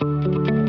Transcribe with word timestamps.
Thank 0.00 0.50
you. 0.50 0.59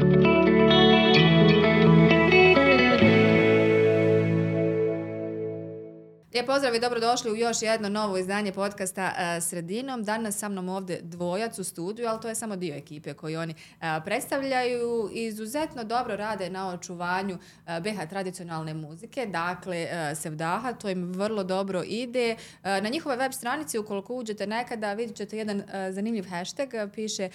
Lijep 6.41 6.49
pozdrav 6.49 6.75
i 6.75 6.79
dobrodošli 6.79 7.31
u 7.31 7.36
još 7.36 7.62
jedno 7.62 7.89
novo 7.89 8.18
izdanje 8.18 8.52
podcasta 8.52 9.12
uh, 9.12 9.44
Sredinom. 9.44 10.04
Danas 10.04 10.38
sa 10.38 10.50
mnom 10.50 10.70
ovdje 10.70 11.00
dvojac 11.02 11.60
u 11.60 11.64
studiju, 11.64 12.07
ali 12.07 12.21
to 12.21 12.29
je 12.29 12.36
samo 12.36 12.55
dio 12.55 12.75
ekipe 12.75 13.14
koji 13.14 13.36
oni 13.36 13.54
uh, 13.54 13.86
predstavljaju. 14.05 15.09
Izuzetno 15.14 15.84
dobro 15.84 16.16
rade 16.16 16.50
na 16.50 16.70
očuvanju 16.70 17.36
uh, 17.36 17.80
BH 17.84 18.09
tradicionalne 18.09 18.73
muzike, 18.73 19.25
dakle 19.25 19.88
Sevdaha, 20.16 20.73
to 20.73 20.89
im 20.89 21.14
vrlo 21.14 21.43
dobro 21.43 21.84
ide. 21.86 22.36
Na 22.64 22.89
njihove 22.89 23.16
web 23.16 23.32
stranici, 23.32 23.80
ukoliko 23.80 24.14
uđete 24.14 24.48
nekada, 24.48 24.94
vidjet 24.94 25.18
ćete 25.18 25.38
jedan 25.38 25.64
zanimljiv 25.89 26.30
hashtag, 26.30 26.70
piše 26.94 27.30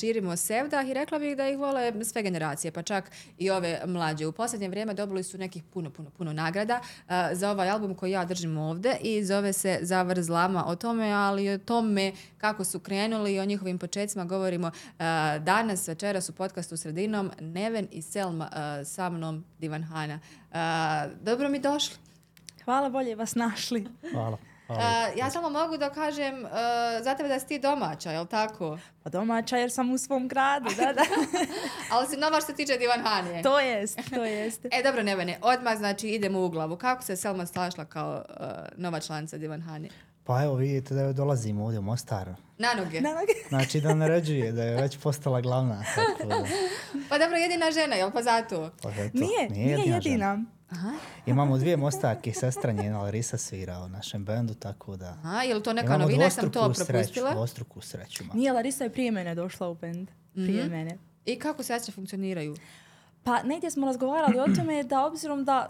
Širimo 0.00 0.36
Sevdah 0.36 0.88
i 0.88 0.94
rekla 0.94 1.18
bih 1.18 1.36
da 1.36 1.48
ih 1.48 1.58
vole 1.58 2.04
sve 2.04 2.22
generacije, 2.22 2.72
pa 2.72 2.82
čak 2.82 3.10
i 3.38 3.50
ove 3.50 3.80
mlađe. 3.86 4.26
U 4.26 4.32
posljednje 4.32 4.68
vrijeme 4.68 4.94
dobili 4.94 5.22
su 5.22 5.38
nekih 5.38 5.62
puno, 5.62 5.90
puno, 5.90 6.10
puno 6.10 6.32
nagrada 6.32 6.80
za 7.32 7.50
ovaj 7.50 7.70
album 7.70 7.94
koji 7.94 8.10
ja 8.10 8.24
držim 8.24 8.39
ovde 8.48 8.96
i 9.00 9.24
zove 9.24 9.52
se 9.52 9.78
Zavrzlama 9.82 10.64
o 10.66 10.76
tome, 10.76 11.10
ali 11.10 11.50
o 11.50 11.58
tome 11.58 12.12
kako 12.38 12.64
su 12.64 12.80
krenuli 12.80 13.34
i 13.34 13.40
o 13.40 13.44
njihovim 13.44 13.78
početcima 13.78 14.24
govorimo 14.24 14.66
uh, 14.66 15.04
danas, 15.44 15.88
večeras 15.88 16.28
u 16.28 16.32
podcastu 16.32 16.76
Sredinom, 16.76 17.30
Neven 17.40 17.88
i 17.90 18.02
Selma 18.02 18.50
uh, 18.52 18.86
sa 18.86 19.10
mnom 19.10 19.44
Divan 19.58 19.82
Hana. 19.82 20.20
Uh, 20.50 20.56
dobro 21.22 21.48
mi 21.48 21.58
došli. 21.58 21.96
Hvala, 22.64 22.90
bolje 22.90 23.14
vas 23.14 23.34
našli. 23.34 23.86
Hvala. 24.12 24.49
Uh, 24.70 25.18
ja 25.18 25.30
samo 25.30 25.50
mogu 25.50 25.76
da 25.76 25.90
kažem 25.90 26.44
uh, 26.44 26.50
za 27.02 27.14
tebe 27.14 27.28
da 27.28 27.40
si 27.40 27.46
ti 27.46 27.58
domaća, 27.58 28.10
je 28.10 28.20
li 28.20 28.26
tako? 28.28 28.78
Pa 29.02 29.10
domaća 29.10 29.56
jer 29.56 29.70
sam 29.72 29.90
u 29.90 29.98
svom 29.98 30.28
gradu, 30.28 30.70
da, 30.76 30.92
da. 30.92 31.02
Ali 31.92 32.06
si 32.08 32.16
nova 32.16 32.40
što 32.40 32.46
se 32.46 32.54
tiče 32.54 32.76
Divan 32.76 33.00
Hanije. 33.00 33.42
To 33.42 33.60
jest, 33.60 33.98
to 34.14 34.24
jest. 34.24 34.64
e, 34.64 34.82
dobro, 34.84 35.02
Nevene, 35.02 35.38
odmah 35.42 35.76
znači 35.78 36.08
idemo 36.08 36.44
u 36.44 36.48
glavu. 36.48 36.76
Kako 36.76 37.02
se 37.02 37.16
Selma 37.16 37.46
stašla 37.46 37.84
kao 37.84 38.24
uh, 38.28 38.46
nova 38.76 39.00
članica 39.00 39.38
Divan 39.38 39.62
Hanije? 39.62 39.90
Pa 40.24 40.42
evo 40.42 40.54
vidite 40.54 40.94
da 40.94 41.12
dolazimo 41.12 41.64
ovdje 41.64 41.78
u 41.78 41.82
Mostar. 41.82 42.28
Na 42.58 42.68
noge. 42.76 43.00
Na 43.00 43.10
noge. 43.10 43.32
Znači 43.48 43.80
da 43.80 43.94
naređuje, 43.94 44.52
da 44.52 44.62
je 44.62 44.82
već 44.82 44.98
postala 44.98 45.40
glavna. 45.40 45.84
Tako 45.96 46.28
da. 46.28 46.44
Pa 47.08 47.18
dobro, 47.18 47.36
jedina 47.36 47.70
žena, 47.70 47.96
jel 47.96 48.10
pa 48.10 48.22
zato? 48.22 48.70
Pa 48.82 48.90
zato, 48.90 49.10
Nije, 49.12 49.48
nije, 49.50 49.70
jedina. 49.70 49.94
jedina. 49.96 50.38
Aha. 50.70 50.92
Imamo 51.26 51.58
dvije 51.58 51.76
mostarke, 51.76 52.32
sestra 52.32 52.72
njena 52.72 52.98
Larisa 52.98 53.38
svira 53.38 53.78
u 53.78 53.88
našem 53.88 54.24
bendu, 54.24 54.54
tako 54.54 54.96
da... 54.96 55.08
Aha, 55.14 55.42
je 55.42 55.54
li 55.54 55.62
to 55.62 55.72
neka 55.72 55.86
Imamo 55.86 56.04
novina, 56.04 56.24
ja 56.24 56.30
sam 56.30 56.44
to 56.44 56.62
dvostruku 56.62 56.86
propustila? 56.86 57.26
Sreću, 57.26 57.36
dvostruku 57.36 57.80
sreću. 57.80 58.22
ima. 58.22 58.34
Nije, 58.34 58.52
Larisa 58.52 58.84
je 58.84 58.92
prije 58.92 59.10
mene 59.10 59.34
došla 59.34 59.68
u 59.68 59.74
band. 59.74 60.08
Prije 60.34 60.62
Mhm. 60.62 60.72
mene. 60.72 60.98
I 61.24 61.38
kako 61.38 61.62
sestre 61.62 61.92
funkcioniraju? 61.92 62.56
Pa 63.22 63.42
negdje 63.42 63.70
smo 63.70 63.86
razgovarali 63.86 64.38
o 64.40 64.46
tome 64.48 64.82
da 64.82 65.06
obzirom 65.06 65.44
da 65.44 65.68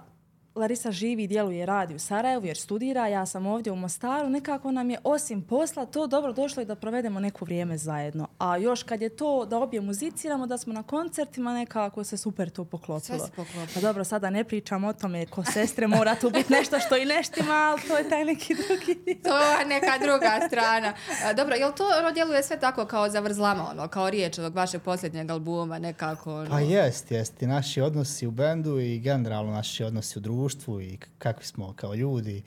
Larisa 0.54 0.90
živi, 0.90 1.26
djeluje, 1.26 1.66
radi 1.66 1.94
u 1.94 1.98
Sarajevu 1.98 2.46
jer 2.46 2.56
studira, 2.56 3.06
ja 3.06 3.26
sam 3.26 3.46
ovdje 3.46 3.72
u 3.72 3.76
Mostaru, 3.76 4.30
nekako 4.30 4.72
nam 4.72 4.90
je 4.90 4.98
osim 5.04 5.42
posla 5.42 5.86
to 5.86 6.06
dobro 6.06 6.32
došlo 6.32 6.62
i 6.62 6.66
da 6.66 6.74
provedemo 6.74 7.20
neko 7.20 7.44
vrijeme 7.44 7.78
zajedno. 7.78 8.28
A 8.38 8.56
još 8.56 8.82
kad 8.82 9.02
je 9.02 9.08
to 9.08 9.46
da 9.46 9.58
obje 9.58 9.80
muziciramo, 9.80 10.46
da 10.46 10.58
smo 10.58 10.72
na 10.72 10.82
koncertima, 10.82 11.54
nekako 11.54 12.04
se 12.04 12.16
super 12.16 12.50
to 12.50 12.64
poklopilo. 12.64 13.18
Sve 13.18 13.18
se 13.18 13.30
poklopilo. 13.36 13.66
Pa 13.74 13.80
dobro, 13.80 14.04
sada 14.04 14.30
ne 14.30 14.44
pričam 14.44 14.84
o 14.84 14.92
tome 14.92 15.26
ko 15.26 15.44
sestre, 15.44 15.86
mora 15.86 16.14
tu 16.14 16.30
biti 16.30 16.52
nešto 16.52 16.78
što 16.78 16.96
i 16.96 17.04
neštima, 17.04 17.52
ali 17.52 17.80
to 17.88 17.96
je 17.96 18.08
taj 18.08 18.24
neki 18.24 18.54
drugi. 18.54 19.22
To 19.22 19.38
je 19.38 19.66
neka 19.66 19.98
druga 20.02 20.46
strana. 20.48 20.92
A, 21.24 21.32
dobro, 21.32 21.54
jel 21.54 21.72
to 21.72 21.84
ono 21.98 22.12
djeluje 22.12 22.42
sve 22.42 22.60
tako 22.60 22.86
kao 22.86 23.08
zavrzlama, 23.08 23.70
ono, 23.70 23.88
kao 23.88 24.10
riječ 24.10 24.38
ovog 24.38 24.54
vašeg 24.54 24.82
posljednjeg 24.82 25.30
albuma, 25.30 25.78
nekako, 25.78 26.34
ono... 26.34 26.50
Pa 26.50 26.60
jest, 26.60 27.10
jest. 27.10 27.42
I 27.42 27.46
naši 27.46 27.80
odnosi 27.80 28.26
u 28.26 28.30
bendu 28.30 28.80
i 28.80 28.98
generalno 28.98 29.52
naši 29.52 29.84
odnosi 29.84 30.18
u 30.18 30.22
društvu 30.40 30.80
i 30.80 30.98
kakvi 31.18 31.44
smo 31.44 31.72
kao 31.72 31.94
ljudi 31.94 32.42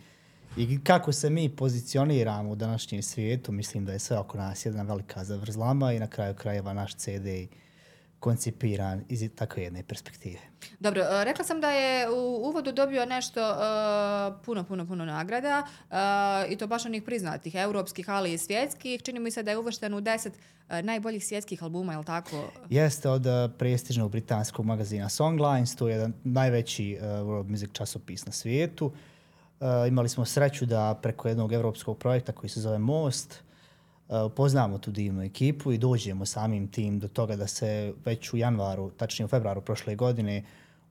i 0.57 0.79
kako 0.83 1.11
se 1.11 1.29
mi 1.29 1.49
pozicioniramo 1.49 2.51
u 2.51 2.55
današnjem 2.55 3.03
svijetu, 3.03 3.51
mislim 3.51 3.85
da 3.85 3.93
je 3.93 3.99
sve 3.99 4.17
oko 4.17 4.37
nas 4.37 4.65
jedna 4.65 4.83
velika 4.83 5.23
zavrzlama 5.23 5.93
i 5.93 5.99
na 5.99 6.07
kraju 6.07 6.35
krajeva 6.35 6.73
naš 6.73 6.95
CD 6.95 7.27
koncipiran 8.23 9.03
iz 9.09 9.29
takve 9.35 9.63
jedne 9.63 9.83
perspektive. 9.83 10.39
Dobro, 10.79 11.01
e, 11.01 11.23
rekla 11.23 11.45
sam 11.45 11.61
da 11.61 11.71
je 11.71 12.09
u 12.09 12.47
uvodu 12.49 12.71
dobio 12.71 13.05
nešto 13.05 13.39
e, 13.41 13.55
puno, 14.45 14.63
puno, 14.63 14.87
puno 14.87 15.05
nagrada 15.05 15.63
e, 15.91 15.95
i 16.53 16.57
to 16.57 16.67
baš 16.67 16.85
onih 16.85 17.03
priznatih, 17.03 17.55
europskih, 17.55 18.09
ali 18.09 18.33
i 18.33 18.37
svjetskih. 18.37 19.01
Čini 19.03 19.19
mi 19.19 19.31
se 19.31 19.43
da 19.43 19.51
je 19.51 19.57
uvršten 19.57 19.93
u 19.93 20.01
deset 20.01 20.33
e, 20.69 20.81
najboljih 20.81 21.25
svjetskih 21.25 21.63
albuma, 21.63 21.93
je 21.93 21.97
li 21.97 22.05
tako? 22.05 22.51
Jeste 22.69 23.09
od 23.09 23.25
uh, 23.25 23.51
prestižnog 23.57 24.11
britanskog 24.11 24.65
magazina 24.65 25.09
Songlines, 25.09 25.75
to 25.75 25.87
je 25.87 25.93
jedan 25.93 26.13
najveći 26.23 26.97
uh, 26.97 27.07
world 27.07 27.49
music 27.49 27.69
časopis 27.73 28.25
na 28.25 28.31
svijetu. 28.31 28.85
Uh, 28.85 29.67
imali 29.87 30.09
smo 30.09 30.25
sreću 30.25 30.65
da 30.65 30.99
preko 31.01 31.27
jednog 31.27 31.53
evropskog 31.53 31.97
projekta 31.97 32.31
koji 32.31 32.49
se 32.49 32.61
zove 32.61 32.77
Most 32.77 33.31
uh, 33.31 33.52
Eh, 34.13 34.29
poznamo 34.35 34.77
tu 34.77 34.91
divnu 34.91 35.23
ekipu 35.23 35.71
i 35.71 35.77
dođemo 35.77 36.25
samim 36.25 36.67
tim 36.67 36.99
do 36.99 37.07
toga 37.07 37.35
da 37.35 37.47
se 37.47 37.93
već 38.05 38.33
u 38.33 38.37
januaru, 38.37 38.89
tačnije 38.89 39.25
u 39.25 39.29
februaru 39.29 39.61
prošle 39.61 39.95
godine, 39.95 40.43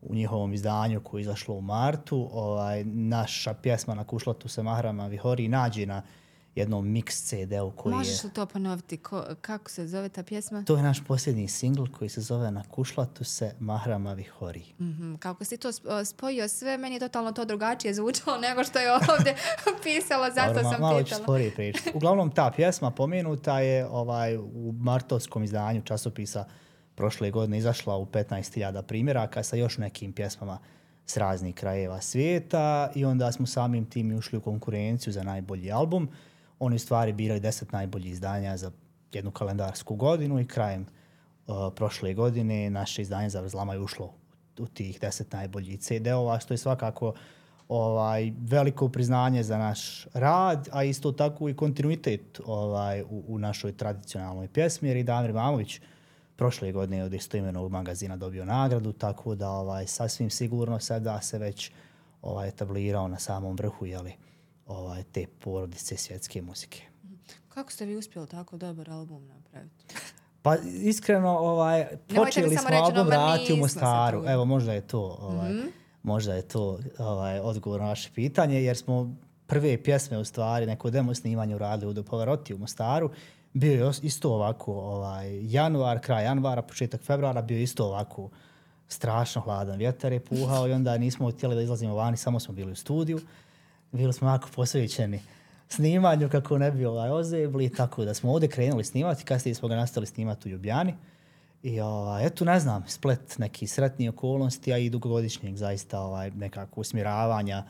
u 0.03 0.15
njihovom 0.15 0.53
izdanju 0.53 1.01
koje 1.01 1.21
je 1.21 1.23
izašlo 1.23 1.55
u 1.55 1.61
martu, 1.61 2.29
ovaj, 2.33 2.85
naša 2.85 3.55
pjesma 3.55 3.95
na 3.95 4.05
kušlatu 4.05 4.49
se 4.49 4.63
Mahrama 4.63 5.07
Vihori 5.07 5.49
nađe 5.49 5.87
na 5.87 6.03
jednom 6.55 6.87
mix 6.87 7.25
CD-u 7.25 7.71
koji 7.71 7.93
je... 7.93 7.97
Možeš 7.97 8.25
li 8.25 8.31
to 8.31 8.47
ponoviti? 8.47 8.97
Ko, 8.97 9.25
kako 9.41 9.71
se 9.71 9.87
zove 9.87 10.09
ta 10.09 10.23
pjesma? 10.23 10.65
To 10.65 10.77
je 10.77 10.83
naš 10.83 11.05
posljednji 11.05 11.49
singl 11.49 11.85
koji 11.89 12.09
se 12.11 12.21
zove 12.21 12.51
Na 12.51 12.63
kušlatu 12.65 13.25
se 13.25 13.55
Mahrama 13.61 14.13
Vihori. 14.13 14.65
Mhm, 14.81 15.15
Kako 15.15 15.45
si 15.45 15.57
to 15.57 15.69
sp- 15.69 16.05
spojio 16.05 16.49
sve, 16.49 16.79
meni 16.79 16.97
je 16.97 17.01
totalno 17.01 17.33
to 17.33 17.45
drugačije 17.45 17.95
zvučalo 17.95 18.39
nego 18.49 18.65
što 18.65 18.79
je 18.79 18.93
ovdje 18.93 19.35
pisalo, 19.85 20.27
zato 20.35 20.53
Dobro, 20.55 20.71
sam 20.71 20.81
malo 20.81 20.99
ću 20.99 21.05
pitala. 21.05 21.23
sporije 21.23 21.55
pričati. 21.55 21.91
Uglavnom, 21.95 22.31
ta 22.31 22.53
pjesma 22.57 22.91
pomenuta 22.91 23.61
je 23.61 23.87
ovaj, 23.87 24.37
u 24.37 24.75
martovskom 24.79 25.43
izdanju 25.45 25.83
časopisa 25.83 26.45
prošle 26.95 27.31
godine 27.31 27.59
izašla 27.59 27.97
u 27.97 28.07
15.000 28.07 28.83
primjeraka 28.83 29.43
sa 29.43 29.57
još 29.57 29.79
nekim 29.79 30.13
pjesmama 30.13 30.59
s 31.07 31.17
raznih 31.17 31.55
krajeva 31.55 32.01
svijeta 32.01 32.91
i 32.95 33.05
onda 33.05 33.33
smo 33.33 33.47
samim 33.47 33.87
tim 33.87 34.17
ušli 34.19 34.39
u 34.39 34.43
konkurenciju 34.43 35.13
za 35.13 35.23
najbolji 35.23 35.73
album. 35.73 36.09
Oni 36.59 36.79
stvari 36.79 37.13
birali 37.13 37.41
10 37.41 37.73
najboljih 37.73 38.13
izdanja 38.13 38.57
za 38.57 38.71
jednu 39.13 39.31
kalendarsku 39.31 39.97
godinu 39.97 40.41
i 40.41 40.47
krajem 40.47 40.87
uh, 41.47 41.55
prošle 41.77 42.15
godine 42.15 42.71
naše 42.71 43.03
izdanje 43.03 43.31
za 43.31 43.41
Vrzlama 43.41 43.73
je 43.73 43.81
ušlo 43.81 44.15
u 44.59 44.67
tih 44.67 45.01
10 45.01 45.35
najboljih 45.35 45.81
CD-ova, 45.81 46.39
što 46.39 46.55
je 46.55 46.59
svakako 46.59 47.15
ovaj 47.69 48.33
veliko 48.39 48.89
priznanje 48.89 49.43
za 49.43 49.59
naš 49.59 50.07
rad, 50.15 50.69
a 50.73 50.85
isto 50.85 51.13
tako 51.13 51.49
i 51.49 51.57
kontinuitet 51.57 52.41
ovaj 52.47 53.03
u, 53.03 53.25
u 53.29 53.39
našoj 53.39 53.77
tradicionalnoj 53.77 54.49
pjesmi, 54.49 54.89
jer 54.89 54.97
i 54.97 55.03
Damir 55.03 55.33
Mamović 55.33 55.81
prošle 56.37 56.73
godine 56.73 57.05
od 57.05 57.15
istoimenog 57.15 57.73
magazina 57.73 58.17
dobio 58.17 58.45
nagradu, 58.45 58.93
tako 58.93 59.35
da 59.35 59.51
ovaj 59.51 59.87
sasvim 59.87 60.31
sigurno 60.31 60.81
sada 60.81 61.21
se 61.21 61.39
već 61.39 61.71
ovaj 62.23 62.49
etablirao 62.49 63.09
na 63.09 63.19
samom 63.19 63.57
vrhu 63.57 63.87
jeli, 63.87 64.13
ovaj 64.67 65.03
te 65.03 65.27
porodice 65.27 65.97
svjetske 65.97 66.43
muzike. 66.43 66.83
Kako 67.49 67.73
ste 67.73 67.85
vi 67.85 67.97
uspjeli 67.97 68.29
tako 68.29 68.57
dobar 68.57 68.91
album 68.91 69.27
napraviti? 69.27 69.85
Pa 70.43 70.57
iskreno 70.83 71.29
ovaj 71.29 71.87
počeli 72.17 72.57
smo 72.57 72.69
reći, 72.69 72.83
album 72.83 73.09
raditi 73.09 73.53
u 73.53 73.57
Mostaru. 73.57 74.25
Evo 74.27 74.45
možda 74.45 74.73
je 74.73 74.81
to 74.81 75.17
ovaj 75.21 75.53
možda 76.03 76.35
je 76.35 76.43
to 76.43 76.79
ovaj 76.99 77.41
odgovor 77.41 77.81
na 77.81 77.87
vaše 77.87 78.11
pitanje 78.15 78.63
jer 78.63 78.77
smo 78.77 79.17
prve 79.47 79.83
pjesme 79.83 80.19
u 80.19 80.25
stvari 80.25 80.67
neko 80.67 80.91
demo 80.91 81.15
snimanje 81.15 81.55
uradili 81.55 81.91
u 81.91 81.95
Dopovaroti 81.95 82.55
u 82.55 82.59
Mostaru. 82.59 83.11
Bio 83.53 83.87
je 83.87 83.93
isto 84.03 84.35
ovako 84.35 84.73
ovaj 84.73 85.41
januar, 85.43 86.01
kraj 86.01 86.25
januara, 86.25 86.63
početak 86.63 87.03
februara 87.03 87.43
bio 87.43 87.57
je 87.57 87.63
isto 87.63 87.85
ovako 87.85 88.31
strašno 88.89 89.43
hladan 89.43 89.79
vjetar 89.79 90.13
je 90.13 90.21
puhao 90.21 90.69
i 90.69 90.73
onda 90.73 90.99
nismo 90.99 91.31
htjeli 91.31 91.55
da 91.55 91.63
izlazimo 91.63 91.95
vani, 91.95 92.17
samo 92.17 92.41
smo 92.41 92.55
bili 92.55 92.73
u 92.73 92.77
studiju. 92.77 93.21
Bili 93.93 94.13
smo 94.13 94.29
jako 94.29 94.49
posvećeni 94.55 95.21
snimanju 95.69 96.29
kako 96.29 96.59
ne 96.59 96.71
bi 96.71 96.85
ovaj 96.85 97.11
ozebli, 97.11 97.71
tako 97.71 98.05
da 98.05 98.15
smo 98.15 98.33
ovdje 98.33 98.49
krenuli 98.49 98.85
snimati, 98.85 99.25
kasnije 99.25 99.55
smo 99.55 99.69
ga 99.69 99.77
nastali 99.77 100.07
snimati 100.07 100.49
u 100.49 100.53
Ljubljani. 100.53 100.95
I 101.63 101.81
ovaj, 101.81 102.27
eto, 102.27 102.45
ne 102.45 102.61
znam, 102.61 102.85
splet 102.89 103.39
neki 103.39 103.67
sretni 103.67 104.09
okolnosti, 104.09 104.73
a 104.73 104.79
i 104.79 104.91
dugogodišnjeg 104.91 105.57
zaista 105.57 106.01
ovaj, 106.01 106.31
nekako 106.31 106.81
usmjeravanja 106.81 107.65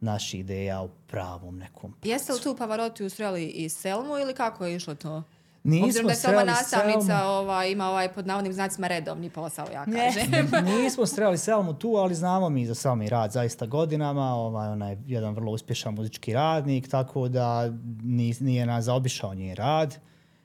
naših 0.00 0.40
ideja 0.40 0.82
u 0.82 0.88
pravom 1.06 1.58
nekom. 1.58 1.94
Jeste 2.04 2.32
li 2.32 2.40
tu 2.40 2.56
Pavarotti 2.56 3.04
usreli 3.04 3.46
i 3.46 3.68
Selmu 3.68 4.18
ili 4.18 4.34
kako 4.34 4.66
je 4.66 4.76
išlo 4.76 4.94
to? 4.94 5.22
Nismo 5.64 5.86
Obzirom 5.86 6.06
da 6.06 6.12
je 6.12 6.16
Selma 6.16 6.44
nastavnica, 6.44 7.00
Selmu. 7.08 7.24
ovaj, 7.24 7.70
ima 7.70 7.88
ovaj 7.88 8.08
pod 8.08 8.26
navodnim 8.26 8.52
znacima 8.52 8.86
redovni 8.86 9.30
posao, 9.30 9.66
ja 9.66 9.84
kažem. 9.86 10.50
Nismo 10.74 11.06
streli 11.06 11.38
Selmu 11.38 11.74
tu, 11.74 11.88
ali 11.88 12.14
znamo 12.14 12.48
mi 12.48 12.66
za 12.66 12.74
Selmi 12.74 13.08
rad 13.08 13.32
zaista 13.32 13.66
godinama. 13.66 14.34
Ovaj, 14.34 14.68
ona 14.68 14.88
je 14.88 15.02
jedan 15.06 15.34
vrlo 15.34 15.52
uspješan 15.52 15.94
muzički 15.94 16.32
radnik, 16.34 16.88
tako 16.88 17.28
da 17.28 17.70
ni- 18.02 18.34
nije 18.40 18.66
nas 18.66 18.84
zaobišao 18.84 19.34
njen 19.34 19.56
rad. 19.56 19.96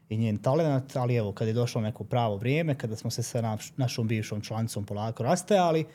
i 0.10 0.18
njen 0.18 0.38
talent, 0.38 0.96
ali 0.96 1.16
evo, 1.16 1.32
kad 1.32 1.48
je 1.48 1.54
došlo 1.54 1.82
neko 1.82 2.04
pravo 2.04 2.38
vrijeme, 2.38 2.76
kada 2.76 2.96
smo 2.96 3.10
se 3.10 3.24
sa 3.24 3.42
naš, 3.42 3.74
našom 3.78 4.08
bivšom 4.08 4.42
članicom 4.42 4.86
polako 4.86 5.24
rastajali, 5.24 5.86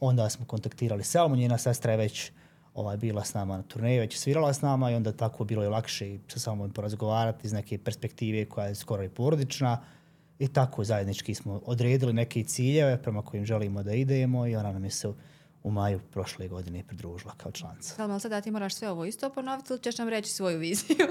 onda 0.00 0.28
smo 0.28 0.46
kontaktirali 0.46 1.04
Selmu, 1.04 1.36
njena 1.36 1.58
sestra 1.58 1.92
je 1.92 1.98
već 1.98 2.30
ovaj, 2.78 2.96
bila 2.96 3.24
s 3.24 3.34
nama 3.34 3.56
na 3.56 3.62
turneji, 3.62 3.98
već 3.98 4.18
svirala 4.18 4.52
s 4.52 4.62
nama 4.62 4.90
i 4.90 4.94
onda 4.94 5.12
tako 5.12 5.44
bilo 5.44 5.62
je 5.62 5.68
lakše 5.68 6.08
i 6.08 6.20
sa 6.28 6.38
samom 6.38 6.70
porazgovarati 6.70 7.46
iz 7.46 7.52
neke 7.52 7.78
perspektive 7.78 8.44
koja 8.44 8.66
je 8.66 8.74
skoro 8.74 9.04
i 9.04 9.08
porodična. 9.08 9.82
I 10.38 10.48
tako 10.48 10.84
zajednički 10.84 11.34
smo 11.34 11.60
odredili 11.66 12.12
neke 12.12 12.44
ciljeve 12.44 13.02
prema 13.02 13.22
kojim 13.22 13.46
želimo 13.46 13.82
da 13.82 13.92
idemo 13.92 14.46
i 14.46 14.56
ona 14.56 14.72
nam 14.72 14.84
je 14.84 14.90
se 14.90 15.08
u 15.62 15.70
maju 15.70 16.00
prošle 16.12 16.48
godine 16.48 16.84
pridružila 16.88 17.34
kao 17.36 17.52
članica. 17.52 17.94
Salma, 17.94 18.14
ali 18.14 18.20
sada 18.20 18.40
ti 18.40 18.50
moraš 18.50 18.74
sve 18.74 18.90
ovo 18.90 19.04
isto 19.04 19.30
ponoviti 19.30 19.72
ili 19.72 19.82
ćeš 19.82 19.98
nam 19.98 20.08
reći 20.08 20.30
svoju 20.30 20.58
viziju? 20.58 20.96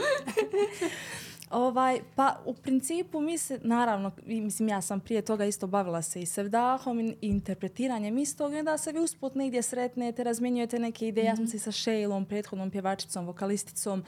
Ovaj, 1.49 1.99
pa 2.15 2.39
u 2.45 2.53
principu 2.53 3.21
mi 3.21 3.37
se, 3.37 3.59
naravno, 3.63 4.11
mislim 4.25 4.69
ja 4.69 4.81
sam 4.81 4.99
prije 4.99 5.21
toga 5.21 5.45
isto 5.45 5.67
bavila 5.67 6.01
se 6.01 6.21
i 6.21 6.25
sevdahom 6.25 6.99
i 6.99 7.15
interpretiranjem 7.21 8.17
istog 8.17 8.53
i 8.53 8.59
onda 8.59 8.77
se 8.77 8.91
vi 8.91 8.99
usput 8.99 9.35
negdje 9.35 9.61
sretnete, 9.61 10.23
razmjenjujete 10.23 10.79
neke 10.79 11.07
ideje. 11.07 11.23
Mm 11.23 11.27
-hmm. 11.27 11.31
Ja 11.31 11.35
sam 11.35 11.47
se 11.47 11.59
sa 11.59 11.71
Šejlom, 11.71 12.25
prethodnom 12.25 12.71
pjevačicom, 12.71 13.25
vokalisticom 13.25 14.03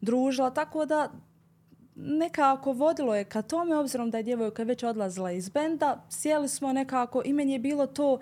družila, 0.00 0.50
tako 0.50 0.86
da 0.86 1.10
nekako 1.94 2.72
vodilo 2.72 3.14
je 3.14 3.24
ka 3.24 3.42
tome, 3.42 3.76
obzirom 3.76 4.10
da 4.10 4.18
je 4.18 4.22
djevojka 4.22 4.62
već 4.62 4.82
odlazila 4.82 5.32
iz 5.32 5.48
benda, 5.48 6.04
sjeli 6.08 6.48
smo 6.48 6.72
nekako 6.72 7.22
i 7.24 7.32
meni 7.32 7.52
je 7.52 7.58
bilo 7.58 7.86
to 7.86 8.18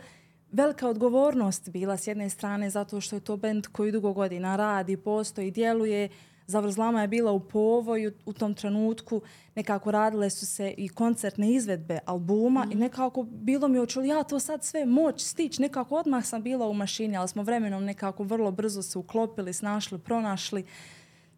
velika 0.52 0.88
odgovornost 0.88 1.68
bila 1.68 1.96
s 1.96 2.06
jedne 2.06 2.28
strane 2.28 2.70
zato 2.70 3.00
što 3.00 3.16
je 3.16 3.20
to 3.20 3.36
bend 3.36 3.66
koji 3.66 3.92
dugo 3.92 4.12
godina 4.12 4.56
radi, 4.56 4.96
postoji, 4.96 5.50
djeluje, 5.50 6.08
Zavrzlama 6.46 7.02
je 7.02 7.08
bila 7.08 7.32
u 7.32 7.40
povoju 7.40 8.12
u 8.26 8.32
tom 8.32 8.54
trenutku, 8.54 9.22
nekako 9.54 9.90
radile 9.90 10.30
su 10.30 10.46
se 10.46 10.74
i 10.76 10.88
koncertne 10.88 11.52
izvedbe 11.52 11.98
albuma 12.06 12.64
mm. 12.64 12.72
i 12.72 12.74
nekako 12.74 13.22
bilo 13.22 13.68
mi 13.68 13.78
očuli 13.78 14.08
ja 14.08 14.22
to 14.22 14.38
sad 14.38 14.64
sve 14.64 14.86
moć 14.86 15.24
stić, 15.24 15.58
nekako 15.58 15.96
odmah 15.96 16.24
sam 16.24 16.42
bila 16.42 16.68
u 16.68 16.74
mašini, 16.74 17.16
ali 17.16 17.28
smo 17.28 17.42
vremenom 17.42 17.84
nekako 17.84 18.24
vrlo 18.24 18.50
brzo 18.50 18.82
se 18.82 18.98
uklopili, 18.98 19.52
snašli, 19.52 19.98
pronašli. 19.98 20.64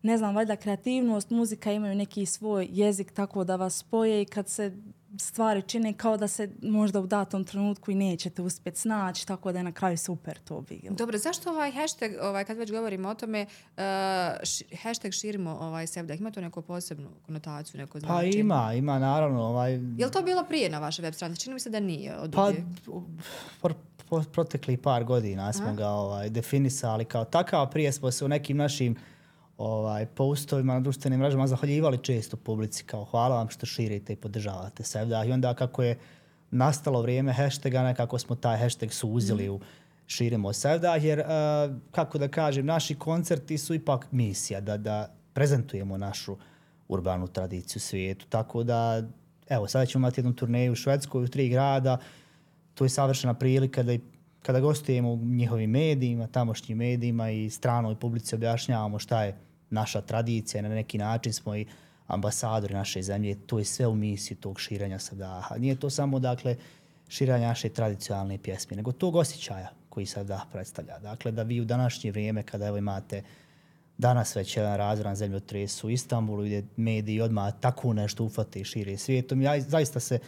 Ne 0.03 0.19
znam, 0.19 0.35
valjda 0.35 0.57
kreativnost, 0.57 1.31
muzika 1.31 1.73
imaju 1.73 1.95
neki 1.95 2.27
svoj 2.27 2.69
jezik 2.71 3.13
tako 3.13 3.45
da 3.45 3.57
vas 3.57 3.79
spoje 3.79 4.23
i 4.23 4.25
kad 4.25 4.49
se 4.49 4.73
stvari 5.19 5.63
čine 5.63 5.93
kao 5.93 6.17
da 6.17 6.29
se 6.29 6.51
možda 6.63 7.01
u 7.01 7.07
datom 7.07 7.45
trenutku 7.45 7.91
i 7.91 7.95
nećete 7.95 8.43
uspjeti 8.43 8.81
snaći, 8.81 9.27
tako 9.27 9.53
da 9.53 9.59
je 9.59 9.65
na 9.65 9.73
kraju 9.73 9.99
super 9.99 10.39
to 10.39 10.61
bilo. 10.61 10.95
Dobro, 10.95 11.19
zašto 11.19 11.51
ovaj 11.51 11.73
hashtag, 11.73 12.11
ovaj, 12.23 12.45
kad 12.45 12.57
već 12.57 12.71
govorimo 12.71 13.09
o 13.09 13.15
tome, 13.15 13.47
uh, 13.77 13.83
š, 14.43 14.65
hashtag 14.83 15.13
širimo 15.13 15.51
ovaj 15.61 15.87
sevdah, 15.87 16.21
ima 16.21 16.31
to 16.31 16.41
neku 16.41 16.63
posebnu 16.63 17.09
konotaciju, 17.27 17.81
neko 17.81 18.01
znači? 18.01 18.31
Pa 18.33 18.39
ima, 18.39 18.75
ima 18.75 18.99
naravno. 18.99 19.43
Ovaj... 19.43 19.73
Je 19.73 20.07
li 20.07 20.13
to 20.13 20.23
bilo 20.23 20.45
prije 20.45 20.71
na 20.71 20.79
vašoj 20.79 21.03
web 21.03 21.15
stranici? 21.15 21.41
Čini 21.41 21.55
mi 21.55 21.61
se 21.61 21.71
da 21.71 21.81
nije 21.81 22.17
od 22.17 22.33
Pa, 22.33 22.53
por, 23.61 23.75
por, 24.09 24.25
protekli 24.33 24.77
par 24.77 25.05
godina 25.05 25.53
smo 25.53 25.67
Aha. 25.67 25.75
ga 25.75 25.89
ovaj, 25.89 26.31
definisali 26.31 27.05
kao 27.05 27.25
takav, 27.25 27.71
prije 27.71 27.93
smo 27.93 28.11
se 28.11 28.25
u 28.25 28.29
nekim 28.29 28.57
našim 28.57 28.93
uh, 28.93 29.14
ovaj, 29.59 30.07
postovima 30.07 30.75
na 30.75 30.81
društvenim 30.81 31.21
mrežama 31.21 31.47
zahvaljivali 31.47 31.99
često 31.99 32.37
publici 32.37 32.85
kao 32.85 33.05
hvala 33.05 33.37
vam 33.37 33.49
što 33.49 33.67
širite 33.67 34.13
i 34.13 34.17
podržavate 34.17 34.83
Sevdah. 34.83 35.29
I 35.29 35.33
onda 35.33 35.55
kako 35.55 35.83
je 35.83 35.99
nastalo 36.51 37.03
vrijeme 37.03 37.33
hashtaga, 37.33 37.83
nekako 37.83 38.19
smo 38.19 38.37
taj 38.37 38.59
hashtag 38.59 38.93
suzili 38.93 39.49
u 39.49 39.61
širimo 40.07 40.53
Sevdah, 40.53 41.05
jer 41.05 41.19
uh, 41.19 41.27
kako 41.91 42.19
da 42.19 42.29
kažem, 42.29 42.67
naši 42.67 42.95
koncerti 42.95 43.59
su 43.59 43.75
ipak 43.75 44.07
misija 44.13 44.61
da, 44.61 44.77
da 44.77 45.15
prezentujemo 45.33 45.97
našu 45.99 46.37
urbanu 46.89 47.29
tradiciju 47.29 47.81
svijetu. 47.81 48.27
Tako 48.29 48.63
da, 48.63 49.03
evo, 49.49 49.69
sada 49.69 49.87
ćemo 49.87 50.03
imati 50.03 50.21
jednu 50.21 50.33
turneju 50.33 50.73
u 50.73 50.77
Švedskoj 50.77 51.25
u 51.25 51.29
tri 51.29 51.49
grada. 51.49 51.99
To 52.75 52.85
je 52.85 52.89
savršena 52.89 53.35
prilika 53.35 53.83
da 53.83 53.93
i 53.93 54.01
kada 54.45 54.61
gostujemo 54.61 55.13
u 55.13 55.17
njihovim 55.17 55.71
medijima, 55.71 56.27
tamošnjim 56.27 56.79
medijima 56.79 57.31
i 57.31 57.51
stranoj 57.51 57.97
publici 57.97 58.35
objašnjavamo 58.35 58.99
šta 58.99 59.23
je 59.23 59.37
naša 59.71 60.01
tradicija, 60.01 60.63
na 60.63 60.69
neki 60.69 60.99
način 60.99 61.33
smo 61.33 61.57
i 61.57 61.67
ambasadori 62.07 62.75
naše 62.75 63.03
zemlje, 63.03 63.35
to 63.47 63.59
je 63.59 63.65
sve 63.65 63.87
u 63.87 63.95
misiji 63.95 64.37
tog 64.37 64.61
širenja 64.61 64.99
sadaha. 64.99 65.57
Nije 65.59 65.77
to 65.77 65.91
samo, 65.91 66.19
dakle, 66.19 66.57
širenja 67.09 67.49
naše 67.49 67.69
tradicionalne 67.69 68.39
pjesme, 68.39 68.77
nego 68.77 68.93
tog 68.93 69.17
osjećaja 69.17 69.69
koji 69.89 70.07
sada 70.07 70.47
predstavlja. 70.53 70.99
Dakle, 70.99 71.33
da 71.33 71.43
vi 71.43 71.61
u 71.61 71.65
današnje 71.65 72.11
vrijeme, 72.11 72.43
kada 72.43 72.67
evo 72.67 72.77
imate 72.77 73.23
danas 73.99 74.37
već 74.37 74.57
jedan 74.57 74.77
razvoran 74.77 75.17
zemljotres 75.17 75.85
u 75.85 75.91
Istanbulu, 75.91 76.45
gdje 76.45 76.67
mediji 76.77 77.21
odmah 77.21 77.55
tako 77.61 77.93
nešto 77.93 78.25
ufate 78.25 78.61
i 78.61 78.65
šire 78.65 78.97
svijetom, 78.97 79.43
ja 79.43 79.61
zaista 79.61 80.01
se 80.01 80.19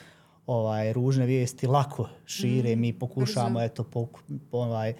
ovaj 0.47 0.93
ružne 0.93 1.27
vijesti 1.27 1.67
lako 1.67 2.09
šire, 2.27 2.77
mm. 2.77 2.81
mi 2.81 2.93
pokušamo 2.93 3.63
eto 3.63 3.85
po, 3.85 4.07
po, 4.51 4.59
ovaj 4.59 4.95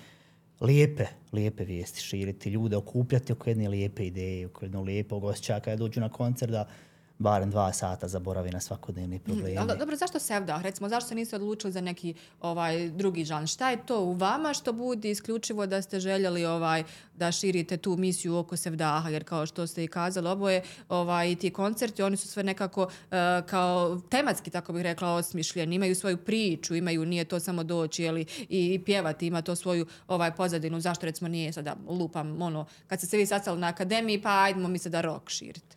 lijepe, 0.61 1.07
lijepe 1.33 1.65
vijesti 1.65 2.01
širiti, 2.01 2.51
ljude 2.51 2.77
okupljati 2.77 3.33
oko 3.33 3.51
jedne 3.51 3.69
lijepe 3.69 4.07
ideje, 4.07 4.47
oko 4.47 4.65
jednog 4.65 4.85
lijepog 4.85 5.25
osjećaja 5.25 5.61
kada 5.61 5.77
dođu 5.77 6.01
na 6.01 6.09
koncert 6.09 6.53
da 6.53 6.69
barem 7.19 7.51
dva 7.51 7.73
sata 7.73 8.09
zaboravi 8.09 8.51
na 8.51 8.61
svakodnevni 8.61 9.19
problem. 9.19 9.55
Mm, 9.55 9.59
ali, 9.59 9.79
dobro, 9.79 9.97
zašto 9.97 10.19
Sevdah? 10.19 10.63
Recimo, 10.63 10.89
zašto 10.89 11.09
se 11.09 11.15
niste 11.15 11.37
odlučili 11.37 11.73
za 11.73 11.81
neki 11.81 12.15
ovaj 12.41 12.91
drugi 12.91 13.25
žan? 13.25 13.47
Šta 13.47 13.71
je 13.71 13.87
to 13.87 14.01
u 14.01 14.13
vama 14.13 14.55
što 14.55 14.73
budi 14.73 15.11
isključivo 15.11 15.67
da 15.67 15.83
ste 15.83 16.01
željeli 16.01 16.45
ovaj 16.45 16.85
da 17.15 17.33
širite 17.33 17.77
tu 17.77 17.97
misiju 17.97 18.37
oko 18.37 18.57
Sevdaha? 18.57 19.09
Jer 19.09 19.25
kao 19.25 19.47
što 19.47 19.67
ste 19.67 19.85
i 19.85 19.89
kazali, 19.89 20.29
oboje 20.29 20.63
ovaj, 20.89 21.37
ti 21.37 21.51
koncerti, 21.51 22.03
oni 22.03 22.17
su 22.17 22.29
sve 22.29 22.43
nekako 22.43 22.83
uh, 22.83 22.91
kao 23.47 24.01
tematski, 24.11 24.51
tako 24.51 24.73
bih 24.73 24.83
rekla, 24.83 25.15
osmišljeni. 25.15 25.75
Imaju 25.77 25.95
svoju 25.95 26.17
priču, 26.17 26.75
imaju, 26.75 27.07
nije 27.07 27.25
to 27.25 27.41
samo 27.41 27.65
doći 27.65 28.03
jeli, 28.03 28.27
i, 28.49 28.75
i 28.75 28.83
pjevati, 28.85 29.27
ima 29.27 29.43
to 29.43 29.57
svoju 29.57 29.87
ovaj 30.09 30.35
pozadinu. 30.35 30.81
Zašto 30.81 31.07
recimo 31.07 31.29
nije 31.29 31.53
sada 31.53 31.77
lupam, 31.89 32.43
ono, 32.43 32.67
kad 32.87 32.99
ste 32.99 33.07
se 33.07 33.17
vi 33.17 33.27
sastali 33.27 33.61
na 33.61 33.67
akademiji, 33.67 34.23
pa 34.23 34.43
ajdemo 34.43 34.69
mi 34.69 34.79
se 34.79 34.89
da 34.89 35.01
rok 35.01 35.31
širite. 35.31 35.77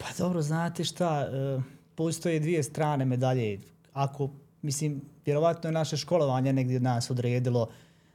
Pa 0.00 0.06
dobro, 0.18 0.42
znate 0.42 0.84
šta, 0.84 1.20
e, 1.20 1.60
postoje 1.94 2.40
dvije 2.40 2.62
strane 2.62 3.04
medalje. 3.04 3.60
Ako, 3.92 4.30
mislim, 4.62 5.00
vjerovatno 5.26 5.68
je 5.68 5.72
naše 5.72 5.96
školovanje 5.96 6.52
negdje 6.52 6.76
od 6.76 6.82
nas 6.82 7.10
odredilo 7.10 7.68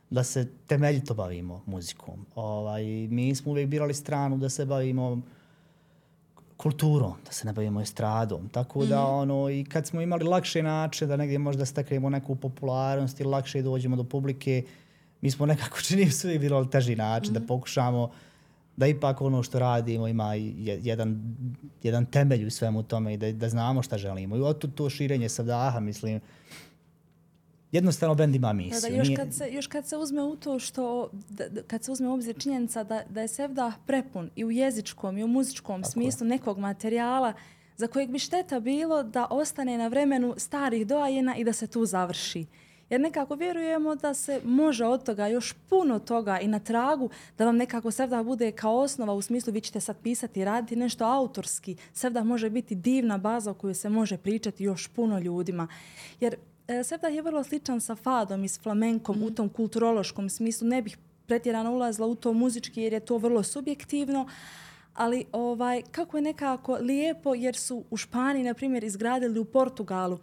da 0.09 0.23
se 0.23 0.47
temeljito 0.67 1.13
bavimo 1.13 1.61
muzikom. 1.65 2.25
Ovaj, 2.35 2.83
mi 3.07 3.35
smo 3.35 3.51
uvijek 3.51 3.69
birali 3.69 3.93
stranu 3.93 4.37
da 4.37 4.49
se 4.49 4.65
bavimo 4.65 5.21
kulturom, 6.57 7.13
da 7.25 7.31
se 7.31 7.47
ne 7.47 7.53
bavimo 7.53 7.81
estradom. 7.81 8.49
Tako 8.49 8.85
da, 8.85 9.01
mm 9.01 9.05
-hmm. 9.05 9.21
ono, 9.21 9.49
i 9.49 9.63
kad 9.63 9.87
smo 9.87 10.01
imali 10.01 10.23
lakše 10.23 10.63
načine 10.63 11.07
da 11.07 11.17
negdje 11.17 11.39
možda 11.39 11.65
steknemo 11.65 12.09
neku 12.09 12.35
popularnost 12.35 13.19
ili 13.19 13.29
lakše 13.29 13.61
dođemo 13.61 13.95
do 13.95 14.03
publike, 14.03 14.63
mi 15.21 15.31
smo 15.31 15.45
nekako 15.45 15.81
čini 15.87 16.11
sve 16.11 16.39
birali 16.39 16.69
teži 16.69 16.95
način 16.95 17.33
mm 17.33 17.35
-hmm. 17.35 17.39
da 17.39 17.47
pokušamo 17.47 18.11
da 18.77 18.87
ipak 18.87 19.21
ono 19.21 19.43
što 19.43 19.59
radimo 19.59 20.07
ima 20.07 20.33
jedan, 20.33 21.35
jedan 21.83 22.05
temelj 22.05 22.45
u 22.45 22.51
svemu 22.51 22.83
tome 22.83 23.13
i 23.13 23.17
da, 23.17 23.31
da 23.31 23.49
znamo 23.49 23.81
šta 23.81 23.97
želimo. 23.97 24.35
I 24.35 24.41
od 24.41 24.75
to 24.75 24.89
širenje 24.89 25.29
savdaha, 25.29 25.79
mislim, 25.79 26.21
jednostavno 27.71 28.15
bend 28.15 28.35
ima 28.35 28.53
misiju. 28.53 28.81
Da, 28.81 28.89
da, 28.89 28.95
još, 28.95 29.09
kad 29.15 29.33
se, 29.33 29.49
još 29.51 29.67
kad 29.67 29.87
se 29.87 29.97
uzme 29.97 30.23
u 30.23 30.35
to 30.35 30.59
što, 30.59 31.09
da, 31.29 31.63
kad 31.67 31.83
se 31.83 31.91
uzme 31.91 32.07
u 32.07 32.13
obzir 32.13 32.35
činjenica 32.39 32.83
da, 32.83 33.03
da 33.09 33.21
je 33.21 33.27
Sevdah 33.27 33.73
prepun 33.85 34.29
i 34.35 34.45
u 34.45 34.51
jezičkom 34.51 35.17
i 35.17 35.23
u 35.23 35.27
muzičkom 35.27 35.81
Tako 35.81 35.91
smislu 35.91 36.25
je. 36.25 36.29
nekog 36.29 36.59
materijala 36.59 37.33
za 37.77 37.87
kojeg 37.87 38.09
bi 38.11 38.19
šteta 38.19 38.59
bilo 38.59 39.03
da 39.03 39.27
ostane 39.29 39.77
na 39.77 39.87
vremenu 39.87 40.33
starih 40.37 40.87
doajena 40.87 41.35
i 41.35 41.43
da 41.43 41.53
se 41.53 41.67
tu 41.67 41.85
završi. 41.85 42.45
Jer 42.89 43.01
nekako 43.01 43.35
vjerujemo 43.35 43.95
da 43.95 44.13
se 44.13 44.41
može 44.43 44.85
od 44.85 45.03
toga 45.03 45.27
još 45.27 45.53
puno 45.69 45.99
toga 45.99 46.39
i 46.39 46.47
na 46.47 46.59
tragu 46.59 47.09
da 47.37 47.45
vam 47.45 47.57
nekako 47.57 47.91
Sevda 47.91 48.23
bude 48.23 48.51
kao 48.51 48.77
osnova 48.77 49.13
u 49.13 49.21
smislu 49.21 49.53
vi 49.53 49.61
ćete 49.61 49.79
sad 49.79 49.97
pisati 50.03 50.39
i 50.39 50.45
raditi 50.45 50.75
nešto 50.75 51.05
autorski. 51.05 51.75
Sevda 51.93 52.23
može 52.23 52.49
biti 52.49 52.75
divna 52.75 53.17
baza 53.17 53.51
o 53.51 53.53
kojoj 53.53 53.73
se 53.73 53.89
može 53.89 54.17
pričati 54.17 54.63
još 54.63 54.87
puno 54.87 55.19
ljudima. 55.19 55.67
Jer 56.19 56.35
e, 56.67 56.83
Sevda 56.83 57.07
je 57.07 57.21
vrlo 57.21 57.43
sličan 57.43 57.81
sa 57.81 57.95
fadom 57.95 58.43
i 58.43 58.47
s 58.47 58.59
flamenkom 58.59 59.19
mm. 59.19 59.23
u 59.23 59.31
tom 59.31 59.49
kulturološkom 59.49 60.29
smislu. 60.29 60.67
Ne 60.67 60.81
bih 60.81 60.97
pretjerano 61.27 61.71
ulazila 61.71 62.07
u 62.07 62.15
to 62.15 62.33
muzički 62.33 62.81
jer 62.81 62.93
je 62.93 62.99
to 62.99 63.17
vrlo 63.17 63.43
subjektivno. 63.43 64.27
Ali 64.93 65.25
ovaj 65.31 65.81
kako 65.91 66.17
je 66.17 66.21
nekako 66.21 66.77
lijepo 66.81 67.35
jer 67.35 67.55
su 67.55 67.83
u 67.89 67.97
Španiji, 67.97 68.43
na 68.43 68.53
primjer, 68.53 68.83
izgradili 68.83 69.39
u 69.39 69.45
Portugalu 69.45 70.19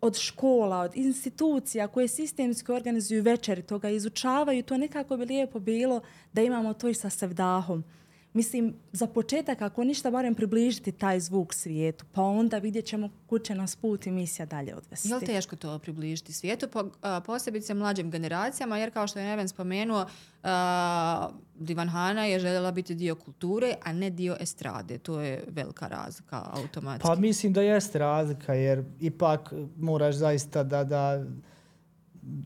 od 0.00 0.18
škola, 0.18 0.78
od 0.78 0.96
institucija 0.96 1.88
koje 1.88 2.08
sistemski 2.08 2.72
organizuju 2.72 3.22
večeri, 3.22 3.62
toga 3.62 3.90
izučavaju, 3.90 4.62
to 4.62 4.76
nekako 4.76 5.16
bi 5.16 5.24
lijepo 5.24 5.58
bilo 5.58 6.00
da 6.32 6.42
imamo 6.42 6.74
to 6.74 6.88
i 6.88 6.94
sa 6.94 7.10
Sevdahom. 7.10 7.84
Mislim, 8.32 8.74
za 8.92 9.06
početak, 9.06 9.62
ako 9.62 9.84
ništa, 9.84 10.10
barem 10.10 10.34
približiti 10.34 10.92
taj 10.92 11.20
zvuk 11.20 11.54
svijetu, 11.54 12.04
pa 12.12 12.22
onda 12.22 12.58
vidjet 12.58 12.84
ćemo 12.84 13.10
kud 13.26 13.44
će 13.44 13.54
nas 13.54 13.76
put 13.76 14.06
i 14.06 14.10
misija 14.10 14.46
dalje 14.46 14.74
odvesti. 14.74 15.08
Je 15.08 15.14
li 15.14 15.26
teško 15.26 15.56
to 15.56 15.78
približiti 15.78 16.32
svijetu, 16.32 16.68
po, 16.68 16.84
a, 17.02 17.20
posebice 17.20 17.74
mlađim 17.74 18.10
generacijama, 18.10 18.78
jer 18.78 18.92
kao 18.92 19.06
što 19.06 19.18
je 19.18 19.24
Neven 19.24 19.48
spomenuo, 19.48 20.06
a, 20.42 21.28
Divan 21.54 21.88
Hana 21.88 22.24
je 22.24 22.38
željela 22.38 22.72
biti 22.72 22.94
dio 22.94 23.14
kulture, 23.14 23.74
a 23.82 23.92
ne 23.92 24.10
dio 24.10 24.36
estrade. 24.40 24.98
To 24.98 25.20
je 25.20 25.44
velika 25.48 25.88
razlika 25.88 26.46
automatski. 26.52 27.08
Pa 27.08 27.14
mislim 27.14 27.52
da 27.52 27.62
jeste 27.62 27.98
razlika, 27.98 28.54
jer 28.54 28.84
ipak 29.00 29.52
moraš 29.76 30.14
zaista 30.14 30.62
da, 30.62 30.84
da 30.84 31.24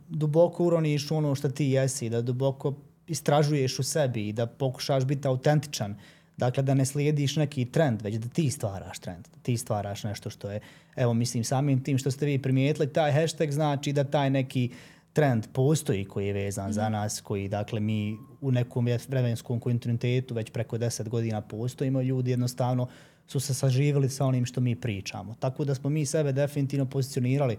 duboko 0.09 0.65
uroniš 0.65 1.11
u 1.11 1.17
ono 1.17 1.35
što 1.35 1.49
ti 1.49 1.65
jesi, 1.65 2.11
da 2.11 2.23
duboko 2.23 2.75
istražuješ 3.07 3.79
u 3.79 3.83
sebi 3.83 4.29
i 4.29 4.33
da 4.33 4.47
pokušaš 4.47 5.05
biti 5.05 5.29
autentičan. 5.29 5.97
Dakle, 6.37 6.63
da 6.63 6.75
ne 6.75 6.85
slijediš 6.85 7.37
neki 7.37 7.65
trend, 7.65 8.03
već 8.03 8.15
da 8.15 8.29
ti 8.29 8.51
stvaraš 8.51 8.99
trend, 8.99 9.29
da 9.35 9.41
ti 9.43 9.57
stvaraš 9.57 10.05
nešto 10.05 10.31
što 10.31 10.51
je, 10.51 10.61
evo 10.97 11.15
mislim, 11.15 11.45
samim 11.45 11.83
tim 11.85 11.99
što 11.99 12.11
ste 12.11 12.27
vi 12.27 12.43
primijetili, 12.43 12.93
taj 12.93 13.13
hashtag 13.13 13.51
znači 13.51 13.93
da 13.93 14.05
taj 14.05 14.31
neki 14.31 14.71
trend 15.13 15.47
postoji 15.53 16.05
koji 16.05 16.27
je 16.27 16.33
vezan 16.33 16.71
mm 16.71 16.73
za 16.73 16.89
nas, 16.89 17.21
koji, 17.21 17.49
dakle, 17.49 17.81
mi 17.81 18.17
u 18.41 18.53
nekom 18.53 18.89
vremenskom 19.09 19.61
kontinuitetu 19.61 20.35
već 20.35 20.51
preko 20.51 20.79
deset 20.79 21.09
godina 21.09 21.41
postojimo, 21.41 22.03
ljudi 22.03 22.31
jednostavno 22.31 22.89
su 23.27 23.41
se 23.41 23.55
saživjeli 23.55 24.09
sa 24.09 24.27
onim 24.27 24.47
što 24.47 24.61
mi 24.61 24.77
pričamo. 24.77 25.35
Tako 25.35 25.65
da 25.65 25.75
smo 25.75 25.91
mi 25.91 26.07
sebe 26.07 26.33
definitivno 26.33 26.87
pozicionirali 26.87 27.59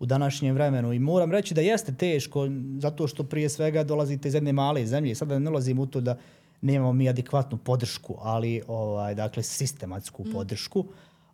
u 0.00 0.06
današnjem 0.06 0.54
vremenu. 0.54 0.92
I 0.92 0.98
moram 0.98 1.32
reći 1.32 1.54
da 1.54 1.60
jeste 1.60 1.94
teško, 1.94 2.48
zato 2.78 3.06
što 3.06 3.24
prije 3.24 3.48
svega 3.48 3.84
dolazite 3.84 4.28
iz 4.28 4.34
jedne 4.34 4.52
male 4.52 4.86
zemlje. 4.86 5.14
Sada 5.14 5.38
ne 5.38 5.50
ulazim 5.50 5.78
u 5.78 5.86
to 5.86 6.00
da 6.00 6.18
nemamo 6.60 6.92
mi 6.92 7.08
adekvatnu 7.08 7.58
podršku, 7.58 8.16
ali 8.20 8.62
ovaj 8.68 9.14
dakle 9.14 9.42
sistematsku 9.42 10.24
mm. 10.24 10.32
podršku. 10.32 10.84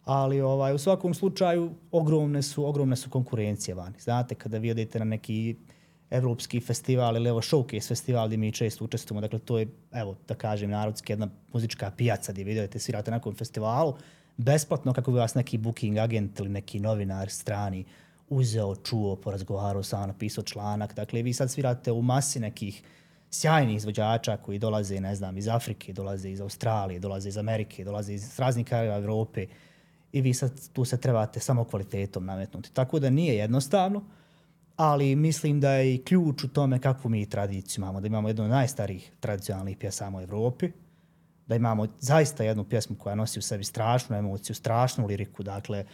Ali 0.05 0.41
ovaj 0.41 0.75
u 0.75 0.79
svakom 0.79 1.15
slučaju 1.15 1.71
ogromne 1.91 2.43
su 2.43 2.67
ogromne 2.67 2.97
su 2.97 3.11
konkurencije 3.11 3.75
vani. 3.75 3.95
Znate 4.01 4.35
kada 4.35 4.59
vi 4.59 4.71
odete 4.71 4.99
na 4.99 5.05
neki 5.05 5.57
evropski 6.11 6.61
festival 6.61 7.17
ili 7.17 7.29
evo 7.29 7.41
showcase 7.41 7.89
festival 7.89 8.27
gdje 8.27 8.37
mi 8.37 8.53
često 8.53 8.85
učestvujemo, 8.85 9.21
dakle 9.21 9.39
to 9.39 9.59
je 9.59 9.69
evo 9.93 10.17
da 10.29 10.35
kažem 10.35 10.71
narodski 10.71 11.13
jedna 11.13 11.29
muzička 11.53 11.91
pijaca 11.91 12.33
gdje 12.33 12.45
vidite 12.45 12.79
svirate 12.79 13.11
na 13.11 13.17
nekom 13.17 13.35
festivalu 13.35 13.95
besplatno 14.37 14.93
kako 14.93 15.11
bi 15.11 15.19
vas 15.19 15.35
neki 15.35 15.59
booking 15.59 15.99
agent 15.99 16.41
ili 16.41 16.49
neki 16.49 16.81
novinar 16.81 17.31
strani 17.31 17.85
uzeo, 18.37 18.75
čuo, 18.77 19.17
porazgovarao 19.17 19.83
sa 19.83 20.07
napisao 20.07 20.45
članak. 20.45 20.95
Dakle, 20.95 21.23
vi 21.23 21.33
sad 21.33 21.51
svirate 21.51 21.93
u 21.93 22.03
masi 22.03 22.41
nekih 22.41 22.83
sjajnih 23.31 23.77
izvođača 23.77 24.37
koji 24.37 24.59
dolaze, 24.59 25.01
ne 25.01 25.15
znam, 25.15 25.39
iz 25.39 25.49
Afrike, 25.49 25.93
dolaze 25.93 26.31
iz 26.31 26.41
Australije, 26.41 27.01
dolaze 27.01 27.29
iz 27.29 27.39
Amerike, 27.39 27.85
dolaze 27.85 28.15
iz 28.15 28.39
raznih 28.39 28.67
krajeva 28.67 28.97
Evrope 28.97 29.47
i 30.13 30.21
vi 30.21 30.35
sad 30.35 30.69
tu 30.73 30.85
se 30.85 31.01
trebate 31.01 31.41
samo 31.41 31.65
kvalitetom 31.65 32.25
nametnuti. 32.25 32.73
Tako 32.73 32.99
da 32.99 33.11
nije 33.11 33.37
jednostavno, 33.37 34.05
ali 34.77 35.17
mislim 35.17 35.61
da 35.61 35.71
je 35.73 35.95
i 35.95 36.05
ključ 36.05 36.45
u 36.45 36.49
tome 36.49 36.79
kakvu 36.79 37.11
mi 37.11 37.29
tradiciju 37.29 37.83
imamo, 37.83 38.01
da 38.01 38.07
imamo 38.07 38.29
jednu 38.29 38.45
od 38.45 38.51
najstarijih 38.51 39.13
tradicionalnih 39.21 39.77
pjesama 39.77 40.19
u 40.19 40.23
Evropi, 40.23 40.71
da 41.47 41.57
imamo 41.57 41.87
zaista 42.01 42.45
jednu 42.45 42.65
pjesmu 42.65 42.97
koja 42.97 43.15
nosi 43.15 43.39
u 43.39 43.43
sebi 43.43 43.65
strašnu 43.65 44.17
emociju, 44.17 44.57
strašnu 44.57 45.07
liriku, 45.07 45.43
dakle, 45.43 45.85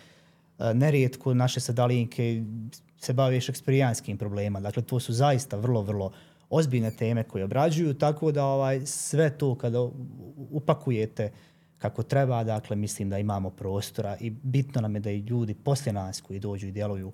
Eh, 0.61 0.75
nerijetko 0.75 1.35
naše 1.35 1.61
sadalinke 1.61 2.43
se 2.99 3.13
bave 3.13 3.41
šekspirijanskim 3.41 4.19
problema. 4.19 4.61
Dakle, 4.61 4.83
to 4.83 5.01
su 5.01 5.13
zaista 5.13 5.57
vrlo, 5.57 5.83
vrlo 5.83 6.13
ozbiljne 6.51 6.91
teme 6.91 7.23
koje 7.23 7.45
obrađuju, 7.45 7.95
tako 7.95 8.33
da 8.33 8.45
ovaj 8.45 8.87
sve 8.87 9.39
to 9.39 9.55
kada 9.55 9.89
upakujete 10.51 11.33
kako 11.79 12.03
treba, 12.03 12.45
dakle, 12.45 12.77
mislim 12.77 13.11
da 13.11 13.19
imamo 13.19 13.51
prostora 13.51 14.17
i 14.21 14.31
bitno 14.31 14.81
nam 14.81 14.95
je 14.95 15.01
da 15.01 15.11
i 15.11 15.19
ljudi 15.19 15.55
poslije 15.55 15.93
nas 15.93 16.21
koji 16.21 16.41
dođu 16.41 16.67
i 16.67 16.73
djeluju 16.73 17.13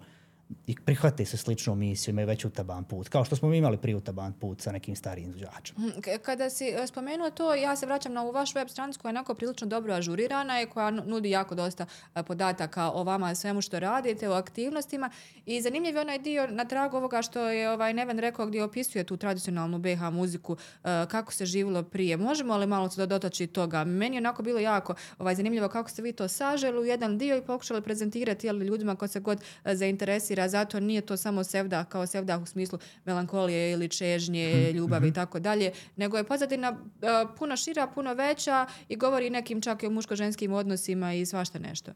i 0.66 0.76
prihvate 0.84 1.24
se 1.24 1.36
sličnu 1.36 1.74
misiju, 1.74 2.12
imaju 2.12 2.26
već 2.26 2.44
utaban 2.44 2.84
put, 2.84 3.08
kao 3.08 3.24
što 3.24 3.36
smo 3.36 3.54
imali 3.54 3.76
prije 3.76 3.96
utaban 3.96 4.32
put 4.32 4.60
sa 4.60 4.72
nekim 4.72 4.96
starijim 4.96 5.30
izvođačima. 5.30 5.86
Mhm, 5.86 5.98
kada 6.22 6.50
si 6.50 6.64
e, 6.68 6.86
spomenuo 6.86 7.30
to, 7.30 7.54
ja 7.54 7.76
se 7.76 7.86
vraćam 7.86 8.12
na 8.12 8.22
ovu 8.22 8.32
vašu 8.32 8.58
web 8.58 8.68
stranicu 8.68 9.00
koja 9.00 9.10
je 9.10 9.12
onako 9.12 9.34
prilično 9.34 9.66
dobro 9.66 9.94
ažurirana 9.94 10.62
i 10.62 10.66
koja 10.66 10.90
nudi 10.90 11.30
jako 11.30 11.54
dosta 11.54 11.86
e, 12.14 12.22
podataka 12.22 12.90
o 12.90 13.04
vama, 13.04 13.34
svemu 13.34 13.60
što 13.60 13.80
radite, 13.80 14.28
o 14.28 14.32
aktivnostima 14.32 15.10
i 15.46 15.60
zanimljiv 15.62 15.94
je 15.94 16.00
onaj 16.00 16.18
dio 16.18 16.46
na 16.46 16.64
tragu 16.64 16.96
ovoga 16.96 17.22
što 17.22 17.40
je 17.40 17.70
ovaj 17.70 17.94
Neven 17.94 18.18
rekao 18.18 18.46
gdje 18.46 18.64
opisuje 18.64 19.04
tu 19.04 19.16
tradicionalnu 19.16 19.78
BH 19.78 20.02
muziku, 20.12 20.56
e, 20.84 21.06
kako 21.08 21.32
se 21.32 21.46
živilo 21.46 21.82
prije. 21.82 22.16
Možemo 22.16 22.56
li 22.56 22.66
malo 22.66 22.90
se 22.90 23.06
da 23.06 23.20
toga? 23.52 23.84
Meni 23.84 24.16
je 24.16 24.20
onako 24.20 24.42
bilo 24.42 24.58
jako 24.58 24.94
ovaj, 25.18 25.34
zanimljivo 25.34 25.68
kako 25.68 25.90
ste 25.90 26.02
vi 26.02 26.12
to 26.12 26.28
saželi 26.28 26.78
u 26.78 26.84
jedan 26.84 27.18
dio 27.18 27.36
i 27.36 27.42
pokušali 27.42 27.82
prezentirati 27.82 28.46
jel, 28.46 28.62
ljudima 28.62 28.96
ko 28.96 29.08
se 29.08 29.20
god 29.20 29.40
zainteresira 29.64 30.35
interesira, 30.36 30.48
zato 30.48 30.80
nije 30.80 31.00
to 31.00 31.16
samo 31.16 31.44
sevda 31.44 31.84
kao 31.84 32.06
sevda 32.06 32.38
u 32.38 32.46
smislu 32.46 32.78
melankolije 33.04 33.72
ili 33.72 33.88
čežnje, 33.88 34.48
mhm, 34.48 34.76
ljubavi 34.76 35.06
i 35.06 35.10
mhm. 35.10 35.14
tako 35.14 35.40
dalje, 35.40 35.72
nego 35.96 36.16
je 36.16 36.24
pozadina 36.24 36.70
uh, 36.72 37.30
puno 37.38 37.56
šira, 37.56 37.86
puno 37.86 38.14
veća 38.14 38.66
i 38.88 38.96
govori 38.96 39.30
nekim 39.30 39.60
čak 39.60 39.82
i 39.82 39.86
o 39.86 39.90
muško-ženskim 39.90 40.52
odnosima 40.52 41.14
i 41.14 41.26
svašta 41.26 41.58
nešto. 41.58 41.92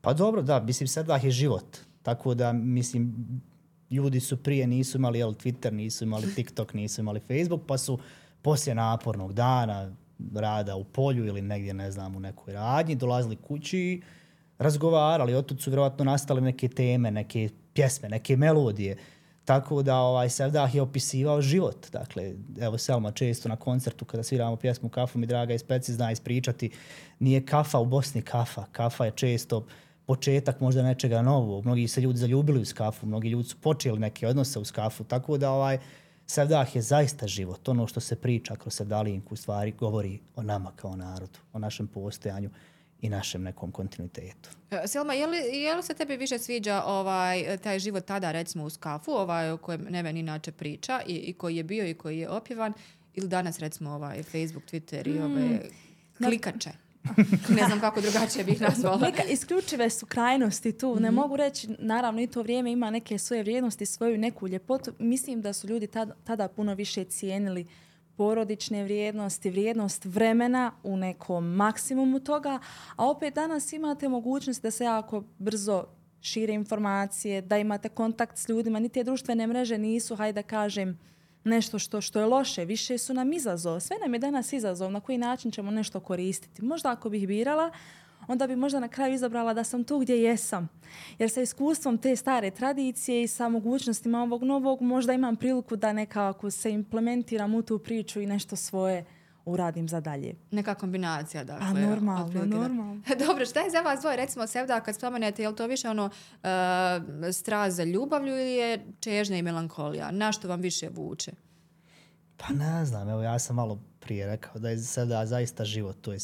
Pa 0.00 0.12
dobro, 0.12 0.42
da, 0.42 0.60
mislim, 0.60 0.88
sevdah 0.88 1.24
je 1.24 1.30
život. 1.30 1.76
Tako 2.02 2.34
da, 2.34 2.52
mislim, 2.52 3.14
ljudi 3.90 4.20
su 4.20 4.36
prije 4.36 4.66
nisu 4.66 4.98
imali 4.98 5.18
jel, 5.18 5.32
Twitter, 5.32 5.70
nisu 5.70 6.04
imali 6.04 6.34
TikTok, 6.34 6.74
nisu 6.74 7.00
imali 7.00 7.20
Facebook, 7.20 7.66
pa 7.66 7.78
su 7.78 7.98
poslije 8.42 8.74
napornog 8.74 9.32
dana 9.32 9.92
rada 10.34 10.76
u 10.76 10.84
polju 10.84 11.26
ili 11.26 11.42
negdje, 11.42 11.74
ne 11.74 11.90
znam, 11.90 12.16
u 12.16 12.20
nekoj 12.20 12.54
radnji, 12.54 12.94
dolazili 12.94 13.36
kući 13.36 13.78
i 13.78 14.02
razgovarali. 14.58 15.34
Od 15.34 15.56
su 15.60 15.70
vjerovatno 15.70 16.04
nastale 16.04 16.40
neke 16.40 16.68
teme, 16.68 17.10
neke 17.10 17.48
pjesme, 17.74 18.08
neke 18.08 18.36
melodije. 18.36 18.96
Tako 19.44 19.82
da 19.82 19.96
ovaj 19.96 20.28
Sevdah 20.28 20.74
je 20.74 20.82
opisivao 20.82 21.42
život. 21.42 21.90
Dakle, 21.92 22.32
evo 22.60 22.78
Selma 22.78 23.10
često 23.10 23.48
na 23.48 23.56
koncertu 23.56 24.04
kada 24.04 24.22
sviramo 24.22 24.56
pjesmu 24.56 24.88
Kafu 24.88 25.18
mi 25.18 25.26
draga 25.26 25.54
i 25.54 25.58
speci 25.58 25.92
zna 25.92 26.12
ispričati. 26.12 26.70
Nije 27.18 27.46
kafa 27.46 27.78
u 27.78 27.84
Bosni 27.84 28.22
kafa. 28.22 28.64
Kafa 28.72 29.04
je 29.04 29.10
često 29.10 29.66
početak 30.06 30.60
možda 30.60 30.82
nečega 30.82 31.22
novog. 31.22 31.64
Mnogi 31.64 31.88
se 31.88 32.00
ljudi 32.00 32.18
zaljubili 32.18 32.60
u 32.60 32.64
kafu, 32.74 33.06
mnogi 33.06 33.28
ljudi 33.28 33.48
su 33.48 33.56
počeli 33.60 33.98
neke 33.98 34.28
odnose 34.28 34.58
u 34.58 34.62
kafu. 34.74 35.04
Tako 35.04 35.38
da 35.38 35.50
ovaj 35.50 35.78
Sevdah 36.26 36.76
je 36.76 36.82
zaista 36.82 37.26
život. 37.26 37.68
Ono 37.68 37.86
što 37.86 38.00
se 38.00 38.16
priča 38.16 38.56
kroz 38.56 38.74
Sevdalinku 38.74 39.34
u 39.34 39.36
stvari 39.36 39.72
govori 39.72 40.20
o 40.36 40.42
nama 40.42 40.72
kao 40.76 40.96
narodu, 40.96 41.38
o 41.52 41.58
našem 41.58 41.86
postojanju 41.86 42.50
i 43.04 43.08
našem 43.08 43.42
nekom 43.42 43.72
kontinuitetu. 43.72 44.50
E, 44.70 44.82
Selma, 44.86 45.12
je 45.12 45.26
li, 45.26 45.36
je 45.36 45.74
li 45.74 45.82
se 45.82 45.94
tebi 45.94 46.16
više 46.16 46.38
sviđa 46.38 46.82
ovaj 46.86 47.58
taj 47.62 47.78
život 47.78 48.04
tada, 48.04 48.32
recimo 48.32 48.64
u 48.64 48.70
skafu, 48.70 49.12
ovaj 49.12 49.50
o 49.50 49.56
kojem 49.56 49.86
Neven 49.90 50.16
inače 50.16 50.52
priča 50.52 51.00
i, 51.06 51.14
i 51.14 51.32
koji 51.32 51.56
je 51.56 51.62
bio 51.62 51.86
i 51.86 51.94
koji 51.94 52.18
je 52.18 52.28
opjevan, 52.28 52.72
ili 53.14 53.28
danas 53.28 53.58
recimo 53.58 53.90
ovaj 53.90 54.22
Facebook, 54.22 54.64
Twitter 54.64 55.08
i 55.16 55.18
ove 55.18 55.42
mm. 55.42 55.60
klikače? 56.24 56.70
ne 57.58 57.66
znam 57.66 57.80
kako 57.80 58.00
drugačije 58.00 58.44
bih 58.44 58.60
nazvala. 58.60 58.98
Neka 58.98 59.22
isključive 59.22 59.90
su 59.90 60.06
krajnosti 60.06 60.72
tu. 60.72 60.88
Mm 60.88 60.96
-hmm. 60.96 61.02
Ne 61.02 61.08
mhm. 61.08 61.14
mogu 61.14 61.36
reći, 61.36 61.68
naravno 61.78 62.22
i 62.22 62.26
to 62.26 62.42
vrijeme 62.42 62.72
ima 62.72 62.90
neke 62.90 63.18
svoje 63.18 63.42
vrijednosti, 63.42 63.86
svoju 63.86 64.18
neku 64.18 64.48
ljepotu. 64.48 64.92
Mislim 64.98 65.42
da 65.42 65.52
su 65.52 65.66
ljudi 65.68 65.86
tada, 65.86 66.14
tada 66.24 66.48
puno 66.48 66.74
više 66.74 67.04
cijenili 67.04 67.60
uh, 67.60 67.83
porodične 68.16 68.84
vrijednosti, 68.84 69.50
vrijednost 69.50 70.04
vremena 70.04 70.72
u 70.82 70.96
nekom 70.96 71.46
maksimumu 71.46 72.20
toga, 72.20 72.58
a 72.96 73.10
opet 73.10 73.34
danas 73.34 73.72
imate 73.72 74.08
mogućnost 74.08 74.62
da 74.62 74.70
se 74.70 74.84
jako 74.84 75.24
brzo 75.38 75.84
šire 76.20 76.52
informacije, 76.52 77.42
da 77.42 77.58
imate 77.58 77.88
kontakt 77.88 78.38
s 78.38 78.48
ljudima, 78.48 78.78
ni 78.78 78.88
te 78.88 79.04
društvene 79.04 79.46
mreže 79.46 79.78
nisu, 79.78 80.16
hajde 80.16 80.42
da 80.42 80.48
kažem, 80.48 80.98
nešto 81.44 81.78
što 81.78 82.00
što 82.00 82.20
je 82.20 82.26
loše, 82.26 82.64
više 82.64 82.98
su 82.98 83.14
nam 83.14 83.32
izazov. 83.32 83.80
Sve 83.80 83.96
nam 84.02 84.14
je 84.14 84.18
danas 84.18 84.52
izazov 84.52 84.92
na 84.92 85.00
koji 85.00 85.18
način 85.18 85.50
ćemo 85.50 85.70
nešto 85.70 86.00
koristiti. 86.00 86.64
Možda 86.64 86.90
ako 86.90 87.10
bih 87.10 87.28
birala, 87.28 87.70
onda 88.26 88.46
bi 88.46 88.56
možda 88.56 88.80
na 88.80 88.88
kraju 88.88 89.14
izabrala 89.14 89.54
da 89.54 89.64
sam 89.64 89.84
tu 89.84 89.98
gdje 89.98 90.22
jesam. 90.22 90.68
Jer 91.18 91.30
sa 91.30 91.40
iskustvom 91.40 91.98
te 91.98 92.16
stare 92.16 92.50
tradicije 92.50 93.22
i 93.22 93.28
sa 93.28 93.48
mogućnostima 93.48 94.22
ovog 94.22 94.42
novog 94.42 94.82
možda 94.82 95.12
imam 95.12 95.36
priliku 95.36 95.76
da 95.76 95.92
nekako 95.92 96.50
se 96.50 96.72
implementiram 96.72 97.54
u 97.54 97.62
tu 97.62 97.78
priču 97.78 98.20
i 98.20 98.26
nešto 98.26 98.56
svoje 98.56 99.04
uradim 99.44 99.88
za 99.88 100.00
dalje. 100.00 100.34
Neka 100.50 100.74
kombinacija, 100.74 101.44
dakle. 101.44 101.66
A 101.66 101.72
normalno, 101.72 102.44
normalno. 102.44 103.02
Dobro, 103.26 103.46
šta 103.46 103.60
je 103.60 103.70
za 103.70 103.80
vas 103.80 104.00
dvoje, 104.00 104.16
recimo 104.16 104.46
Sevda, 104.46 104.80
kad 104.80 104.94
spomenete, 104.94 105.42
je 105.42 105.48
li 105.48 105.56
to 105.56 105.66
više 105.66 105.88
ono 105.88 106.04
uh, 106.04 106.48
straz 107.32 107.76
za 107.76 107.84
ljubavlju 107.84 108.32
ili 108.32 108.52
je 108.52 108.86
čežnja 109.00 109.36
i 109.36 109.42
melankolija? 109.42 110.10
Na 110.10 110.32
što 110.32 110.48
vam 110.48 110.60
više 110.60 110.88
vuče? 110.88 111.32
Pa 112.36 112.52
ne 112.52 112.84
znam, 112.84 113.08
evo 113.08 113.22
ja 113.22 113.38
sam 113.38 113.56
malo 113.56 113.80
prije 114.00 114.26
rekao 114.26 114.58
da 114.58 114.70
je 114.70 114.78
Sevda 114.78 115.26
zaista 115.26 115.64
život, 115.64 115.96
to 116.00 116.12
je 116.12 116.18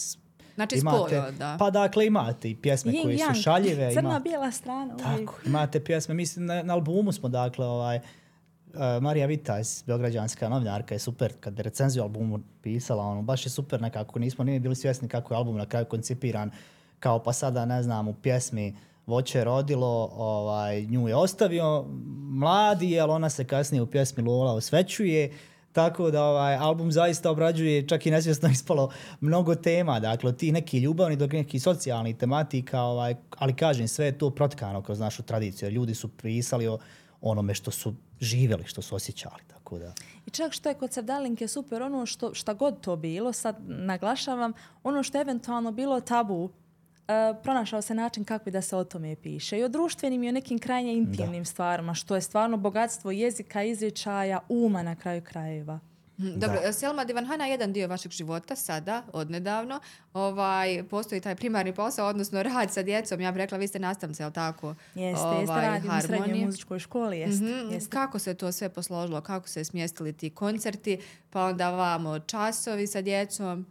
Znači 0.67 0.79
imate, 0.79 1.33
da. 1.38 1.57
Pa 1.59 1.71
dakle 1.71 2.07
imate 2.07 2.50
i 2.50 2.57
pjesme 2.57 2.93
Yin, 2.93 3.02
koje 3.02 3.17
yang. 3.17 3.35
su 3.35 3.43
šaljive. 3.43 3.93
Crna, 3.95 4.09
ima, 4.09 4.19
bijela 4.19 4.50
strana. 4.50 4.97
Tako, 4.97 5.35
imate 5.47 5.85
pjesme. 5.85 6.14
Mislim, 6.14 6.47
na, 6.47 6.62
na 6.62 6.75
albumu 6.75 7.12
smo 7.12 7.29
dakle 7.29 7.67
ovaj, 7.67 8.00
Uh, 8.75 9.02
Marija 9.02 9.26
Vitajs, 9.26 9.85
beograđanska 9.87 10.49
novinarka, 10.49 10.95
je 10.95 10.99
super 10.99 11.33
kad 11.40 11.59
je 11.59 11.62
recenziju 11.62 12.02
albumu 12.02 12.40
pisala, 12.62 13.05
ono, 13.05 13.23
baš 13.23 13.47
je 13.47 13.50
super 13.50 13.81
nekako, 13.81 14.19
nismo 14.19 14.45
nije 14.45 14.61
bili 14.61 14.76
svjesni 14.76 15.09
kako 15.09 15.35
je 15.35 15.38
album 15.38 15.57
na 15.57 15.67
kraju 15.67 15.87
koncipiran, 15.87 16.50
kao 17.00 17.23
pa 17.23 17.33
sada, 17.33 17.64
ne 17.64 17.83
znam, 17.83 18.09
u 18.09 18.14
pjesmi 18.14 18.76
Voće 19.07 19.45
rodilo, 19.45 20.11
ovaj, 20.17 20.83
nju 20.83 21.09
je 21.09 21.17
ostavio 21.17 21.85
mladi, 22.31 23.00
ali 23.00 23.12
ona 23.12 23.31
se 23.31 23.45
kasnije 23.45 23.83
u 23.83 23.87
pjesmi 23.87 24.23
Lola 24.23 24.52
osvećuje, 24.52 25.33
tako 25.73 26.11
da 26.11 26.25
ovaj 26.25 26.57
album 26.57 26.93
zaista 26.93 27.31
obrađuje 27.31 27.89
čak 27.89 28.07
i 28.07 28.11
nesvjesno 28.11 28.49
ispalo 28.59 28.91
mnogo 29.21 29.55
tema, 29.55 30.00
dakle 30.00 30.37
ti 30.37 30.53
neki 30.53 30.79
ljubavni 30.79 31.17
do 31.17 31.27
neki 31.27 31.59
socijalni 31.59 32.19
tematika, 32.19 32.81
ovaj, 32.81 33.15
ali 33.39 33.57
kažem 33.57 33.89
sve 33.89 34.07
je 34.07 34.19
to 34.19 34.31
protkano 34.31 34.83
kroz 34.83 35.00
našu 35.00 35.23
tradiciju, 35.23 35.71
ljudi 35.71 35.95
su 35.95 36.09
pisali 36.09 36.69
o 36.69 36.79
onome 37.21 37.55
što 37.55 37.71
su 37.71 37.95
živjeli, 38.21 38.65
što 38.67 38.83
su 38.83 38.95
osjećali, 38.95 39.43
tako 39.49 39.79
da. 39.79 39.93
I 40.27 40.31
čak 40.31 40.53
što 40.53 40.69
je 40.69 40.75
kod 40.75 40.93
Sevdalinke 40.93 41.49
super, 41.49 41.83
ono 41.83 42.07
što 42.07 42.35
šta 42.35 42.55
god 42.55 42.81
to 42.81 42.97
bilo, 42.97 43.33
sad 43.33 43.57
naglašavam, 43.69 44.53
ono 44.83 45.03
što 45.03 45.19
je 45.19 45.23
eventualno 45.23 45.73
bilo 45.73 46.00
tabu, 46.00 46.50
pronašao 47.43 47.83
se 47.83 47.95
način 47.95 48.25
kako 48.25 48.50
da 48.50 48.62
se 48.62 48.76
o 48.76 48.85
tome 48.85 49.17
piše. 49.17 49.59
I 49.59 49.64
o 49.64 49.69
društvenim 49.69 50.23
i 50.23 50.29
o 50.29 50.33
nekim 50.33 50.59
krajnje 50.59 50.93
intimnim 50.93 51.43
da. 51.43 51.45
stvarima, 51.45 51.95
što 51.95 52.14
je 52.14 52.21
stvarno 52.21 52.57
bogatstvo 52.57 53.11
jezika, 53.11 53.62
izričaja, 53.62 54.40
uma 54.49 54.83
na 54.83 54.97
kraju 54.97 55.23
krajeva. 55.25 55.81
Mhm, 56.21 56.38
dobro, 56.38 56.61
da. 56.64 56.73
Selma 56.73 57.05
Divanhana 57.05 57.47
je 57.47 57.50
jedan 57.50 57.73
dio 57.73 57.88
vašeg 57.88 58.12
života 58.12 58.57
sada, 58.57 59.02
odnedavno. 59.12 59.81
Ovaj, 60.14 60.83
postoji 60.90 61.21
taj 61.21 61.35
primarni 61.35 61.75
posao, 61.75 62.09
odnosno 62.09 62.43
rad 62.43 62.73
sa 62.73 62.83
djecom. 62.83 63.21
Ja 63.21 63.33
bih 63.33 63.37
rekla, 63.37 63.59
vi 63.59 63.67
ste 63.67 63.79
nastavnice, 63.79 64.23
je 64.23 64.33
tako? 64.33 64.75
Jeste, 64.95 65.25
ovaj, 65.26 65.40
jeste, 65.40 65.55
radim 65.55 65.90
u 65.99 66.00
srednjoj 66.00 66.45
muzičkoj 66.45 66.79
školi, 66.79 67.19
jeste, 67.19 67.45
mm 67.45 67.49
-hmm. 67.49 67.73
jeste. 67.73 67.90
Kako 67.90 68.19
se 68.19 68.35
to 68.35 68.52
sve 68.52 68.69
posložilo? 68.69 69.21
Kako 69.21 69.49
se 69.49 69.64
smjestili 69.64 70.12
ti 70.12 70.31
koncerti? 70.31 71.00
Pa 71.31 71.45
onda 71.45 71.71
vamo 71.71 72.19
časovi 72.19 72.87
sa 72.87 73.02
djecom? 73.02 73.67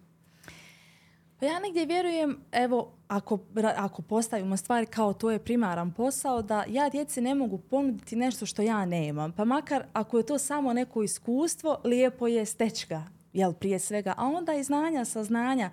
Pa 1.40 1.46
ja 1.46 1.60
negdje 1.60 1.86
vjerujem, 1.86 2.38
evo, 2.52 2.92
ako, 3.08 3.40
ako 3.76 4.02
postavimo 4.02 4.58
stvari 4.58 4.86
kao 4.86 5.14
to 5.14 5.32
je 5.32 5.40
primaran 5.40 5.92
posao, 5.92 6.42
da 6.42 6.64
ja 6.68 6.90
djeci 6.90 7.22
ne 7.22 7.36
mogu 7.36 7.58
ponuditi 7.58 8.16
nešto 8.16 8.46
što 8.46 8.62
ja 8.62 8.86
nemam. 8.86 9.32
Pa 9.32 9.46
makar 9.46 9.84
ako 9.94 10.18
je 10.18 10.26
to 10.26 10.38
samo 10.38 10.74
neko 10.74 11.04
iskustvo, 11.04 11.82
lijepo 11.84 12.28
je 12.28 12.46
steći 12.46 12.88
ga, 12.88 13.04
jel, 13.34 13.54
prije 13.54 13.80
svega. 13.80 14.14
A 14.18 14.26
onda 14.26 14.54
i 14.54 14.64
znanja, 14.64 15.06
saznanja. 15.06 15.70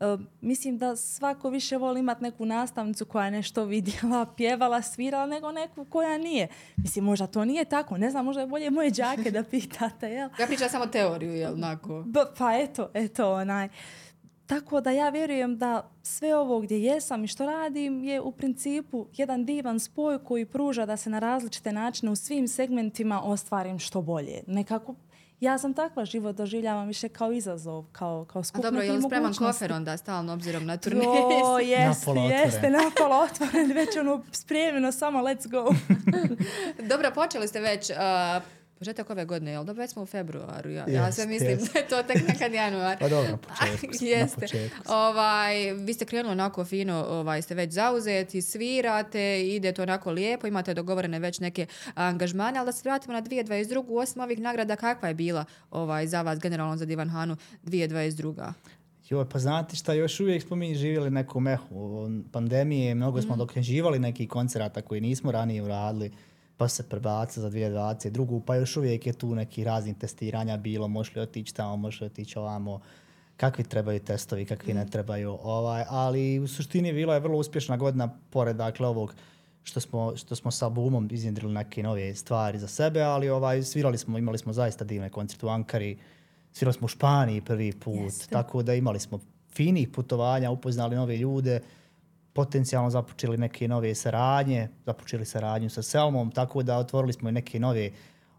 Uh, 0.00 0.20
mislim 0.40 0.78
da 0.78 0.96
svako 0.96 1.50
više 1.50 1.76
voli 1.76 2.00
imati 2.00 2.22
neku 2.22 2.46
nastavnicu 2.46 3.04
koja 3.04 3.24
je 3.24 3.30
nešto 3.30 3.64
vidjela, 3.64 4.26
pjevala, 4.36 4.82
svirala, 4.82 5.26
nego 5.26 5.52
neku 5.52 5.84
koja 5.84 6.18
nije. 6.18 6.48
Mislim, 6.76 7.04
možda 7.04 7.26
to 7.26 7.44
nije 7.44 7.64
tako. 7.64 7.98
Ne 7.98 8.10
znam, 8.10 8.24
možda 8.24 8.40
je 8.40 8.46
bolje 8.46 8.70
moje 8.70 8.90
džake 8.90 9.30
da 9.30 9.44
pitate, 9.50 10.10
jel? 10.10 10.28
Ja 10.40 10.46
pričam 10.46 10.68
samo 10.68 10.86
teoriju, 10.86 11.32
jel, 11.32 11.54
onako? 11.54 12.02
Ba, 12.06 12.32
pa 12.38 12.58
eto, 12.58 12.90
eto, 12.94 13.32
onaj. 13.32 13.66
Uh, 13.66 13.72
Tako 14.48 14.80
da 14.80 14.90
ja 14.90 15.08
vjerujem 15.08 15.58
da 15.58 15.90
sve 16.02 16.36
ovo 16.36 16.60
gdje 16.60 16.82
jesam 16.82 17.24
i 17.24 17.28
što 17.28 17.46
radim 17.46 18.04
je 18.04 18.20
u 18.20 18.32
principu 18.32 19.06
jedan 19.16 19.44
divan 19.44 19.80
spoj 19.80 20.24
koji 20.24 20.46
pruža 20.46 20.86
da 20.86 20.96
se 20.96 21.10
na 21.10 21.18
različite 21.18 21.72
načine 21.72 22.12
u 22.12 22.16
svim 22.16 22.48
segmentima 22.48 23.22
ostvarim 23.24 23.78
što 23.78 24.02
bolje. 24.02 24.42
Nekako 24.46 24.94
ja 25.40 25.58
sam 25.58 25.74
takva 25.74 26.04
život 26.04 26.36
doživljavam 26.36 26.86
više 26.86 27.08
kao 27.08 27.32
izazov, 27.32 27.84
kao, 27.92 28.24
kao 28.24 28.44
skup 28.44 28.58
A 28.58 28.62
dobro, 28.62 28.82
je 28.82 28.92
li 28.92 29.02
spreman 29.02 29.34
kofer 29.34 29.72
onda 29.72 29.96
stalno 29.96 30.32
obzirom 30.32 30.66
na 30.66 30.76
turniz? 30.76 31.04
O, 31.44 31.58
jeste, 31.76 32.10
jeste, 32.10 32.70
napolo 32.70 33.16
otvoren, 33.16 33.72
već 33.72 33.96
ono 33.96 34.22
spremljeno, 34.32 34.92
samo 34.92 35.18
let's 35.18 35.48
go. 35.50 35.74
dobro, 36.90 37.10
počeli 37.14 37.48
ste 37.48 37.60
već 37.60 37.90
uh, 37.90 37.96
početak 38.78 39.10
ove 39.10 39.24
godine, 39.24 39.50
jel 39.50 39.64
da 39.64 39.72
već 39.72 39.90
smo 39.90 40.02
u 40.02 40.06
februaru? 40.06 40.70
Ja, 40.70 40.84
ja 40.88 41.12
sve 41.12 41.26
mislim 41.26 41.58
yes. 41.58 41.68
da 41.72 41.78
je 41.78 41.88
to 41.88 42.02
tek 42.02 42.28
nekad 42.28 42.52
januar. 42.52 42.98
pa 42.98 43.08
dobro, 43.08 43.30
na 43.30 43.36
početku. 43.36 44.04
Jeste. 44.04 44.36
Na 44.36 44.40
početku. 44.40 44.92
Ovaj, 44.92 45.72
vi 45.72 45.94
ste 45.94 46.04
krenuli 46.04 46.32
onako 46.32 46.64
fino, 46.64 47.06
ovaj, 47.08 47.42
ste 47.42 47.54
već 47.54 47.72
zauzeti, 47.72 48.42
svirate, 48.42 49.46
ide 49.48 49.72
to 49.72 49.82
onako 49.82 50.10
lijepo, 50.10 50.46
imate 50.46 50.74
dogovorene 50.74 51.18
već 51.18 51.40
neke 51.40 51.66
angažmane, 51.94 52.58
ali 52.58 52.66
da 52.66 52.72
se 52.72 52.88
vratimo 52.88 53.14
na 53.14 53.22
2022. 53.22 54.02
Osim 54.02 54.22
ovih 54.22 54.40
nagrada, 54.40 54.76
kakva 54.76 55.08
je 55.08 55.14
bila 55.14 55.44
ovaj, 55.70 56.06
za 56.06 56.22
vas 56.22 56.38
generalno 56.38 56.76
za 56.76 56.84
Divan 56.84 57.08
Hanu 57.08 57.36
2022. 57.64 58.52
Jo, 59.10 59.24
pa 59.24 59.38
znate 59.38 59.76
šta, 59.76 59.92
još 59.92 60.20
uvijek 60.20 60.42
smo 60.42 60.56
mi 60.56 60.74
živjeli 60.74 61.10
neku 61.10 61.40
mehu 61.40 62.08
pandemije, 62.32 62.94
mnogo 62.94 63.22
smo 63.22 63.34
mm. 63.34 63.38
dokređivali 63.38 63.98
neki 63.98 64.26
koncerata 64.26 64.82
koji 64.82 65.00
nismo 65.00 65.32
ranije 65.32 65.62
uradili 65.62 66.12
pa 66.58 66.68
se 66.68 66.88
prebaca 66.88 67.40
za 67.40 67.50
2022. 67.50 68.40
Pa 68.46 68.56
još 68.56 68.76
uvijek 68.76 69.06
je 69.06 69.12
tu 69.12 69.34
neki 69.34 69.64
razni 69.64 69.98
testiranja 69.98 70.56
bilo, 70.56 70.88
možeš 70.88 71.14
li 71.14 71.22
otići 71.22 71.54
tamo, 71.54 71.76
možeš 71.76 72.00
li 72.00 72.06
otići 72.06 72.38
ovamo, 72.38 72.80
kakvi 73.36 73.64
trebaju 73.64 74.00
testovi, 74.00 74.44
kakvi 74.44 74.72
mm. 74.72 74.76
ne 74.76 74.86
trebaju. 74.86 75.38
Ovaj, 75.42 75.84
ali 75.88 76.38
u 76.38 76.48
suštini 76.48 76.92
bila 76.92 77.14
je 77.14 77.20
vrlo 77.20 77.38
uspješna 77.38 77.76
godina 77.76 78.18
pored 78.30 78.56
dakle, 78.56 78.86
ovog 78.86 79.14
što 79.62 79.80
smo, 79.80 80.16
što 80.16 80.34
smo 80.34 80.50
sa 80.50 80.66
albumom 80.66 81.08
iznjedrili 81.12 81.52
neke 81.52 81.82
nove 81.82 82.14
stvari 82.14 82.58
za 82.58 82.68
sebe, 82.68 83.02
ali 83.02 83.28
ovaj, 83.28 83.62
svirali 83.62 83.98
smo, 83.98 84.18
imali 84.18 84.38
smo 84.38 84.52
zaista 84.52 84.84
divne 84.84 85.10
koncerte 85.10 85.46
u 85.46 85.48
Ankari, 85.48 85.98
svirali 86.52 86.74
smo 86.74 86.84
u 86.84 86.88
Španiji 86.88 87.40
prvi 87.40 87.72
put, 87.72 87.94
Jeste. 87.94 88.32
tako 88.32 88.62
da 88.62 88.74
imali 88.74 89.00
smo 89.00 89.20
finih 89.52 89.88
putovanja, 89.88 90.50
upoznali 90.50 90.96
nove 90.96 91.16
ljude, 91.16 91.60
potencijalno 92.38 92.90
započeli 92.90 93.36
neke 93.36 93.68
nove 93.68 93.94
saradnje, 93.94 94.68
započeli 94.86 95.24
saradnju 95.24 95.70
sa 95.70 95.82
Selmom, 95.82 96.30
tako 96.30 96.62
da 96.62 96.78
otvorili 96.78 97.12
smo 97.12 97.28
i 97.28 97.32
neke 97.32 97.60
nove 97.60 97.90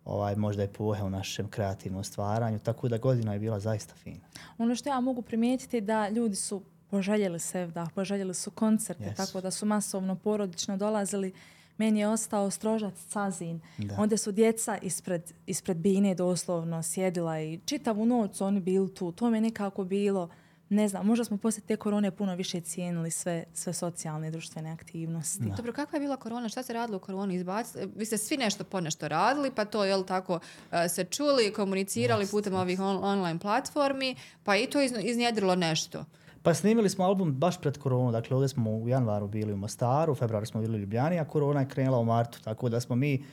ovaj, 0.06 0.36
možda 0.36 0.64
epohe 0.64 1.04
u 1.04 1.10
našem 1.10 1.50
kreativnom 1.50 2.04
stvaranju, 2.04 2.60
tako 2.60 2.88
da 2.88 2.98
godina 2.98 3.34
je 3.34 3.40
bila 3.40 3.60
zaista 3.60 3.96
fina. 3.96 4.24
Ono 4.58 4.76
što 4.76 4.90
ja 4.90 5.00
mogu 5.00 5.22
primijetiti 5.22 5.82
da 5.82 6.10
ljudi 6.10 6.36
su 6.36 6.62
poželjeli 6.90 7.40
da 7.74 7.88
poželjeli 7.96 8.34
su 8.34 8.52
koncerte, 8.52 9.04
yes. 9.04 9.16
tako 9.16 9.42
da 9.42 9.52
su 9.52 9.66
masovno 9.66 10.16
porodično 10.16 10.78
dolazili. 10.78 11.34
Meni 11.78 12.00
je 12.00 12.08
ostao 12.08 12.52
strožac 12.52 13.06
Cazin. 13.08 13.60
Da. 13.78 13.96
Onda 13.98 14.18
su 14.18 14.32
djeca 14.32 14.78
ispred, 14.78 15.32
ispred 15.46 15.78
bine 15.78 16.16
doslovno 16.16 16.84
sjedila 16.84 17.42
i 17.42 17.60
čitavu 17.66 18.06
noć 18.06 18.38
su 18.38 18.46
oni 18.46 18.60
bili 18.60 18.94
tu. 18.94 19.12
To 19.12 19.30
mi 19.30 19.42
nekako 19.42 19.84
bilo 19.84 20.30
ne 20.70 20.88
znam, 20.88 21.06
možda 21.06 21.26
smo 21.26 21.38
poslije 21.38 21.66
te 21.66 21.76
korone 21.76 22.12
puno 22.12 22.36
više 22.36 22.62
cijenili 22.62 23.12
sve, 23.12 23.44
sve 23.54 23.74
socijalne 23.74 24.28
i 24.28 24.32
društvene 24.32 24.72
aktivnosti. 24.72 25.44
Da. 25.44 25.56
Dobro, 25.56 25.74
kakva 25.74 25.96
je 25.96 26.00
bila 26.00 26.18
korona? 26.18 26.50
Šta 26.50 26.64
se 26.64 26.74
radilo 26.74 26.98
u 26.98 27.00
koroni? 27.00 27.36
Izbac... 27.36 27.76
Vi 27.96 28.06
ste 28.06 28.18
svi 28.18 28.38
nešto 28.38 28.64
po 28.64 28.82
nešto 28.82 29.08
radili, 29.08 29.52
pa 29.56 29.66
to 29.66 29.86
je 29.86 29.96
li 29.96 30.06
tako 30.06 30.34
uh, 30.34 30.78
se 30.90 31.04
čuli, 31.04 31.54
komunicirali 31.54 32.24
Just. 32.24 32.32
putem 32.32 32.54
ovih 32.54 32.80
on, 32.80 33.04
online 33.04 33.40
platformi, 33.40 34.16
pa 34.44 34.56
i 34.56 34.66
to 34.66 34.82
iz, 34.82 34.92
iznjedrilo 35.04 35.56
nešto. 35.56 36.06
Pa 36.44 36.54
snimili 36.54 36.90
smo 36.90 37.06
album 37.06 37.34
baš 37.34 37.62
pred 37.62 37.78
koronu, 37.78 38.12
dakle 38.12 38.36
ovdje 38.36 38.50
smo 38.50 38.72
u 38.72 38.90
januaru 38.90 39.28
bili 39.28 39.54
u 39.54 39.58
Mostaru, 39.58 40.12
u 40.12 40.16
februaru 40.16 40.46
smo 40.46 40.62
bili 40.62 40.78
u 40.78 40.80
Ljubljani, 40.80 41.20
a 41.20 41.26
korona 41.26 41.60
je 41.60 41.70
krenula 41.70 41.98
u 41.98 42.06
martu, 42.06 42.40
tako 42.44 42.70
da 42.70 42.80
smo 42.80 42.96
mi 42.96 43.24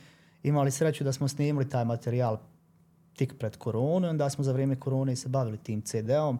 imali 0.43 0.71
sreću 0.71 1.03
da 1.03 1.13
smo 1.13 1.27
snimili 1.27 1.69
taj 1.69 1.85
materijal 1.85 2.37
tik 3.15 3.33
pred 3.39 3.57
koronu, 3.57 4.09
onda 4.09 4.29
smo 4.29 4.43
za 4.43 4.51
vrijeme 4.51 4.79
korone 4.79 5.15
se 5.15 5.29
bavili 5.29 5.57
tim 5.57 5.81
CD-om, 5.81 6.39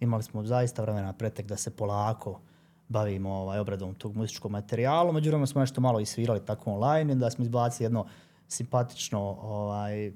imali 0.00 0.22
smo 0.22 0.44
zaista 0.44 0.82
vremena 0.82 1.12
pretek 1.12 1.46
da 1.46 1.56
se 1.56 1.70
polako 1.70 2.40
bavimo 2.88 3.30
ovaj, 3.30 3.58
obradom 3.58 3.94
tog 3.94 4.16
muzičkog 4.16 4.50
materijala. 4.50 5.12
Međutim, 5.12 5.46
smo 5.46 5.60
nešto 5.60 5.80
malo 5.80 6.00
isvirali 6.00 6.44
tako 6.46 6.72
online, 6.72 7.14
da 7.14 7.30
smo 7.30 7.44
izbacili 7.44 7.84
jedno 7.84 8.06
simpatično 8.48 9.20
ovaj, 9.42 10.08
uh, 10.08 10.14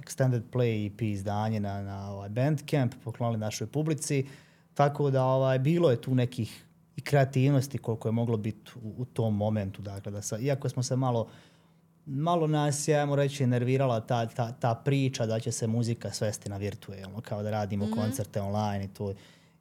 extended 0.00 0.42
play 0.52 0.86
EP 0.86 1.02
izdanje 1.02 1.60
na, 1.60 1.82
na 1.82 2.10
ovaj 2.10 2.28
Bandcamp, 2.28 2.94
poklonili 3.04 3.38
našoj 3.38 3.66
publici. 3.66 4.26
Tako 4.74 5.10
da 5.10 5.24
ovaj, 5.24 5.58
bilo 5.58 5.90
je 5.90 6.00
tu 6.00 6.14
nekih 6.14 6.66
i 6.96 7.00
kreativnosti 7.00 7.78
koliko 7.78 8.08
je 8.08 8.12
moglo 8.12 8.36
biti 8.36 8.70
u, 8.82 8.94
u 8.98 9.04
tom 9.04 9.36
momentu. 9.36 9.82
Dakle, 9.82 10.12
da 10.12 10.22
sa, 10.22 10.38
iako 10.38 10.68
smo 10.68 10.82
se 10.82 10.96
malo 10.96 11.28
malo 12.06 12.46
nas 12.46 12.88
je, 12.88 12.96
ajmo 12.96 13.16
reći, 13.16 13.46
nervirala 13.46 14.00
ta, 14.00 14.26
ta, 14.26 14.52
ta 14.52 14.74
priča 14.74 15.26
da 15.26 15.40
će 15.40 15.52
se 15.52 15.66
muzika 15.66 16.10
svesti 16.10 16.48
na 16.48 16.56
virtualno, 16.56 17.20
kao 17.20 17.42
da 17.42 17.50
radimo 17.50 17.86
mm 17.86 17.88
-hmm. 17.88 17.94
koncerte 17.94 18.40
online 18.40 18.84
i 18.84 18.88
to, 18.88 19.14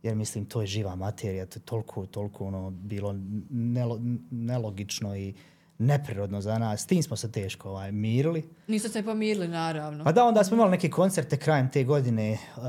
jer 0.03 0.15
mislim, 0.15 0.45
to 0.45 0.61
je 0.61 0.67
živa 0.67 0.95
materija, 0.95 1.45
to 1.45 1.59
je 1.59 1.63
toliko, 1.63 2.05
toliko 2.05 2.45
ono, 2.45 2.69
bilo 2.69 3.15
nelo, 3.49 3.99
nelogično 4.31 5.15
i 5.15 5.33
neprirodno 5.81 6.41
za 6.41 6.57
nas. 6.57 6.81
S 6.81 6.85
tim 6.85 7.03
smo 7.03 7.15
se 7.15 7.31
teško 7.31 7.69
ovaj, 7.69 7.91
mirili. 7.91 8.49
Nisu 8.67 8.89
se 8.89 9.03
pomirili, 9.03 9.47
naravno. 9.47 10.03
Pa 10.03 10.11
da, 10.11 10.25
onda 10.25 10.43
smo 10.43 10.55
imali 10.55 10.71
neke 10.71 10.89
koncerte 10.89 11.37
krajem 11.37 11.69
te 11.71 11.83
godine. 11.83 12.31
Uh, 12.31 12.63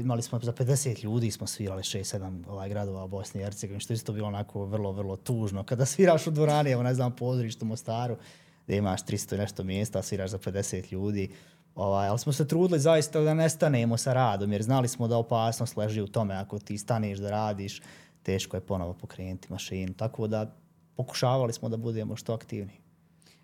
imali 0.00 0.22
smo 0.22 0.38
za 0.42 0.52
50 0.52 1.04
ljudi, 1.04 1.30
smo 1.30 1.46
svirali 1.46 1.82
6-7 1.82 2.44
ovaj, 2.48 2.68
gradova 2.68 3.04
u 3.04 3.08
Bosni 3.08 3.40
i 3.40 3.44
Hercegovini, 3.44 3.80
što 3.80 3.92
je 3.92 3.94
isto 3.94 4.12
bilo 4.12 4.28
onako 4.28 4.64
vrlo, 4.64 4.92
vrlo 4.92 5.16
tužno. 5.16 5.62
Kada 5.62 5.86
sviraš 5.86 6.26
u 6.26 6.30
dvorani, 6.30 6.70
evo 6.70 6.82
ne 6.82 6.94
znam, 6.94 7.16
pozorištu 7.16 7.64
Mostaru, 7.64 8.16
gdje 8.64 8.76
imaš 8.76 9.04
300 9.04 9.38
nešto 9.38 9.64
mjesta, 9.64 10.02
sviraš 10.02 10.30
za 10.30 10.38
50 10.38 10.92
ljudi. 10.92 11.30
Ovaj, 11.74 12.08
ali 12.08 12.18
smo 12.18 12.32
se 12.32 12.48
trudili 12.48 12.80
zaista 12.80 13.20
da 13.20 13.34
ne 13.34 13.48
stanemo 13.48 13.96
sa 13.96 14.12
radom, 14.12 14.52
jer 14.52 14.62
znali 14.62 14.88
smo 14.88 15.08
da 15.08 15.16
opasnost 15.16 15.76
leži 15.76 16.00
u 16.00 16.06
tome. 16.06 16.34
Ako 16.34 16.58
ti 16.58 16.78
staneš 16.78 17.18
da 17.18 17.30
radiš, 17.30 17.82
teško 18.22 18.56
je 18.56 18.60
ponovo 18.60 18.92
pokrenuti 18.92 19.52
mašinu. 19.52 19.94
Tako 19.94 20.26
da 20.26 20.56
pokušavali 20.96 21.52
smo 21.52 21.68
da 21.68 21.76
budemo 21.76 22.16
što 22.16 22.34
aktivniji. 22.34 22.84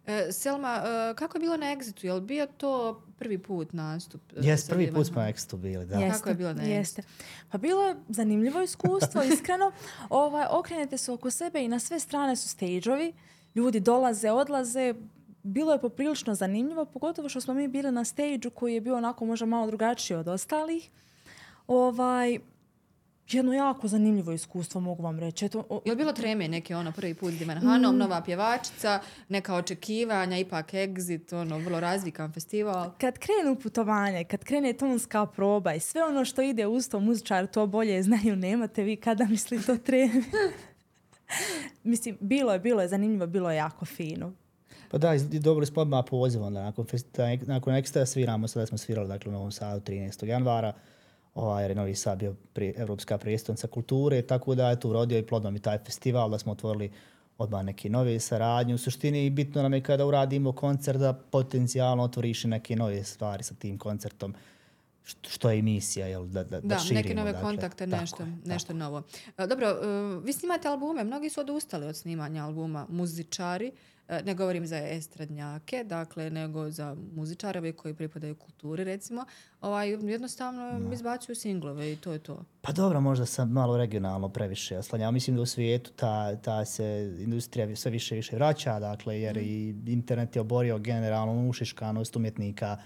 E, 0.06 0.33
Selma, 0.33 0.83
e, 0.85 1.14
kako 1.14 1.38
je 1.38 1.40
bilo 1.40 1.56
na 1.56 1.66
Exitu? 1.66 2.04
Je 2.04 2.12
li 2.12 2.20
bio 2.20 2.46
to 2.46 3.02
prvi 3.18 3.38
put 3.38 3.72
nastup? 3.72 4.20
e, 4.37 4.46
Jes, 4.46 4.68
prvi 4.68 4.92
put 4.92 5.06
smo 5.06 5.20
na 5.20 5.33
Extu 5.33 5.56
bili, 5.56 5.87
da. 5.87 5.98
Jeste. 5.98 6.18
Kako 6.18 6.28
je 6.28 6.35
bilo 6.35 6.52
na 6.52 6.62
Jeste. 6.62 7.02
Pa 7.50 7.59
bilo 7.59 7.83
je 7.83 7.96
zanimljivo 8.09 8.62
iskustvo, 8.62 9.22
iskreno. 9.33 9.72
Ovaj, 10.09 10.46
okrenete 10.50 10.98
se 10.98 11.12
oko 11.12 11.30
sebe 11.30 11.64
i 11.64 11.68
na 11.68 11.78
sve 11.78 12.00
strane 12.00 12.37
su 12.37 12.48
stage-ovi. 12.48 13.12
Ljudi 13.54 13.80
dolaze, 13.80 14.30
odlaze. 14.30 14.94
Bilo 15.42 15.72
je 15.72 15.80
poprilično 15.80 16.34
zanimljivo, 16.34 16.84
pogotovo 16.84 17.28
što 17.28 17.40
smo 17.40 17.54
mi 17.54 17.68
bili 17.68 17.92
na 17.92 18.04
stage 18.04 18.50
koji 18.50 18.74
je 18.74 18.80
bio 18.80 18.96
onako 18.96 19.24
možda 19.24 19.46
malo 19.46 19.66
drugačiji 19.66 20.16
od 20.16 20.28
ostalih. 20.28 20.90
Ovaj, 21.66 22.38
jedno 23.28 23.52
jako 23.52 23.88
zanimljivo 23.88 24.32
iskustvo, 24.32 24.80
mogu 24.80 25.02
vam 25.02 25.18
reći. 25.18 25.44
Eto, 25.44 25.64
o- 25.68 25.82
Je 25.84 25.92
li 25.92 25.96
bilo 25.96 26.12
treme 26.12 26.48
neke 26.48 26.76
ono 26.76 26.92
prvi 26.92 27.14
put 27.14 27.32
Mm. 27.32 27.50
Hanom, 27.60 27.96
nova 27.96 28.20
pjevačica, 28.22 29.00
neka 29.28 29.54
očekivanja, 29.54 30.38
ipak 30.38 30.72
Exit, 30.72 31.34
ono, 31.34 31.58
vrlo 31.58 31.80
razvikan 31.80 32.32
festival? 32.32 32.90
kad 32.98 33.18
krenu 33.18 33.56
putovanje, 33.56 34.24
kad 34.24 34.44
krene 34.44 34.72
tonska 34.72 35.26
proba 35.26 35.74
i 35.74 35.80
sve 35.80 36.04
ono 36.04 36.24
što 36.24 36.42
ide 36.42 36.66
uz 36.66 36.88
to, 36.88 37.00
muzičar 37.00 37.46
to 37.46 37.66
bolje 37.66 38.02
znaju, 38.02 38.36
nemate 38.36 38.82
vi 38.82 38.96
kada 38.96 39.24
misli 39.24 39.62
to 39.62 39.76
treme. 39.76 40.22
Mislim, 41.85 42.16
bilo 42.21 42.53
je, 42.53 42.59
bilo 42.59 42.83
je 42.83 42.88
zanimljivo, 42.88 43.27
bilo 43.27 43.51
je 43.51 43.57
jako 43.57 43.85
fino. 43.85 44.33
Pa 44.90 44.99
da, 44.99 45.14
i 45.14 45.38
dobro 45.38 45.66
smo 45.66 45.83
odmah 45.83 46.05
poziv 46.11 46.43
onda, 46.43 46.62
nakon, 46.62 46.87
festi- 46.87 47.47
nakon 47.47 47.75
ekstra 47.75 48.07
sviramo, 48.07 48.49
sada 48.49 48.66
smo 48.66 48.79
svirali 48.79 49.09
dakle, 49.09 49.29
u 49.29 49.33
Novom 49.33 49.53
Sadu 49.53 49.81
13. 49.81 50.27
januara, 50.27 50.73
ovaj, 51.35 51.64
jer 51.64 51.71
je 51.71 51.75
Novi 51.75 51.95
Sad 51.95 52.19
bio 52.19 52.35
pri, 52.53 52.75
Evropska 52.77 53.19
prijestolnica 53.19 53.66
kulture, 53.66 54.23
tako 54.23 54.55
da 54.55 54.71
je 54.71 54.81
tu 54.81 54.93
rodio 54.93 55.19
i 55.19 55.27
plodom 55.27 55.57
i 55.57 55.61
taj 55.61 55.79
festival, 55.79 56.31
da 56.31 56.38
smo 56.38 56.53
otvorili 56.53 56.90
odmah 57.38 57.64
neki 57.64 57.88
nove 57.88 58.21
saradnje. 58.21 58.75
U 58.75 58.79
suštini 58.79 59.31
bitno 59.31 59.62
nam 59.62 59.75
je 59.75 59.81
kada 59.81 60.07
uradimo 60.07 60.53
koncert 60.53 60.99
da 60.99 61.12
potencijalno 61.12 62.03
otvoriš 62.03 62.45
neke 62.45 62.77
nove 62.77 63.05
stvari 63.05 63.43
sa 63.43 63.55
tim 63.55 63.79
koncertom, 63.79 64.35
Uh, 64.35 64.49
što 65.04 65.50
je 65.50 65.58
i 65.58 65.62
misija, 65.62 66.06
jel, 66.06 66.26
da, 66.26 66.44
da, 66.44 66.60
da, 66.60 66.68
Da, 66.68 66.78
širimo. 66.78 67.00
neke 67.00 67.14
nove 67.14 67.32
dakle. 67.32 67.48
kontakte, 67.48 67.86
Tako 67.86 68.00
nešto, 68.00 68.22
je, 68.22 68.36
nešto 68.44 68.72
novo. 68.74 69.02
E, 69.38 69.46
Dobro, 69.46 69.68
e, 69.68 70.20
vi 70.24 70.32
snimate 70.32 70.68
albume, 70.68 71.04
mnogi 71.04 71.30
su 71.30 71.40
odustali 71.40 71.86
od 71.86 71.96
snimanja 71.96 72.44
albuma 72.44 72.86
muzičari, 72.88 73.72
e, 74.08 74.22
ne 74.22 74.34
govorim 74.34 74.66
za 74.66 74.76
estradnjake, 74.78 75.84
dakle, 75.84 76.30
nego 76.30 76.70
za 76.70 76.96
muzičare 77.14 77.72
koji 77.72 77.94
pripadaju 77.94 78.34
kulturi, 78.34 78.84
recimo, 78.84 79.24
ovaj, 79.60 79.88
jednostavno 79.88 80.92
izbacuju 80.92 81.36
singlove 81.36 81.92
i 81.92 81.96
to 81.96 82.12
je 82.12 82.18
to. 82.18 82.44
Pa 82.60 82.72
dobro, 82.72 83.00
možda 83.00 83.26
sam 83.26 83.50
malo 83.52 83.76
regionalno 83.76 84.28
previše 84.28 84.78
oslanjao. 84.78 85.12
Mislim 85.12 85.36
da 85.36 85.42
u 85.42 85.46
svijetu 85.46 85.90
ta, 85.96 86.36
ta 86.36 86.64
se 86.64 87.16
industrija 87.18 87.76
sve 87.76 87.90
više 87.90 88.14
i 88.14 88.18
više 88.18 88.36
vraća, 88.36 88.80
dakle, 88.80 89.20
jer 89.20 89.36
i 89.36 89.74
internet 89.86 90.36
je 90.36 90.40
oborio 90.40 90.78
generalno 90.78 91.48
ušiškanost 91.48 92.16
umjetnika 92.16 92.76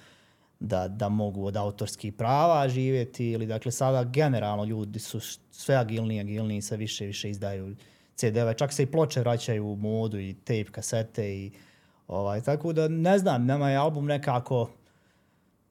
da, 0.65 0.89
da 0.89 1.09
mogu 1.09 1.47
od 1.47 1.57
autorskih 1.57 2.13
prava 2.13 2.69
živjeti 2.69 3.31
ili 3.31 3.47
dakle 3.47 3.73
sada 3.73 4.05
generalno 4.05 4.65
ljudi 4.65 4.99
su 4.99 5.21
sve 5.51 5.77
agilniji, 5.77 6.21
agilniji, 6.21 6.63
sve 6.63 6.77
više 6.77 7.05
i 7.05 7.07
više 7.07 7.31
izdaju 7.31 7.77
CD-ove, 8.17 8.55
čak 8.59 8.73
se 8.73 8.83
i 8.83 8.87
ploče 8.87 9.21
vraćaju 9.21 9.67
u 9.67 9.77
modu 9.77 10.19
i 10.19 10.35
tape 10.35 10.65
kasete 10.65 11.35
i 11.35 11.51
ovaj, 12.09 12.41
tako 12.41 12.73
da 12.73 12.89
ne 12.89 13.19
znam, 13.19 13.47
nama 13.47 13.71
je 13.71 13.77
album 13.77 14.07
nekako 14.07 14.71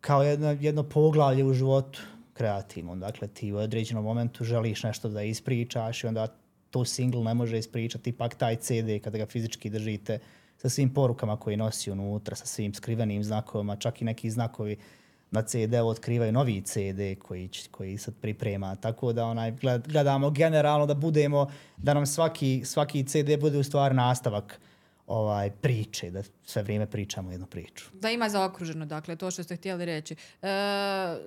kao 0.02 0.24
jedno, 0.24 0.58
jedno 0.62 0.84
poglavlje 0.84 1.44
u 1.44 1.54
životu 1.54 2.02
kreativnom. 2.34 3.00
Dakle, 3.00 3.28
ti 3.28 3.54
u 3.54 3.58
određenom 3.58 4.04
momentu 4.04 4.44
želiš 4.44 4.84
nešto 4.84 5.10
da 5.10 5.24
ispričaš 5.24 6.04
i 6.04 6.08
onda 6.08 6.28
to 6.70 6.86
single 6.86 7.24
ne 7.24 7.34
može 7.34 7.58
ispričati, 7.58 8.10
ipak 8.10 8.36
taj 8.36 8.56
CD 8.56 9.02
kada 9.04 9.18
ga 9.18 9.26
fizički 9.26 9.70
držite 9.70 10.20
sa 10.64 10.70
svim 10.70 10.94
porukama 10.94 11.38
koje 11.38 11.58
nosi 11.58 11.92
unutra, 11.92 12.36
sa 12.36 12.46
svim 12.46 12.74
skrivenim 12.74 13.24
znakovima, 13.24 13.76
čak 13.76 14.02
i 14.02 14.06
neki 14.06 14.30
znakovi 14.30 14.78
na 15.32 15.42
CD 15.42 15.74
otkrivaju 15.84 16.32
novi 16.32 16.62
CD 16.62 17.20
koji, 17.20 17.50
koji 17.72 17.98
sad 17.98 18.14
priprema. 18.22 18.76
Tako 18.76 19.14
da 19.14 19.26
onaj, 19.26 19.54
gledamo 19.86 20.30
generalno 20.30 20.86
da 20.86 20.94
budemo, 20.94 21.52
da 21.78 21.94
nam 21.94 22.06
svaki, 22.06 22.62
svaki 22.66 23.04
CD 23.04 23.40
bude 23.40 23.58
u 23.58 23.64
stvari 23.64 23.96
nastavak 23.96 24.60
ovaj 25.08 25.52
priče, 25.52 26.12
da 26.12 26.24
sve 26.44 26.64
vrijeme 26.64 26.86
pričamo 26.86 27.32
jednu 27.32 27.46
priču. 27.46 27.86
Da 27.94 28.12
ima 28.12 28.30
zaokruženo, 28.30 28.86
dakle, 28.86 29.16
to 29.16 29.32
što 29.32 29.44
ste 29.44 29.56
htjeli 29.56 29.86
reći. 29.86 30.16
E, 30.42 30.48
e 30.50 31.20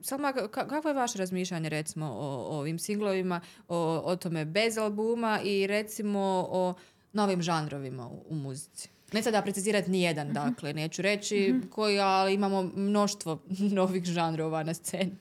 Salma, 0.00 0.32
kako 0.50 0.88
je 0.88 0.94
vaše 0.94 1.18
razmišljanje, 1.18 1.68
recimo, 1.68 2.06
o, 2.06 2.26
o 2.26 2.58
ovim 2.58 2.78
singlovima, 2.78 3.40
o, 3.68 4.02
o 4.04 4.16
tome 4.16 4.44
bez 4.44 4.78
albuma 4.78 5.40
i, 5.44 5.66
recimo, 5.66 6.48
o 6.50 6.74
novim 7.12 7.42
žanrovima 7.42 8.08
u, 8.08 8.24
u 8.28 8.34
muzici? 8.34 8.88
Ne 9.12 9.22
sada 9.22 9.42
precizirati 9.42 9.90
ni 9.90 10.02
jedan, 10.02 10.32
dakle, 10.32 10.72
neću 10.72 11.02
reći 11.02 11.54
koji, 11.70 12.00
ali 12.00 12.34
imamo 12.34 12.62
mnoštvo 12.62 13.42
novih 13.78 14.04
žanrova 14.04 14.62
na 14.62 14.74
sceni. 14.74 15.16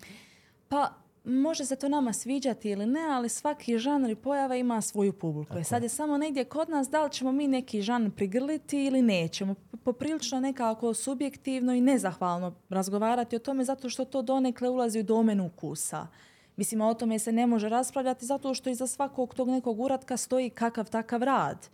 Pa, 0.69 0.93
može 1.28 1.65
se 1.65 1.76
to 1.76 1.89
nama 1.89 2.13
sviđati 2.13 2.69
ili 2.69 2.86
ne, 2.86 3.02
ali 3.10 3.30
svaki 3.30 3.78
žanr 3.78 4.10
i 4.10 4.15
pojava 4.15 4.56
ima 4.56 4.82
svoju 4.82 5.13
publiku. 5.13 5.58
E 5.58 5.63
sad 5.63 5.84
je 5.84 5.89
samo 5.89 6.17
negdje 6.17 6.43
kod 6.43 6.69
nas 6.69 6.89
da 6.89 7.04
li 7.04 7.12
ćemo 7.12 7.32
mi 7.32 7.47
neki 7.47 7.82
žanr 7.82 8.12
prigrliti 8.12 8.86
ili 8.86 9.02
nećemo. 9.02 9.56
Poprilično 9.84 10.39
nekako 10.39 10.93
subjektivno 10.93 11.73
i 11.73 11.82
nezahvalno 11.82 12.56
razgovarati 12.69 13.36
o 13.36 13.39
tome 13.39 13.63
zato 13.63 13.89
što 13.89 14.06
to 14.06 14.21
donekle 14.21 14.69
ulazi 14.69 15.00
u 15.00 15.04
domen 15.04 15.41
ukusa. 15.41 16.08
Mislim, 16.56 16.82
o 16.82 16.93
tome 16.93 17.19
se 17.19 17.32
ne 17.32 17.47
može 17.47 17.69
raspravljati 17.69 18.26
zato 18.26 18.54
što 18.54 18.69
iza 18.69 18.88
svakog 18.88 19.34
tog 19.34 19.50
nekog 19.50 19.80
uratka 19.80 20.17
stoji 20.17 20.50
kakav 20.50 20.89
takav 20.89 21.23
rad. 21.23 21.69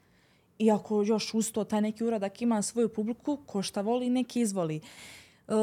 I 0.60 0.72
ako 0.72 1.04
još 1.04 1.34
usto 1.34 1.64
taj 1.64 1.82
neki 1.82 2.04
uradak 2.04 2.42
ima 2.42 2.62
svoju 2.62 2.90
publiku, 2.90 3.38
ko 3.46 3.62
šta 3.62 3.82
voli, 3.82 4.10
neki 4.10 4.42
izvoli. 4.42 4.76
E, 4.76 5.54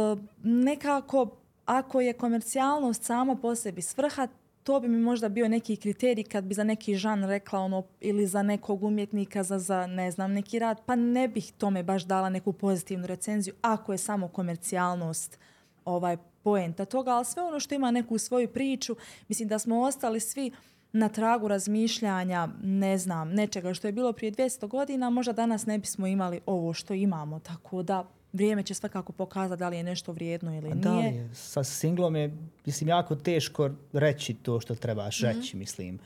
nekako, 0.42 1.30
ako 1.66 2.00
je 2.00 2.12
komercijalnost 2.12 3.02
sama 3.02 3.36
po 3.36 3.54
sebi 3.54 3.82
svrha, 3.82 4.28
to 4.62 4.80
bi 4.80 4.88
mi 4.88 4.98
možda 4.98 5.28
bio 5.28 5.48
neki 5.48 5.76
kriterij 5.76 6.24
kad 6.24 6.44
bi 6.44 6.54
za 6.54 6.64
neki 6.64 6.94
žan 6.94 7.24
rekla 7.24 7.60
ono, 7.60 7.82
ili 8.00 8.26
za 8.26 8.42
nekog 8.42 8.82
umjetnika, 8.82 9.42
za, 9.42 9.58
za 9.58 9.86
ne 9.86 10.10
znam, 10.10 10.32
neki 10.32 10.58
rad, 10.58 10.80
pa 10.86 10.96
ne 10.96 11.28
bih 11.28 11.52
tome 11.58 11.82
baš 11.82 12.02
dala 12.02 12.30
neku 12.30 12.52
pozitivnu 12.52 13.06
recenziju 13.06 13.54
ako 13.62 13.92
je 13.92 13.98
samo 13.98 14.28
komercijalnost 14.28 15.38
ovaj 15.84 16.16
poenta 16.42 16.84
toga, 16.84 17.10
ali 17.10 17.24
sve 17.24 17.42
ono 17.42 17.60
što 17.60 17.74
ima 17.74 17.90
neku 17.90 18.18
svoju 18.18 18.48
priču, 18.48 18.96
mislim 19.28 19.48
da 19.48 19.58
smo 19.58 19.80
ostali 19.80 20.20
svi 20.20 20.50
na 20.92 21.08
tragu 21.08 21.48
razmišljanja, 21.48 22.48
ne 22.62 22.98
znam, 22.98 23.30
nečega 23.30 23.74
što 23.74 23.88
je 23.88 23.92
bilo 23.92 24.12
prije 24.12 24.32
200 24.32 24.68
godina, 24.68 25.10
možda 25.10 25.32
danas 25.32 25.66
ne 25.66 25.78
bismo 25.78 26.06
imali 26.06 26.40
ovo 26.46 26.72
što 26.72 26.94
imamo, 26.94 27.38
tako 27.40 27.82
da 27.82 28.04
vrijeme 28.32 28.62
će 28.62 28.74
svakako 28.74 29.12
pokazati 29.12 29.58
da 29.58 29.68
li 29.68 29.76
je 29.76 29.82
nešto 29.82 30.12
vrijedno 30.12 30.54
ili 30.54 30.74
Da 30.74 30.90
li 30.90 30.96
nije. 30.98 31.14
je? 31.14 31.34
Sa 31.34 31.64
singlom 31.64 32.16
je, 32.16 32.36
mislim, 32.66 32.88
jako 32.88 33.14
teško 33.16 33.70
reći 33.92 34.34
to 34.34 34.60
što 34.60 34.74
trebaš 34.74 35.20
reći, 35.20 35.56
mislim. 35.56 35.98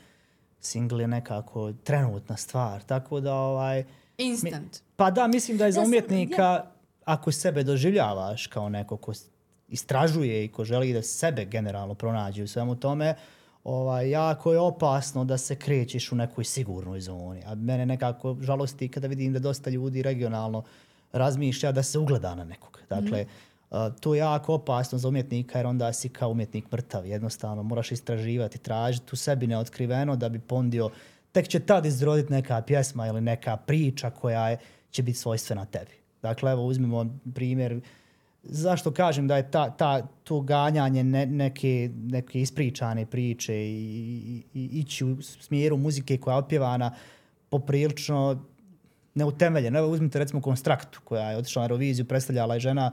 Single 0.59 1.03
je 1.03 1.07
nekako 1.07 1.73
trenutna 1.73 2.37
stvar, 2.37 2.83
tako 2.83 3.19
da 3.19 3.33
ovaj... 3.33 3.83
Instant. 4.17 4.81
Pa 4.95 5.11
da, 5.11 5.27
mislim 5.27 5.57
da 5.57 5.65
je 5.65 5.71
za 5.71 5.79
Ja 5.79 5.83
sam- 5.83 5.89
umjetnika, 5.89 6.65
ako 7.05 7.31
sebe 7.31 7.63
doživljavaš 7.63 8.47
kao 8.47 8.69
neko 8.69 8.97
ko 8.97 9.13
istražuje 9.67 10.45
i 10.45 10.47
ko 10.47 10.63
želi 10.63 10.93
da 10.93 11.01
sebe 11.01 11.45
generalno 11.45 11.93
pronađe 11.93 12.43
u 12.43 12.47
svemu 12.47 12.75
tome, 12.75 13.15
ovaj, 13.65 14.09
jako 14.09 14.53
je 14.53 14.59
opasno 14.59 15.25
da 15.25 15.37
se 15.37 15.55
krećeš 15.55 16.11
u 16.11 16.15
nekoj 16.15 16.43
sigurnoj 16.43 17.01
zoni. 17.01 17.41
A 17.45 17.55
mene 17.55 17.85
nekako 17.85 18.37
žalosti 18.41 18.87
kada 18.87 19.07
vidim 19.07 19.33
da 19.33 19.39
dosta 19.39 19.69
ljudi 19.69 20.01
regionalno 20.01 20.63
razmišlja 21.11 21.71
da 21.71 21.83
se 21.83 21.99
ugleda 21.99 22.35
na 22.35 22.43
nekog. 22.43 22.79
Dakle, 22.89 23.25
a, 23.71 23.89
to 23.89 24.15
je 24.15 24.19
jako 24.19 24.53
opasno 24.53 24.97
za 24.97 25.07
umjetnika 25.07 25.59
jer 25.59 25.67
onda 25.67 25.93
si 25.93 26.09
kao 26.09 26.29
umjetnik 26.29 26.71
mrtav. 26.71 27.05
Jednostavno 27.05 27.63
moraš 27.63 27.91
istraživati, 27.91 28.57
tražiti 28.57 29.09
u 29.13 29.15
sebi 29.15 29.47
neotkriveno 29.47 30.15
da 30.15 30.29
bi 30.29 30.39
pondio 30.39 30.89
tek 31.31 31.47
će 31.47 31.59
tad 31.59 31.85
izroditi 31.85 32.33
neka 32.33 32.61
pjesma 32.61 33.07
ili 33.07 33.21
neka 33.21 33.57
priča 33.57 34.09
koja 34.09 34.49
je, 34.49 34.57
će 34.91 35.03
biti 35.03 35.17
svojstvena 35.17 35.65
tebi. 35.65 35.91
Dakle, 36.21 36.51
evo 36.51 36.65
uzmimo 36.65 37.05
primjer 37.35 37.81
zašto 38.45 38.91
kažem 38.91 39.27
da 39.27 39.37
je 39.37 39.51
ta, 39.51 39.69
ta, 39.69 40.01
to 40.23 40.41
ganjanje 40.41 41.03
ne, 41.03 41.25
neke, 41.25 41.89
neke 41.95 42.41
ispričane 42.41 43.05
priče 43.05 43.55
i, 43.55 44.43
i, 44.53 44.59
i 44.59 44.79
ići 44.79 45.05
u 45.05 45.21
smjeru 45.21 45.77
muzike 45.77 46.17
koja 46.17 46.33
je 46.33 46.39
otpjevana 46.39 46.91
poprilično 47.49 48.43
neutemeljena. 49.15 49.79
Evo 49.79 49.89
uzmite 49.89 50.19
recimo 50.19 50.41
Konstraktu 50.41 51.01
koja 51.03 51.31
je 51.31 51.37
otišla 51.37 51.61
na 51.61 51.65
Euroviziju, 51.65 52.05
predstavljala 52.05 52.53
je 52.53 52.59
žena 52.59 52.91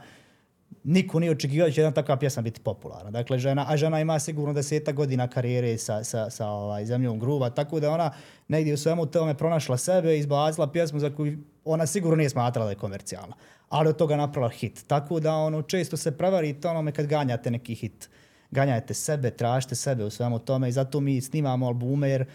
niko 0.84 1.20
nije 1.20 1.32
očekivao 1.32 1.68
da 1.68 1.72
će 1.72 1.80
jedna 1.80 1.94
takva 1.94 2.16
pjesma 2.16 2.42
biti 2.42 2.60
popularna. 2.60 3.10
Dakle, 3.10 3.38
žena, 3.38 3.66
a 3.68 3.76
žena 3.76 4.00
ima 4.00 4.18
sigurno 4.18 4.54
deseta 4.54 4.92
godina 4.92 5.28
karijere 5.28 5.78
sa, 5.78 6.04
sa, 6.04 6.30
sa 6.30 6.48
ovaj, 6.48 6.86
zemljom 6.86 7.18
gruva, 7.18 7.50
tako 7.50 7.80
da 7.80 7.90
ona 7.90 8.12
negdje 8.48 8.74
u 8.74 8.76
svemu 8.76 9.06
tome 9.06 9.34
pronašla 9.34 9.76
sebe 9.76 10.16
i 10.16 10.18
izbacila 10.18 10.66
pjesmu 10.72 11.00
za 11.00 11.10
koju 11.10 11.38
ona 11.64 11.86
sigurno 11.86 12.16
nije 12.16 12.30
smatrala 12.30 12.66
da 12.66 12.70
je 12.70 12.78
komercijalna. 12.78 13.36
Ali 13.68 13.88
od 13.88 13.96
toga 13.96 14.16
napravila 14.16 14.50
hit. 14.50 14.84
Tako 14.86 15.20
da 15.20 15.34
ono, 15.34 15.62
često 15.62 15.96
se 15.96 16.18
prevarite 16.18 16.68
onome 16.68 16.92
kad 16.92 17.06
ganjate 17.06 17.50
neki 17.50 17.74
hit. 17.74 18.10
Ganjajte 18.50 18.94
sebe, 18.94 19.30
tražite 19.30 19.74
sebe 19.74 20.04
u 20.04 20.10
svemu 20.10 20.38
tome 20.38 20.68
i 20.68 20.72
zato 20.72 21.00
mi 21.00 21.20
snimamo 21.20 21.66
albume 21.66 22.10
jer 22.10 22.26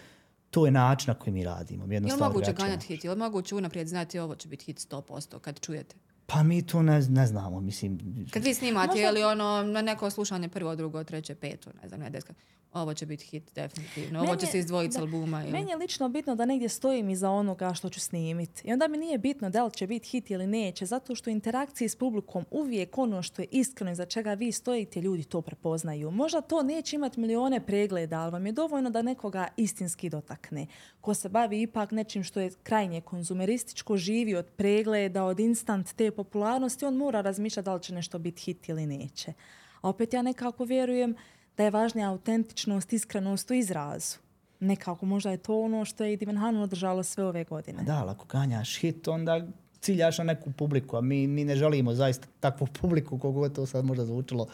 to 0.50 0.66
je 0.66 0.72
način 0.72 1.10
na 1.10 1.14
koji 1.14 1.32
mi 1.32 1.44
radimo. 1.44 1.84
Je 1.84 1.94
Jedna 1.94 2.14
li 2.14 2.20
moguće 2.20 2.52
ganjati 2.52 2.86
hit? 2.86 3.04
Je 3.04 3.10
li 3.10 3.16
moguće 3.16 3.54
unaprijed 3.54 3.88
znati 3.88 4.18
ovo 4.18 4.34
će 4.34 4.48
biti 4.48 4.64
hit 4.64 4.78
100% 4.78 5.38
kad 5.38 5.60
čujete? 5.60 5.96
Pa 6.32 6.42
mi 6.42 6.62
to 6.66 6.82
ne, 6.82 7.00
ne 7.08 7.26
znamo, 7.26 7.60
mislim. 7.60 7.98
Kad 8.30 8.44
vi 8.44 8.54
snimate, 8.54 8.86
Možda- 8.86 9.02
je 9.02 9.12
li 9.12 9.24
ono 9.24 9.62
na 9.62 9.82
neko 9.82 10.10
slušanje 10.10 10.48
prvo, 10.48 10.76
drugo, 10.76 11.04
treće, 11.04 11.34
peto, 11.34 11.70
ne 11.82 11.88
znam, 11.88 12.00
ne 12.00 12.10
deska, 12.10 12.34
ovo 12.72 12.94
će 12.94 13.06
biti 13.06 13.24
hit 13.24 13.54
definitivno, 13.54 14.18
ovo 14.20 14.28
Meni 14.28 14.40
će 14.40 14.46
se 14.46 14.58
izdvojiti 14.58 14.92
s 14.92 14.96
da. 14.96 15.02
albuma. 15.02 15.42
Ili... 15.42 15.52
Meni 15.52 15.70
je 15.70 15.76
lično 15.76 16.08
bitno 16.08 16.34
da 16.34 16.44
negdje 16.44 16.68
stojim 16.68 17.10
iza 17.10 17.30
onoga 17.30 17.74
što 17.74 17.88
ću 17.88 18.00
snimiti. 18.00 18.68
I 18.68 18.72
onda 18.72 18.88
mi 18.88 18.98
nije 18.98 19.18
bitno 19.18 19.50
da 19.50 19.64
li 19.64 19.72
će 19.72 19.86
biti 19.86 20.08
hit 20.08 20.30
ili 20.30 20.46
neće, 20.46 20.86
zato 20.86 21.14
što 21.14 21.30
u 21.30 21.32
interakciji 21.32 21.88
s 21.88 21.96
publikom 21.96 22.44
uvijek 22.50 22.98
ono 22.98 23.22
što 23.22 23.42
je 23.42 23.48
iskreno 23.50 23.92
iza 23.92 24.06
čega 24.06 24.34
vi 24.34 24.52
stojite, 24.52 25.00
ljudi 25.00 25.24
to 25.24 25.42
prepoznaju. 25.42 26.10
Možda 26.10 26.40
to 26.40 26.62
neće 26.62 26.96
imati 26.96 27.20
milione 27.20 27.66
pregleda, 27.66 28.20
ali 28.20 28.32
vam 28.32 28.46
je 28.46 28.52
dovoljno 28.52 28.90
da 28.90 29.02
nekoga 29.02 29.48
istinski 29.56 30.10
dotakne. 30.10 30.66
Ko 31.00 31.14
se 31.14 31.28
bavi 31.28 31.62
ipak 31.62 31.90
nečim 31.90 32.24
što 32.24 32.40
je 32.40 32.50
krajnje 32.62 33.00
konzumerističko, 33.00 33.96
živi 33.96 34.36
od 34.36 34.46
pregleda, 34.56 35.24
od 35.24 35.40
instant 35.40 35.92
te 35.92 36.10
popularnosti, 36.18 36.84
on 36.84 36.96
mora 36.96 37.20
razmišljati 37.20 37.64
da 37.64 37.74
li 37.74 37.82
će 37.82 37.94
nešto 37.94 38.18
biti 38.18 38.42
hit 38.42 38.68
ili 38.68 38.86
neće. 38.86 39.32
A 39.80 39.88
opet 39.88 40.12
ja 40.12 40.22
nekako 40.22 40.64
vjerujem 40.64 41.14
da 41.56 41.64
je 41.64 41.70
važnija 41.70 42.10
autentičnost, 42.10 42.92
iskrenost 42.92 43.50
u 43.50 43.54
izrazu. 43.54 44.18
Nekako 44.60 45.06
možda 45.06 45.30
je 45.30 45.36
to 45.36 45.60
ono 45.60 45.84
što 45.84 46.04
je 46.04 46.12
i 46.12 46.16
Divan 46.16 46.36
Hanu 46.36 46.62
održalo 46.62 47.02
sve 47.02 47.24
ove 47.24 47.44
godine. 47.44 47.82
Da, 47.82 47.98
ali 48.00 48.10
ako 48.10 48.24
ganjaš 48.24 48.78
hit, 48.80 49.08
onda 49.08 49.46
ciljaš 49.80 50.18
na 50.18 50.24
neku 50.24 50.50
publiku, 50.50 50.96
a 50.96 51.00
mi, 51.00 51.26
mi 51.26 51.44
ne 51.44 51.56
želimo 51.56 51.94
zaista 51.94 52.26
takvu 52.40 52.66
publiku, 52.80 53.18
koliko 53.18 53.44
je 53.44 53.54
to 53.54 53.66
sad 53.66 53.84
možda 53.84 54.04
zvučilo 54.04 54.46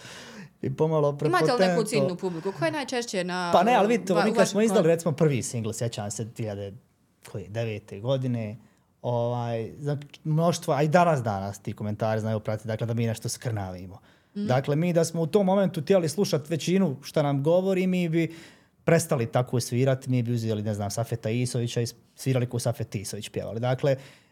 i 0.62 0.76
pomalo 0.76 1.12
prepotentno. 1.12 1.54
Imate 1.54 1.64
li 1.64 1.70
neku 1.70 1.84
ciljnu 1.84 2.16
publiku? 2.16 2.52
Koja 2.58 2.66
je 2.66 2.72
najčešće 2.72 3.24
na... 3.24 3.50
Pa 3.52 3.62
ne, 3.62 3.74
ali 3.74 3.88
vidite, 3.88 4.14
mi 4.24 4.34
kad 4.34 4.48
smo 4.48 4.62
izdali 4.62 4.86
recimo 4.86 5.12
prvi 5.12 5.42
singl, 5.42 5.70
sjećam 5.72 6.10
se 6.10 6.24
2009. 6.24 8.00
godine, 8.00 8.56
ovaj, 9.04 9.72
znači, 9.80 10.06
mnoštvo, 10.24 10.74
a 10.74 10.82
i 10.82 10.88
danas 10.88 11.22
danas 11.22 11.58
ti 11.58 11.72
komentari 11.72 12.20
znaju 12.20 12.40
pratiti, 12.40 12.68
dakle 12.68 12.86
da 12.86 12.94
mi 12.94 13.06
nešto 13.06 13.28
skrnavimo. 13.28 13.98
Dakle, 14.34 14.76
mi 14.76 14.92
da 14.92 15.04
smo 15.04 15.22
u 15.22 15.26
tom 15.26 15.46
momentu 15.46 15.80
htjeli 15.80 16.08
slušati 16.08 16.50
većinu 16.50 16.96
što 17.02 17.22
nam 17.22 17.42
govori, 17.42 17.86
mi 17.86 18.08
bi 18.08 18.34
prestali 18.84 19.26
tako 19.26 19.60
svirati, 19.60 20.10
mi 20.10 20.22
bi 20.22 20.32
uzeli, 20.32 20.62
ne 20.62 20.74
znam, 20.74 20.90
Safeta 20.90 21.30
Isovića 21.30 21.80
i 21.80 21.86
svirali 22.14 22.46
ko 22.46 22.58
Safet 22.58 22.94
Isović 22.94 23.28
pjevali. 23.28 23.60
Dakle, 23.60 23.96
u 23.96 23.96
st- 23.96 24.23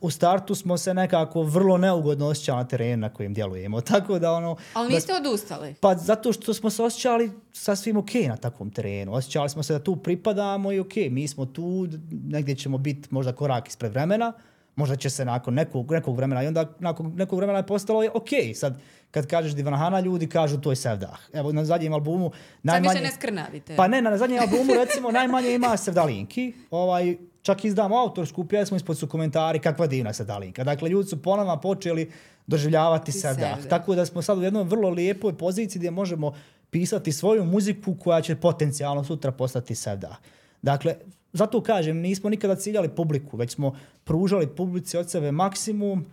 u 0.00 0.10
startu 0.10 0.54
smo 0.54 0.78
se 0.78 0.94
nekako 0.94 1.42
vrlo 1.42 1.78
neugodno 1.78 2.26
osjećali 2.26 2.56
na 2.56 2.68
terenu 2.68 3.00
na 3.00 3.08
kojem 3.08 3.34
djelujemo. 3.34 3.80
Tako 3.90 4.18
da 4.18 4.32
ono... 4.32 4.56
Ali 4.72 4.88
da 4.88 4.94
niste 4.94 5.14
odustali. 5.14 5.74
pa 5.80 5.94
zato 5.94 6.32
što 6.32 6.54
smo 6.54 6.70
se 6.70 6.82
osjećali 6.82 7.30
sasvim 7.52 7.96
ok 7.96 8.14
na 8.28 8.36
takvom 8.36 8.70
terenu. 8.70 9.14
Osjećali 9.14 9.50
smo 9.50 9.62
se 9.62 9.72
da 9.72 9.78
tu 9.78 9.96
pripadamo 9.96 10.72
i 10.72 10.80
ok, 10.80 10.94
mi 11.10 11.28
smo 11.28 11.46
tu, 11.46 11.88
negdje 12.10 12.54
ćemo 12.54 12.78
biti 12.78 13.08
možda 13.10 13.32
korak 13.32 13.68
ispred 13.68 13.92
vremena, 13.92 14.32
možda 14.76 14.96
će 14.96 15.10
se 15.10 15.24
nakon 15.24 15.54
nekog, 15.54 15.92
nekog 15.92 16.16
vremena 16.16 16.42
i 16.42 16.46
onda 16.46 16.66
nakon 16.78 17.12
nekog 17.16 17.38
vremena 17.38 17.58
je 17.58 17.66
postalo 17.66 18.02
je 18.02 18.10
ok. 18.14 18.28
Sad 18.54 18.80
kad 19.10 19.26
kažeš 19.26 19.52
Divanahana, 19.52 20.00
ljudi 20.00 20.28
kažu 20.28 20.60
to 20.60 20.70
je 20.70 20.76
Sevdah. 20.76 21.18
Evo 21.32 21.52
na 21.52 21.64
zadnjem 21.64 21.92
albumu 21.92 22.30
Sad 22.30 22.60
najmanje... 22.62 23.00
više 23.00 23.04
ne 23.04 23.12
skrnavite. 23.12 23.76
Pa 23.76 23.88
ne, 23.88 24.02
na 24.02 24.18
zadnjem 24.18 24.42
albumu 24.42 24.74
recimo 24.74 25.10
najmanje 25.10 25.54
ima 25.54 25.76
Sevdalinki. 25.76 26.52
Ovaj, 26.70 27.16
čak 27.42 27.64
izdamo 27.64 27.96
autorsku 27.96 28.44
pjesmu, 28.44 28.76
ispod 28.76 28.98
su 28.98 29.06
komentari 29.08 29.58
kakva 29.58 29.86
divna 29.86 30.12
Sevdalinka. 30.12 30.64
Dakle, 30.64 30.88
ljudi 30.88 31.08
su 31.08 31.22
ponovno 31.22 31.60
počeli 31.60 32.10
doživljavati 32.46 33.12
Ti 33.12 33.18
Sevdah. 33.18 33.54
Sevdah. 33.54 33.70
Tako 33.70 33.94
da 33.94 34.06
smo 34.06 34.22
sad 34.22 34.38
u 34.38 34.42
jednoj 34.42 34.64
vrlo 34.64 34.88
lijepoj 34.88 35.38
poziciji 35.38 35.78
gdje 35.78 35.90
možemo 35.90 36.34
pisati 36.70 37.12
svoju 37.12 37.44
muziku 37.44 37.94
koja 37.94 38.20
će 38.20 38.36
potencijalno 38.36 39.04
sutra 39.04 39.32
postati 39.32 39.74
Sevdah. 39.74 40.16
Dakle, 40.62 40.94
zato 41.32 41.62
kažem, 41.62 41.96
nismo 41.96 42.30
nikada 42.30 42.56
ciljali 42.56 42.88
publiku, 42.88 43.36
već 43.36 43.54
smo 43.54 43.76
pružali 44.04 44.46
publici 44.46 44.96
od 44.96 45.10
sebe 45.10 45.32
maksimum 45.32 46.06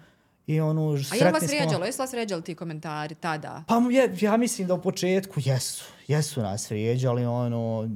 i 0.47 0.59
ono, 0.59 0.91
A 1.11 1.15
je 1.15 1.25
li 1.25 1.31
vas 1.31 1.43
smo- 1.43 1.47
vrijeđalo? 1.47 1.85
Jesu 1.85 2.01
vas 2.01 2.11
vrijeđali 2.11 2.41
ti 2.41 2.55
komentari 2.55 3.15
tada? 3.15 3.63
pa 3.67 3.75
je, 3.91 4.15
ja 4.21 4.37
mislim 4.37 4.67
da 4.67 4.73
u 4.73 4.81
početku 4.81 5.39
jesu. 5.45 5.85
Jesu 6.07 6.41
nas 6.41 6.69
vrijeđali, 6.69 7.25
ono, 7.25 7.89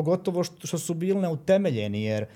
pogotovo 0.00 0.44
što, 0.44 0.66
što 0.66 0.78
su 0.78 0.94
bili 0.94 1.20
neutemeljeni, 1.20 2.02
jer 2.02 2.26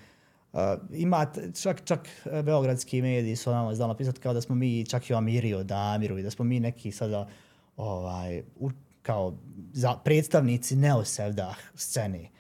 uh, 0.53 0.61
ima, 0.93 1.27
čak, 1.63 1.85
čak 1.85 2.09
e, 2.25 2.43
beogradski 2.43 3.03
mediji 3.03 3.37
su 3.37 3.51
nama 3.51 3.75
znali 3.75 3.89
napisati 3.89 4.21
kao 4.21 4.35
da 4.35 4.41
smo 4.41 4.55
mi 4.55 4.87
čak 4.87 5.11
i 5.11 5.15
o 5.15 5.17
Amiri, 5.17 5.55
o 5.55 5.63
Damiru 5.63 6.19
i 6.19 6.23
da 6.23 6.31
smo 6.31 6.45
mi 6.45 6.61
neki 6.61 6.93
sada 6.93 7.29
ovaj, 7.77 8.43
u, 8.57 8.71
kao 9.03 9.39
za 9.73 9.97
predstavnici 10.05 10.77
neosevdah 10.77 11.57
scene. 11.75 12.31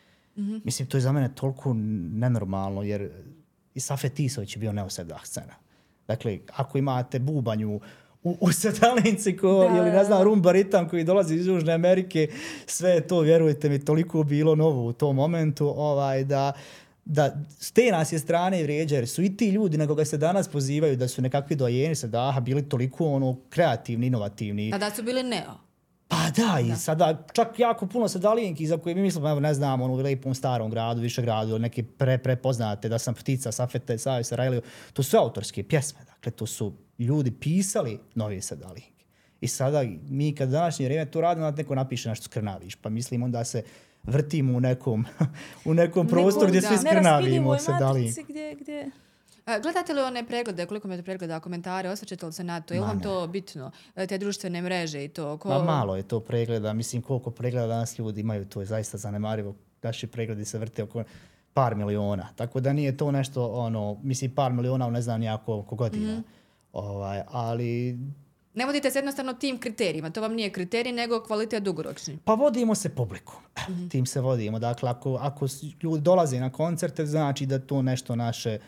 Mislim, 0.65 0.89
to 0.89 0.97
je 0.97 1.01
za 1.01 1.13
mene 1.13 1.35
toliko 1.35 1.73
nenormalno, 2.13 2.83
jer 2.83 3.11
i 3.75 3.81
Safet 3.81 4.21
Isović 4.21 4.57
je 4.57 4.61
bio 4.61 4.73
neosevdah 4.73 5.27
scena. 5.27 5.55
Dakle, 6.07 6.39
ako 6.57 6.79
imate 6.79 7.19
bubanju 7.19 7.81
u, 8.25 8.37
u 8.41 8.53
Setalinci 8.53 9.37
ko, 9.37 9.69
Da, 9.71 9.77
ili 9.77 9.91
ne 9.91 9.97
da, 9.97 10.05
znam, 10.05 10.19
da. 10.19 10.25
rumba 10.25 10.53
ritam 10.53 10.89
koji 10.89 11.05
dolazi 11.05 11.35
iz 11.35 11.47
Južne 11.47 11.73
Amerike, 11.73 12.29
sve 12.67 12.91
je 12.91 13.07
to, 13.07 13.21
vjerujte 13.21 13.69
mi, 13.69 13.85
toliko 13.85 14.23
bilo 14.23 14.55
novo 14.55 14.87
u 14.87 14.93
tom 14.93 15.17
momentu, 15.17 15.75
ovaj, 15.77 16.25
da, 16.25 16.53
da 17.05 17.37
s 17.61 17.73
te 17.73 17.91
nas 17.93 18.13
je 18.13 18.19
strane 18.19 18.63
vrijeđa, 18.63 18.97
jer 18.97 19.09
su 19.09 19.23
i 19.23 19.37
ti 19.37 19.49
ljudi 19.49 19.79
na 19.79 19.87
koga 19.87 20.05
se 20.05 20.17
danas 20.17 20.49
pozivaju 20.49 20.97
da 20.97 21.09
su 21.09 21.23
nekakvi 21.23 21.57
dojeni 21.57 21.95
se 21.95 22.09
daha 22.09 22.41
bili 22.41 22.69
toliko 22.69 23.07
ono 23.07 23.37
kreativni, 23.51 24.07
inovativni. 24.07 24.71
Tada 24.71 24.91
su 24.91 25.03
bili 25.03 25.23
neo. 25.23 25.65
Pa 26.09 26.31
da, 26.37 26.61
i 26.61 26.77
sada 26.77 27.27
čak 27.33 27.59
jako 27.59 27.87
puno 27.87 28.09
sedalijenki 28.09 28.67
za 28.67 28.77
koje 28.77 28.95
mi 28.95 29.03
mislimo, 29.03 29.31
evo 29.31 29.41
ne 29.41 29.55
znam, 29.55 29.81
ono 29.81 29.95
u 29.95 29.97
lepom 29.97 30.35
starom 30.35 30.71
gradu, 30.71 31.01
više 31.01 31.23
gradu, 31.23 31.59
neke 31.59 31.83
pre, 31.83 32.19
prepoznate, 32.19 32.89
da 32.89 32.99
sam 32.99 33.15
ptica, 33.15 33.53
Safete, 33.53 33.99
Savio, 33.99 34.25
Sarajliju, 34.25 34.63
to 34.93 35.03
su 35.03 35.17
autorske 35.17 35.63
pjesme, 35.63 36.01
dakle, 36.05 36.33
to 36.33 36.47
su 36.47 36.73
ljudi 36.99 37.31
pisali 37.31 37.99
nove 38.15 38.43
sedalijenke. 38.43 39.05
I 39.41 39.49
sada 39.49 39.85
mi 40.09 40.35
kad 40.35 40.49
današnje 40.49 40.87
vrijeme 40.87 41.11
to 41.11 41.21
radimo, 41.21 41.47
onda 41.47 41.63
neko 41.63 41.75
napiše 41.75 42.09
nešto 42.09 42.25
skrnaviš, 42.25 42.75
pa 42.75 42.89
mislimo 42.89 43.29
da 43.29 43.45
se 43.45 43.63
vrtimo 44.03 44.57
u 44.57 44.61
nekom, 44.61 45.05
u 45.65 45.75
nekom 45.75 46.09
prostoru 46.09 46.49
gdje 46.49 46.63
svi 46.63 46.77
skrnavimo 46.79 47.59
sedalijenke. 47.59 48.21
matrici 48.21 48.33
gdje, 48.33 48.55
gdje... 48.55 48.91
A, 49.47 49.59
Gledate 49.59 49.93
li 49.93 50.01
one 50.01 50.27
preglede, 50.27 50.67
koliko 50.67 50.89
imate 50.89 51.03
pregleda, 51.03 51.41
komentare, 51.41 51.89
osvrćete 51.89 52.27
li 52.27 52.33
se 52.33 52.45
na 52.45 52.61
to? 52.61 52.75
Je 52.75 52.81
li 52.81 52.87
vam 52.87 53.01
to 53.01 53.27
bitno? 53.27 53.71
E, 53.97 54.07
Te 54.07 54.19
društvene 54.19 54.63
mreže 54.63 55.05
i 55.05 55.09
to? 55.09 55.39
Ko... 55.39 55.49
Ma 55.49 55.63
malo 55.63 55.97
je 55.97 56.03
to 56.03 56.21
pregleda, 56.21 56.73
mislim 56.73 57.03
koliko 57.03 57.31
pregleda 57.31 57.67
danas 57.67 57.99
ljudi 57.99 58.21
imaju, 58.21 58.45
to 58.45 58.61
je 58.61 58.67
zaista 58.67 58.99
zanemarivo. 58.99 59.55
Naši 59.83 60.07
pregledi 60.07 60.45
se 60.45 60.59
vrte 60.59 60.83
oko 60.83 61.05
par 61.55 61.75
miliona. 61.75 62.29
Tako 62.37 62.61
da 62.61 62.73
nije 62.73 62.97
to 62.97 63.11
nešto, 63.11 63.47
ono, 63.47 64.01
mislim 64.03 64.31
par 64.35 64.53
miliona, 64.53 64.91
ne 64.91 65.03
znam 65.03 65.21
nijako 65.21 65.59
oko 65.59 65.77
godina. 65.77 66.23
Ovaj, 66.75 67.23
ali 67.29 67.99
Ne 68.55 68.67
vodite 68.67 68.91
se 68.91 68.99
jednostavno 68.99 69.33
tim 69.33 69.59
kriterijima. 69.59 70.11
To 70.11 70.21
vam 70.21 70.33
nije 70.33 70.51
kriterij, 70.51 70.93
nego 70.93 71.23
kvalitet 71.23 71.63
dugoročni. 71.63 72.19
pa 72.25 72.35
vodimo 72.35 72.75
se 72.75 72.89
publikom. 72.89 73.41
Tim 73.91 74.07
se 74.07 74.21
vodimo. 74.21 74.59
Dakle, 74.59 74.91
ako, 74.91 75.15
ako 75.21 75.47
ljudi 75.83 76.03
dolaze 76.03 76.41
na 76.41 76.51
koncerte, 76.53 77.07
znači 77.07 77.47
da 77.47 77.59
to 77.59 77.83
nešto 77.83 78.17
naše 78.17 78.59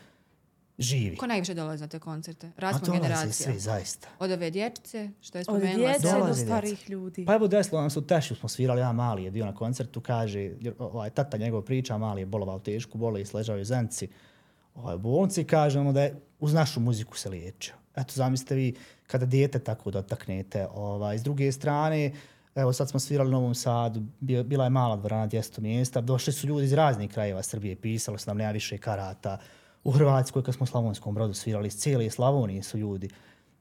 živi. 0.79 1.17
Ko 1.17 1.27
najviše 1.27 1.53
dolazi 1.53 1.81
na 1.81 1.87
te 1.87 1.99
koncerte? 1.99 2.47
A 2.47 2.51
Raspon 2.57 2.85
dolaze 2.85 3.01
generacija. 3.01 3.51
svi, 3.51 3.59
zaista. 3.59 4.07
Od 4.19 4.31
ove 4.31 4.51
dječice, 4.51 5.09
što 5.21 5.37
je 5.37 5.41
Od 5.41 5.45
spomenula. 5.45 5.89
djece 5.89 6.07
sam. 6.07 6.27
do 6.27 6.33
starih 6.33 6.89
ljudi. 6.89 7.25
Pa 7.25 7.35
evo 7.35 7.47
desilo 7.47 7.81
nam 7.81 7.89
se 7.89 7.99
u 7.99 8.01
Tešu, 8.01 8.35
smo 8.35 8.49
svirali, 8.49 8.81
ja 8.81 8.91
mali 8.91 9.23
je 9.23 9.31
bio 9.31 9.45
na 9.45 9.55
koncertu, 9.55 10.01
kaže, 10.01 10.39
jer, 10.39 10.73
ovaj, 10.79 11.09
tata 11.09 11.37
njegov 11.37 11.61
priča, 11.61 11.97
mali 11.97 12.21
je 12.21 12.25
bolovao 12.25 12.59
tešku 12.59 12.97
bolest, 12.97 13.33
ležao 13.33 13.55
je 13.55 13.61
u 13.61 13.65
Zenci 13.65 14.07
ovaj, 14.75 14.97
bolnici, 14.97 15.43
kaže 15.43 15.79
ono 15.79 15.93
da 15.93 16.01
je 16.01 16.15
uz 16.39 16.53
našu 16.53 16.79
muziku 16.79 17.17
se 17.17 17.29
liječio. 17.29 17.73
Eto, 17.97 18.13
zamislite 18.15 18.55
vi 18.55 18.75
kada 19.07 19.25
dijete 19.25 19.59
tako 19.59 19.91
dotaknete. 19.91 20.67
Ovaj, 20.73 21.17
s 21.17 21.23
druge 21.23 21.51
strane, 21.51 22.11
evo 22.55 22.73
sad 22.73 22.89
smo 22.89 22.99
svirali 22.99 23.29
u 23.29 23.31
Novom 23.31 23.55
Sadu, 23.55 24.01
bio- 24.19 24.43
bila 24.43 24.63
je 24.63 24.69
mala 24.69 24.95
dvorana 24.95 25.27
200 25.27 25.61
mjesta, 25.61 26.01
došli 26.01 26.33
su 26.33 26.47
ljudi 26.47 26.65
iz 26.65 26.73
raznih 26.73 27.11
krajeva 27.11 27.43
Srbije, 27.43 27.75
pisalo 27.75 28.17
se 28.17 28.29
nam 28.29 28.37
nema 28.37 28.51
više 28.51 28.77
karata. 28.77 29.37
U 29.83 29.91
Hrvatskoj, 29.91 30.43
kad 30.43 30.55
smo 30.55 30.63
u 30.63 30.67
Slavonskom 30.67 31.15
brodu 31.15 31.33
svirali, 31.33 31.67
iz 31.67 31.77
cijele 31.77 32.09
Slavonije 32.09 32.63
su 32.63 32.77
ljudi 32.77 33.09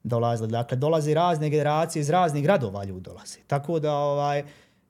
dolazili. 0.02 0.50
Dakle, 0.50 0.76
dolaze 0.76 1.14
razne 1.14 1.50
generacije 1.50 2.00
iz 2.00 2.10
raznih 2.10 2.42
gradova 2.42 2.84
ljudi 2.84 3.00
dolaze. 3.00 3.38
Tako 3.46 3.78
da, 3.78 3.94
ovaj, 3.94 4.44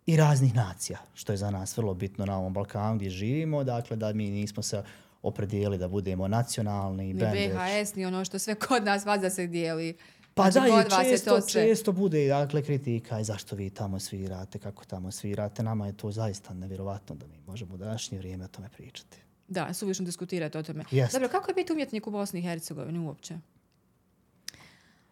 i 0.07 0.17
raznih 0.17 0.55
nacija, 0.55 0.99
što 1.15 1.33
je 1.33 1.37
za 1.37 1.51
nas 1.51 1.77
vrlo 1.77 1.95
bitno 1.95 2.27
na 2.27 2.39
ovom 2.39 2.53
Balkanu 2.53 2.97
gdje 2.97 3.11
živimo. 3.11 3.65
Dakle, 3.65 3.97
da 3.97 4.13
mi 4.13 4.31
nismo 4.31 4.63
se 4.63 4.83
opredijeli 5.27 5.79
da 5.79 5.89
budemo 5.89 6.29
nacionalni 6.29 7.05
Ni 7.05 7.15
bend. 7.15 7.33
već- 7.33 7.53
VHS, 7.53 7.95
ni 7.95 8.07
ono 8.07 8.25
što 8.25 8.39
sve 8.39 8.55
kod 8.57 8.85
nas 8.85 9.05
vas 9.05 9.21
da 9.21 9.31
se 9.31 9.47
dijeli. 9.47 9.97
Pa 10.35 10.51
Znači, 10.51 10.71
da, 10.71 11.03
i 11.03 11.05
često, 11.05 11.31
to 11.31 11.41
sve. 11.41 11.63
često 11.63 11.93
bude 11.93 12.29
dakle, 12.29 12.63
kritika 12.63 13.21
i 13.21 13.25
zašto 13.25 13.57
vi 13.57 13.71
tamo 13.71 14.01
svirate, 14.01 14.59
kako 14.59 14.85
tamo 14.85 15.11
svirate. 15.11 15.63
Nama 15.63 15.87
je 15.87 15.97
to 15.97 16.11
zaista 16.11 16.55
nevjerovatno 16.55 17.15
da 17.15 17.27
mi 17.27 17.39
možemo 17.41 17.75
u 17.75 17.79
današnje 17.79 18.19
vrijeme 18.19 18.45
o 18.45 18.49
tome 18.49 18.69
pričati. 18.69 19.17
Da, 19.49 19.75
suvišno 19.75 20.05
diskutirati 20.05 20.59
o 20.59 20.63
tome. 20.63 20.85
Jest. 20.91 21.13
Dobro, 21.13 21.29
kako 21.29 21.51
je 21.51 21.55
biti 21.55 21.73
umjetnik 21.73 22.07
u 22.07 22.11
Bosni 22.11 22.41
i 22.41 22.43
Hercegovini 22.43 22.99
uopće? 22.99 23.39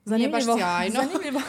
Zanimljivo. 0.05 0.33
baš 0.33 0.59
sjajno. 0.59 0.95
Zanimljivo. 1.03 1.41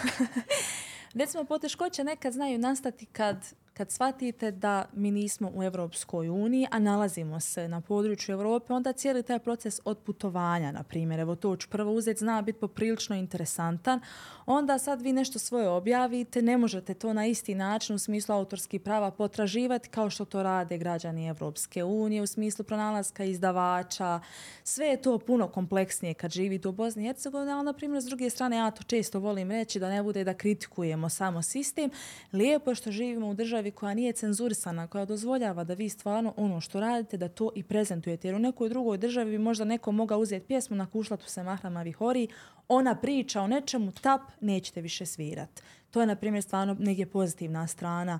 Recimo, 1.13 1.43
poteškoće 1.43 2.03
nekad 2.03 2.33
znaju 2.33 2.57
nastati 2.59 3.05
kad 3.05 3.37
kad 3.77 3.91
shvatite 3.91 4.51
da 4.51 4.85
mi 4.93 5.11
nismo 5.11 5.51
u 5.55 5.63
Evropskoj 5.63 6.29
uniji, 6.29 6.67
a 6.71 6.79
nalazimo 6.79 7.39
se 7.39 7.67
na 7.67 7.81
području 7.81 8.33
Europe, 8.33 8.73
onda 8.73 8.93
cijeli 8.93 9.23
taj 9.23 9.39
proces 9.39 9.79
od 9.85 9.97
putovanja, 9.97 10.71
na 10.71 10.83
primjer, 10.83 11.19
evo 11.19 11.35
to 11.35 11.55
ću 11.55 11.69
prvo 11.69 11.91
uzeti, 11.91 12.19
zna 12.19 12.41
biti 12.41 12.59
poprilično 12.59 13.15
interesantan, 13.15 13.99
onda 14.45 14.77
sad 14.79 15.01
vi 15.01 15.13
nešto 15.13 15.39
svoje 15.39 15.69
objavite, 15.69 16.41
ne 16.41 16.57
možete 16.57 16.93
to 16.93 17.13
na 17.13 17.25
isti 17.25 17.55
način 17.55 17.95
u 17.95 17.99
smislu 17.99 18.35
autorskih 18.35 18.81
prava 18.81 19.11
potraživati 19.11 19.89
kao 19.89 20.09
što 20.09 20.25
to 20.25 20.43
rade 20.43 20.77
građani 20.77 21.27
Evropske 21.27 21.83
unije, 21.83 22.21
u 22.21 22.27
smislu 22.27 22.65
pronalaska 22.65 23.23
izdavača, 23.23 24.19
sve 24.63 24.87
je 24.87 25.01
to 25.01 25.19
puno 25.19 25.47
kompleksnije 25.47 26.13
kad 26.13 26.31
živite 26.31 26.67
u 26.67 26.71
Bosni 26.71 27.03
i 27.03 27.07
Hercegovini, 27.07 27.51
ali 27.51 27.65
na 27.65 27.73
primjer 27.73 28.01
s 28.01 28.05
druge 28.05 28.29
strane 28.29 28.57
ja 28.57 28.71
to 28.71 28.83
često 28.83 29.19
volim 29.19 29.51
reći 29.51 29.79
da 29.79 29.89
ne 29.89 30.03
bude 30.03 30.23
da 30.23 30.33
kritikujemo 30.33 31.09
samo 31.09 31.41
sistem, 31.41 31.89
lijepo 32.33 32.71
je 32.71 32.75
što 32.75 32.91
živimo 32.91 33.29
u 33.29 33.33
državi 33.33 33.64
koja 33.71 33.93
nije 33.93 34.13
cenzurisana, 34.13 34.87
koja 34.87 35.05
dozvoljava 35.05 35.63
da 35.63 35.73
vi 35.73 35.89
stvarno 35.89 36.33
ono 36.37 36.61
što 36.61 36.79
radite, 36.79 37.17
da 37.17 37.29
to 37.29 37.51
i 37.55 37.63
prezentujete. 37.63 38.27
Jer 38.27 38.35
u 38.35 38.39
nekoj 38.39 38.69
drugoj 38.69 38.97
državi 38.97 39.31
bi 39.31 39.37
možda 39.37 39.65
neko 39.65 39.91
mogao 39.91 40.19
uzeti 40.19 40.45
pjesmu 40.45 40.75
na 40.75 40.85
kušlatu 40.85 41.29
se 41.29 41.43
Mahrama 41.43 41.81
Vihori, 41.81 42.27
ona 42.67 42.95
priča 42.95 43.41
o 43.41 43.47
nečemu, 43.47 43.91
tap, 43.91 44.21
nećete 44.41 44.81
više 44.81 45.05
svirat. 45.05 45.61
To 45.91 46.01
je, 46.01 46.07
na 46.07 46.15
primjer, 46.15 46.43
stvarno 46.43 46.75
negdje 46.79 47.05
pozitivna 47.05 47.67
strana 47.67 48.19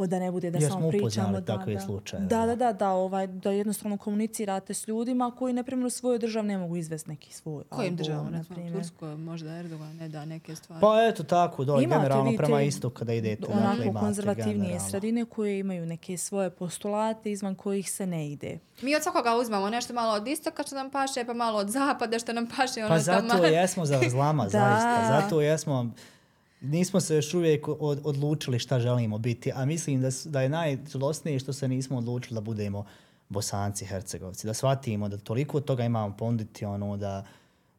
da 0.00 0.18
ne 0.18 0.30
bude 0.30 0.50
da 0.50 0.58
Jer 0.58 0.68
samo 0.68 0.80
smo 0.82 0.90
pričamo. 0.90 1.32
Da, 1.32 1.40
takve 1.48 1.74
da. 1.74 1.80
slučajeve, 1.80 2.26
Da, 2.26 2.38
da. 2.38 2.46
da, 2.46 2.56
da, 2.56 2.72
da, 2.74 2.90
ovaj, 2.90 3.26
da 3.26 3.50
jednostavno 3.50 3.96
komunicirate 3.96 4.74
s 4.74 4.88
ljudima 4.88 5.30
koji, 5.30 5.52
na 5.52 5.62
primjer, 5.62 5.86
u 5.86 5.90
svojoj 5.90 6.18
državi 6.18 6.46
ne 6.46 6.58
mogu 6.58 6.76
izvesti 6.76 7.10
neki 7.10 7.32
svoj 7.32 7.64
Kojim 7.66 7.96
državama, 7.96 8.30
na 8.30 8.44
primjer. 8.44 8.72
Turskoj, 8.74 9.16
možda 9.16 9.50
Erdogan 9.50 9.96
ne 9.96 10.08
da 10.08 10.24
neke 10.24 10.54
stvari. 10.54 10.80
Pa 10.80 11.04
eto 11.04 11.22
tako, 11.24 11.62
Imate 11.62 11.86
generalno 11.86 12.32
prema 12.36 12.62
istu 12.62 12.90
kada 12.90 13.12
idete. 13.12 13.46
onako 13.46 13.66
dakle, 13.66 13.84
imate 13.84 14.00
konzervativnije 14.00 14.54
generalno. 14.54 14.88
sredine 14.90 15.24
koje 15.24 15.58
imaju 15.58 15.86
neke 15.86 16.16
svoje 16.18 16.50
postulate 16.50 17.32
izvan 17.32 17.54
kojih 17.54 17.90
se 17.90 18.06
ne 18.06 18.28
ide. 18.28 18.58
Mi 18.82 18.96
od 18.96 19.02
svakoga 19.02 19.36
uzmamo 19.36 19.70
nešto 19.70 19.94
malo 19.94 20.14
od 20.14 20.28
istoka 20.28 20.62
što 20.62 20.74
nam 20.74 20.90
paše, 20.90 21.24
pa 21.24 21.34
malo 21.34 21.58
od 21.58 21.68
zapada 21.68 22.18
što 22.18 22.32
nam 22.32 22.46
paše. 22.48 22.80
Ono 22.80 22.88
Pa 22.88 22.98
zato 22.98 23.28
tamo- 23.28 23.44
jesmo 23.44 23.86
za 23.86 24.00
zlama, 24.08 24.42
zaista. 24.48 25.20
Zato 25.20 25.40
jesmo, 25.40 25.90
nismo 26.60 27.00
se 27.00 27.14
još 27.14 27.34
uvijek 27.34 27.68
od, 27.68 28.00
odlučili 28.04 28.58
šta 28.58 28.80
želimo 28.80 29.18
biti, 29.18 29.52
a 29.54 29.64
mislim 29.64 30.00
da, 30.00 30.08
da 30.24 30.40
je 30.40 30.48
najžalostnije 30.48 31.38
što 31.38 31.52
se 31.52 31.68
nismo 31.68 31.98
odlučili 31.98 32.34
da 32.34 32.40
budemo 32.40 32.84
bosanci, 33.28 33.86
hercegovci, 33.86 34.46
da 34.46 34.54
shvatimo 34.54 35.08
da 35.08 35.18
toliko 35.18 35.60
toga 35.60 35.84
imamo 35.84 36.16
ponditi, 36.16 36.64
ono, 36.64 36.96
da, 36.96 37.24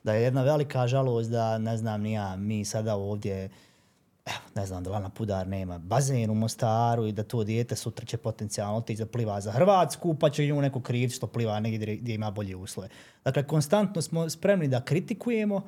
da 0.03 0.13
je 0.13 0.23
jedna 0.23 0.43
velika 0.43 0.87
žalost 0.87 1.29
da, 1.29 1.57
ne 1.57 1.77
znam, 1.77 2.01
ni 2.01 2.11
ja, 2.11 2.35
mi 2.35 2.65
sada 2.65 2.95
ovdje, 2.95 3.49
evo, 4.25 4.39
ne 4.55 4.65
znam, 4.65 4.83
da 4.83 4.89
Lana 4.89 5.09
Pudar 5.09 5.47
nema 5.47 5.77
bazen 5.77 6.29
u 6.29 6.35
Mostaru 6.35 7.07
i 7.07 7.11
da 7.11 7.23
to 7.23 7.43
dijete 7.43 7.75
sutra 7.75 8.05
će 8.05 8.17
potencijalno 8.17 8.77
otići 8.77 8.99
da 8.99 9.05
pliva 9.05 9.41
za 9.41 9.51
Hrvatsku, 9.51 10.15
pa 10.15 10.29
će 10.29 10.47
nju 10.47 10.61
neko 10.61 10.81
kriviti 10.81 11.15
što 11.15 11.27
pliva 11.27 11.59
negdje 11.59 11.95
gdje 11.95 12.13
ima 12.13 12.31
bolje 12.31 12.55
uslove. 12.55 12.89
Dakle, 13.23 13.47
konstantno 13.47 14.01
smo 14.01 14.29
spremni 14.29 14.67
da 14.67 14.81
kritikujemo, 14.81 15.61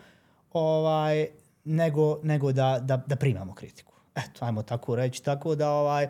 ovaj, 0.54 1.28
nego, 1.64 2.20
nego 2.24 2.52
da, 2.52 2.80
da, 2.84 2.98
da 2.98 3.16
primamo 3.16 3.54
kritiku. 3.54 3.94
Eto, 4.16 4.46
ajmo 4.46 4.64
tako 4.64 4.96
reći. 4.96 5.24
Tako 5.24 5.56
da, 5.56 5.72
ovaj, 5.72 6.08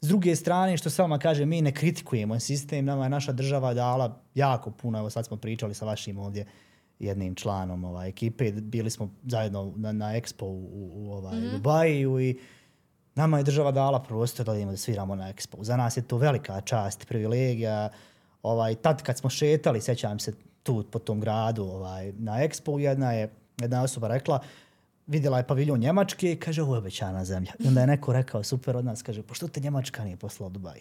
s 0.00 0.08
druge 0.08 0.36
strane, 0.36 0.76
što 0.76 0.90
sama 0.90 1.18
kaže, 1.18 1.46
mi 1.46 1.62
ne 1.62 1.72
kritikujemo 1.72 2.40
sistem, 2.40 2.84
nama 2.84 3.04
je 3.04 3.10
naša 3.10 3.32
država 3.32 3.74
dala 3.74 4.20
jako 4.34 4.70
puno, 4.70 4.98
evo 4.98 5.10
sad 5.10 5.26
smo 5.26 5.36
pričali 5.36 5.74
sa 5.74 5.84
vašim 5.84 6.18
ovdje 6.18 6.46
jednim 6.98 7.34
članom 7.34 7.84
ovaj, 7.84 8.08
ekipe, 8.08 8.52
bili 8.52 8.90
smo 8.90 9.10
zajedno 9.26 9.72
na, 9.76 9.92
na 9.92 10.06
Expo 10.06 10.44
u, 10.44 10.68
u, 10.72 10.90
u 10.94 11.12
ovaj, 11.12 11.40
Dubaju 11.40 12.20
i 12.20 12.38
nama 13.14 13.38
je 13.38 13.44
država 13.44 13.72
dala 13.72 14.02
prostor 14.02 14.46
da 14.46 14.54
idemo 14.54 14.70
da 14.70 14.76
sviramo 14.76 15.14
na 15.14 15.32
Expo. 15.32 15.62
Za 15.62 15.76
nas 15.76 15.96
je 15.96 16.02
to 16.02 16.16
velika 16.16 16.60
čast, 16.60 17.08
privilegija. 17.08 17.88
Ovaj, 18.42 18.74
tad 18.74 19.02
kad 19.02 19.18
smo 19.18 19.30
šetali, 19.30 19.80
sećam 19.80 20.18
se 20.18 20.32
tu 20.62 20.84
po 20.90 20.98
tom 20.98 21.20
gradu 21.20 21.64
ovaj, 21.64 22.12
na 22.12 22.32
Expo, 22.32 22.78
jedna 22.78 23.12
je 23.12 23.30
jedna 23.60 23.82
osoba 23.82 24.08
rekla, 24.08 24.40
vidjela 25.06 25.38
je 25.38 25.46
paviljon 25.46 25.80
Njemačke 25.80 26.32
i 26.32 26.36
kaže, 26.36 26.62
ovo 26.62 26.74
je 26.74 26.78
obećana 26.78 27.24
zemlja. 27.24 27.52
I 27.58 27.68
onda 27.68 27.80
je 27.80 27.86
neko 27.86 28.12
rekao, 28.12 28.42
super 28.42 28.76
od 28.76 28.84
nas, 28.84 29.02
kaže, 29.02 29.22
pa 29.22 29.34
što 29.34 29.48
te 29.48 29.60
Njemačka 29.60 30.04
nije 30.04 30.16
poslala 30.16 30.46
u 30.46 30.50
Dubaj? 30.50 30.80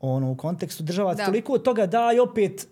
Ono, 0.00 0.30
u 0.30 0.34
kontekstu 0.34 0.82
država 0.82 1.14
Da. 1.14 1.24
toliko 1.24 1.52
od 1.52 1.62
toga 1.62 1.86
da 1.86 2.12
i 2.16 2.18
opet 2.18 2.68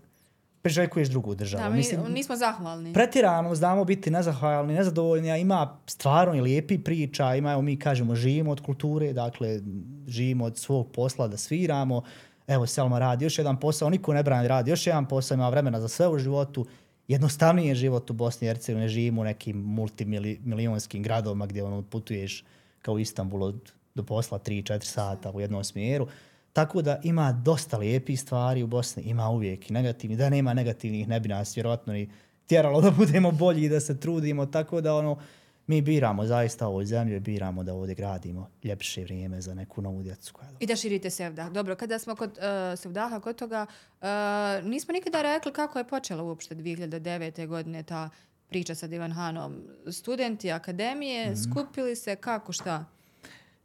priželjkuješ 0.62 1.08
drugu 1.08 1.34
državu. 1.34 1.62
Da, 1.62 1.70
mi 1.70 1.82
nismo 2.14 2.36
zahvalni. 2.36 2.92
Pretirano 2.92 3.54
znamo 3.54 3.84
biti 3.84 4.10
nezahvalni, 4.10 4.74
nezadovoljni, 4.74 5.30
a 5.30 5.36
ima 5.36 5.78
stvarno 5.86 6.34
i 6.34 6.40
lijepi 6.40 6.78
priča, 6.78 7.34
ima, 7.34 7.52
evo 7.52 7.62
mi 7.62 7.78
kažemo, 7.78 8.14
živimo 8.14 8.50
od 8.50 8.60
kulture, 8.60 9.12
dakle, 9.12 9.60
živimo 10.06 10.44
od 10.44 10.58
svog 10.58 10.92
posla 10.92 11.28
da 11.28 11.36
sviramo. 11.36 12.02
Evo, 12.46 12.66
Selma 12.66 12.98
radi 12.98 13.24
još 13.24 13.38
jedan 13.38 13.60
posao, 13.60 13.90
niko 13.90 14.12
ne 14.12 14.22
brani, 14.22 14.48
radi 14.48 14.70
još 14.70 14.86
jedan 14.86 15.08
posao, 15.08 15.34
ima 15.34 15.48
vremena 15.48 15.80
za 15.80 15.88
sve 15.88 16.08
u 16.08 16.18
životu. 16.18 16.66
Jednostavniji 17.08 17.68
je 17.68 17.74
život 17.74 18.10
u 18.10 18.12
Bosni 18.12 18.46
i 18.46 18.50
Hercegovini, 18.50 18.88
živimo 18.88 19.20
u 19.20 19.24
nekim 19.24 19.56
multimilionskim 19.56 21.02
gradovima 21.02 21.46
gdje 21.46 21.64
ono, 21.64 21.82
putuješ 21.82 22.44
kao 22.82 22.98
Istanbul 22.98 23.42
od- 23.42 23.72
do 23.94 24.02
posla 24.02 24.38
3-4 24.38 24.84
sata 24.84 25.30
u 25.30 25.40
jednom 25.40 25.64
smjeru. 25.64 26.06
Tako 26.52 26.82
da 26.82 27.00
ima 27.04 27.32
dosta 27.32 27.78
lijepih 27.78 28.20
stvari 28.20 28.62
u 28.62 28.66
Bosni, 28.66 29.02
ima 29.02 29.28
uvijek 29.28 29.70
i 29.70 29.72
negativni. 29.72 30.16
Da 30.16 30.28
nema 30.28 30.54
negativnih, 30.54 31.08
ne 31.08 31.20
bi 31.20 31.28
nas 31.28 31.56
vjerojatno 31.56 31.92
ni 31.92 32.10
tjeralo 32.46 32.80
da 32.80 32.90
budemo 32.90 33.30
bolji 33.30 33.64
i 33.64 33.68
da 33.68 33.80
se 33.80 34.00
trudimo. 34.00 34.46
Tako 34.46 34.80
da 34.80 34.94
ono, 34.94 35.18
mi 35.68 35.82
biramo 35.82 36.26
zaista 36.26 36.66
ovoj 36.66 36.84
zemlji, 36.84 37.20
biramo 37.20 37.62
da 37.62 37.74
ovdje 37.74 37.94
gradimo 37.94 38.50
ljepše 38.64 39.02
vrijeme 39.02 39.40
za 39.40 39.54
neku 39.54 39.82
novu 39.82 40.02
djecu. 40.02 40.32
Koja 40.32 40.48
I 40.60 40.66
da 40.66 40.76
širite 40.76 41.10
sevdah. 41.10 41.50
Dobro, 41.50 41.76
kada 41.76 41.98
smo 41.98 42.16
kod 42.16 42.30
uh, 42.30 42.78
sevdaha, 42.78 43.20
kod 43.20 43.36
toga, 43.36 43.66
uh, 44.00 44.06
nismo 44.64 44.92
nikada 44.92 45.22
rekli 45.22 45.52
kako 45.52 45.78
je 45.78 45.88
počela 45.88 46.22
uopšte 46.22 46.54
2009. 46.54 47.46
godine 47.46 47.82
ta 47.82 48.10
priča 48.48 48.74
sa 48.74 48.86
Divan 48.86 49.12
Hanom. 49.12 49.56
Studenti 49.92 50.52
akademije 50.52 51.36
skupili 51.36 51.96
se 51.96 52.16
kako 52.16 52.52
šta? 52.52 52.84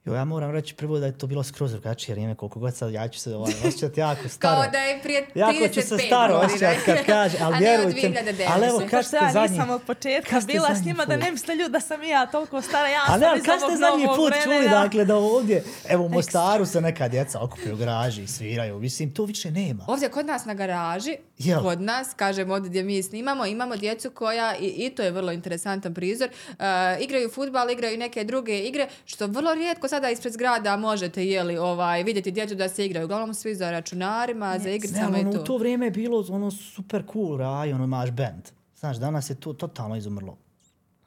Jo, 0.05 0.13
ja 0.13 0.25
moram 0.25 0.51
reći 0.51 0.75
prvo 0.75 0.99
da 0.99 1.05
je 1.05 1.17
to 1.17 1.27
bilo 1.27 1.43
skroz 1.43 1.71
drugačije 1.71 2.13
vrijeme, 2.13 2.35
koliko 2.35 2.59
god 2.59 2.75
sad 2.75 2.91
ja 2.93 3.07
ću 3.07 3.19
se 3.19 3.35
ovaj, 3.35 3.53
osjećati 3.67 3.99
jako 3.99 4.29
staro. 4.29 4.61
Kao 4.61 4.71
da 4.71 4.77
je 4.77 5.01
prije 5.03 5.27
35 5.35 5.39
Jako 5.39 5.73
ću 5.73 5.81
se 5.81 5.97
staro 5.97 6.35
osjećati 6.35 6.79
kad 6.85 7.05
kaže, 7.15 7.37
ali 7.41 7.55
A 7.55 7.59
ne 7.59 7.77
od 7.79 7.79
vjerujte 7.79 8.09
mi, 8.09 8.15
2009. 8.15 8.47
ali 8.53 8.67
evo, 8.67 8.81
kad 8.89 9.05
ste 9.05 9.15
ja 9.15 9.31
zadnji... 9.33 9.57
nisam 9.57 9.69
od 9.69 9.81
početka 9.81 10.41
bila 10.47 10.67
s 10.67 10.77
zadnji 10.77 10.91
njima 10.91 11.05
da 11.05 11.15
put? 11.15 11.23
ne 11.23 11.31
misle 11.31 11.55
ljudi 11.55 11.71
da 11.71 11.79
sam 11.79 12.03
i 12.03 12.07
ja 12.07 12.25
toliko 12.25 12.61
stara. 12.61 12.87
Ja 12.87 13.01
Ali 13.07 13.21
sam 13.21 13.29
evo, 13.29 13.37
iz 13.37 13.43
kad 13.43 13.59
ste 13.59 13.65
ovog 13.65 13.77
zadnji 13.77 14.05
novog 14.05 14.17
put 14.17 14.33
čuli, 14.43 14.55
vremena. 14.55 14.83
dakle, 14.83 15.05
da 15.05 15.15
ovdje, 15.15 15.63
evo 15.89 16.05
u 16.05 16.09
Mostaru 16.09 16.65
se 16.65 16.81
neka 16.81 17.07
djeca 17.07 17.39
okuplju 17.41 17.73
u 17.73 17.77
garaži 17.77 18.23
i 18.23 18.27
sviraju. 18.27 18.79
Mislim, 18.79 19.13
to 19.13 19.25
više 19.25 19.51
nema. 19.51 19.85
Ovdje 19.87 20.09
kod 20.09 20.25
nas 20.25 20.45
na 20.45 20.53
garaži, 20.53 21.17
Jel? 21.43 21.61
kod 21.61 21.81
nas, 21.81 22.13
kažem 22.15 22.51
ovdje 22.51 22.69
gdje 22.69 22.83
mi 22.83 23.03
snimamo, 23.03 23.45
imamo 23.45 23.75
djecu 23.75 24.11
koja, 24.11 24.55
i, 24.55 24.67
i 24.67 24.89
to 24.89 25.03
je 25.03 25.11
vrlo 25.11 25.31
interesantan 25.31 25.93
prizor, 25.93 26.29
uh, 26.49 26.55
igraju 27.01 27.29
futbal, 27.29 27.69
igraju 27.69 27.97
neke 27.97 28.23
druge 28.23 28.59
igre, 28.59 28.87
što 29.05 29.27
vrlo 29.27 29.53
rijetko 29.53 29.87
sada 29.87 30.09
ispred 30.09 30.33
zgrada 30.33 30.77
možete 30.77 31.25
jeli, 31.25 31.57
ovaj, 31.57 32.03
vidjeti 32.03 32.31
djecu 32.31 32.55
da 32.55 32.69
se 32.69 32.85
igraju. 32.85 33.05
Uglavnom 33.05 33.33
svi 33.33 33.55
za 33.55 33.71
računarima, 33.71 34.59
za 34.59 34.69
Ne, 34.69 34.75
igricama 34.75 35.07
ali 35.07 35.19
i 35.19 35.21
ono, 35.21 35.31
to. 35.31 35.41
u 35.41 35.43
to 35.43 35.57
vrijeme 35.57 35.85
je 35.85 35.91
bilo 35.91 36.25
ono 36.29 36.51
super 36.51 37.03
cool 37.13 37.37
raj, 37.37 37.73
ono 37.73 37.83
imaš 37.83 38.11
band. 38.11 38.43
Znaš, 38.75 38.97
danas 38.97 39.29
je 39.29 39.35
to 39.35 39.53
totalno 39.53 39.95
izumrlo. 39.95 40.37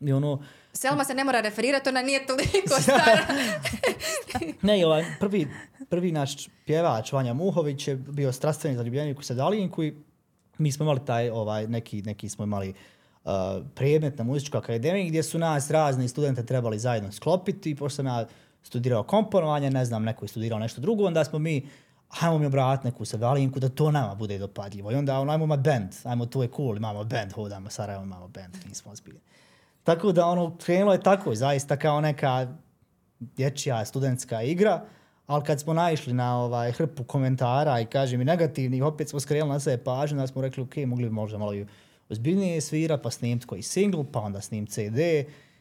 I 0.01 0.13
ono, 0.13 0.43
Selma 0.73 1.05
se 1.05 1.15
ne 1.15 1.25
mora 1.25 1.41
referirati, 1.41 1.89
ona 1.89 2.03
nije 2.03 2.27
toliko 2.27 2.81
stara. 2.83 3.27
ne, 4.63 4.81
i 4.81 4.85
ovaj 4.85 5.05
prvi, 5.21 5.49
prvi 5.89 6.13
naš 6.13 6.49
pjevač 6.67 7.13
Vanja 7.13 7.35
Muhović 7.35 7.89
je 7.89 7.97
bio 7.97 8.33
strastveni 8.33 8.77
zaljubljenik 8.77 9.19
u 9.19 9.23
Sedalinku 9.23 9.85
i 9.85 9.95
mi 10.59 10.73
smo 10.73 10.85
imali 10.85 11.01
taj, 11.07 11.31
ovaj, 11.31 11.67
neki, 11.67 12.03
neki 12.03 12.29
smo 12.29 12.45
imali 12.45 12.75
uh, 13.25 13.31
predmet 13.75 14.19
na 14.19 14.25
muzičkoj 14.25 14.59
akademiji 14.59 15.09
gdje 15.09 15.23
su 15.23 15.39
nas 15.39 15.71
razni 15.71 16.09
studente 16.09 16.47
trebali 16.47 16.79
zajedno 16.79 17.13
sklopiti. 17.13 17.75
Pošto 17.75 17.97
sam 17.97 18.07
ja 18.07 18.27
studirao 18.63 19.03
komponovanje, 19.03 19.71
ne 19.71 19.85
znam, 19.85 20.05
neko 20.05 20.25
je 20.25 20.29
studirao 20.29 20.59
nešto 20.59 20.81
drugo, 20.81 21.05
onda 21.05 21.25
smo 21.25 21.39
mi 21.39 21.69
ajmo 22.21 22.39
mi 22.39 22.47
obratiti 22.47 22.87
neku 22.89 23.05
sedalinku 23.05 23.61
da 23.61 23.69
to 23.69 23.91
nama 23.91 24.15
bude 24.15 24.39
dopadljivo. 24.39 24.93
I 24.93 24.95
onda 24.95 25.19
ono, 25.19 25.33
ajmo 25.33 25.45
imat 25.45 25.61
band, 25.61 25.93
ajmo 26.05 26.27
to 26.27 26.43
je 26.43 26.49
cool, 26.57 26.77
imamo 26.77 27.05
band, 27.05 27.33
hodamo 27.33 27.71
Sarajevo, 27.71 28.05
imamo 28.05 28.29
band, 28.29 28.57
nismo 28.69 28.93
ozbiljni. 28.93 29.21
Tako 29.85 30.13
da 30.13 30.27
ono, 30.27 30.57
krenulo 30.57 30.93
je 30.93 31.03
tako, 31.03 31.35
zaista 31.35 31.77
kao 31.77 32.01
neka 32.01 32.47
dječja 33.21 33.85
studentska 33.85 34.43
igra, 34.43 34.85
ali 35.27 35.45
kad 35.45 35.61
smo 35.61 35.73
naišli 35.73 36.13
na 36.13 36.39
ovaj 36.39 36.73
hrpu 36.73 37.05
komentara 37.05 37.81
i 37.81 37.87
kažem 37.87 38.21
i 38.21 38.25
negativnih, 38.25 38.85
opet 38.85 39.09
smo 39.09 39.21
skrenuli 39.21 39.53
na 39.53 39.61
sebe 39.61 39.85
pažnju, 39.85 40.19
da 40.19 40.27
smo 40.27 40.43
rekli, 40.43 40.63
ok, 40.63 40.77
mogli 40.77 41.05
bi 41.05 41.15
možda 41.15 41.39
malo 41.39 41.53
ozbiljnije 42.09 42.61
svirat, 42.61 43.03
pa 43.03 43.11
snimiti 43.11 43.47
koji 43.47 43.63
single, 43.63 44.05
pa 44.13 44.21
onda 44.21 44.41
snim 44.41 44.67
CD. 44.67 44.99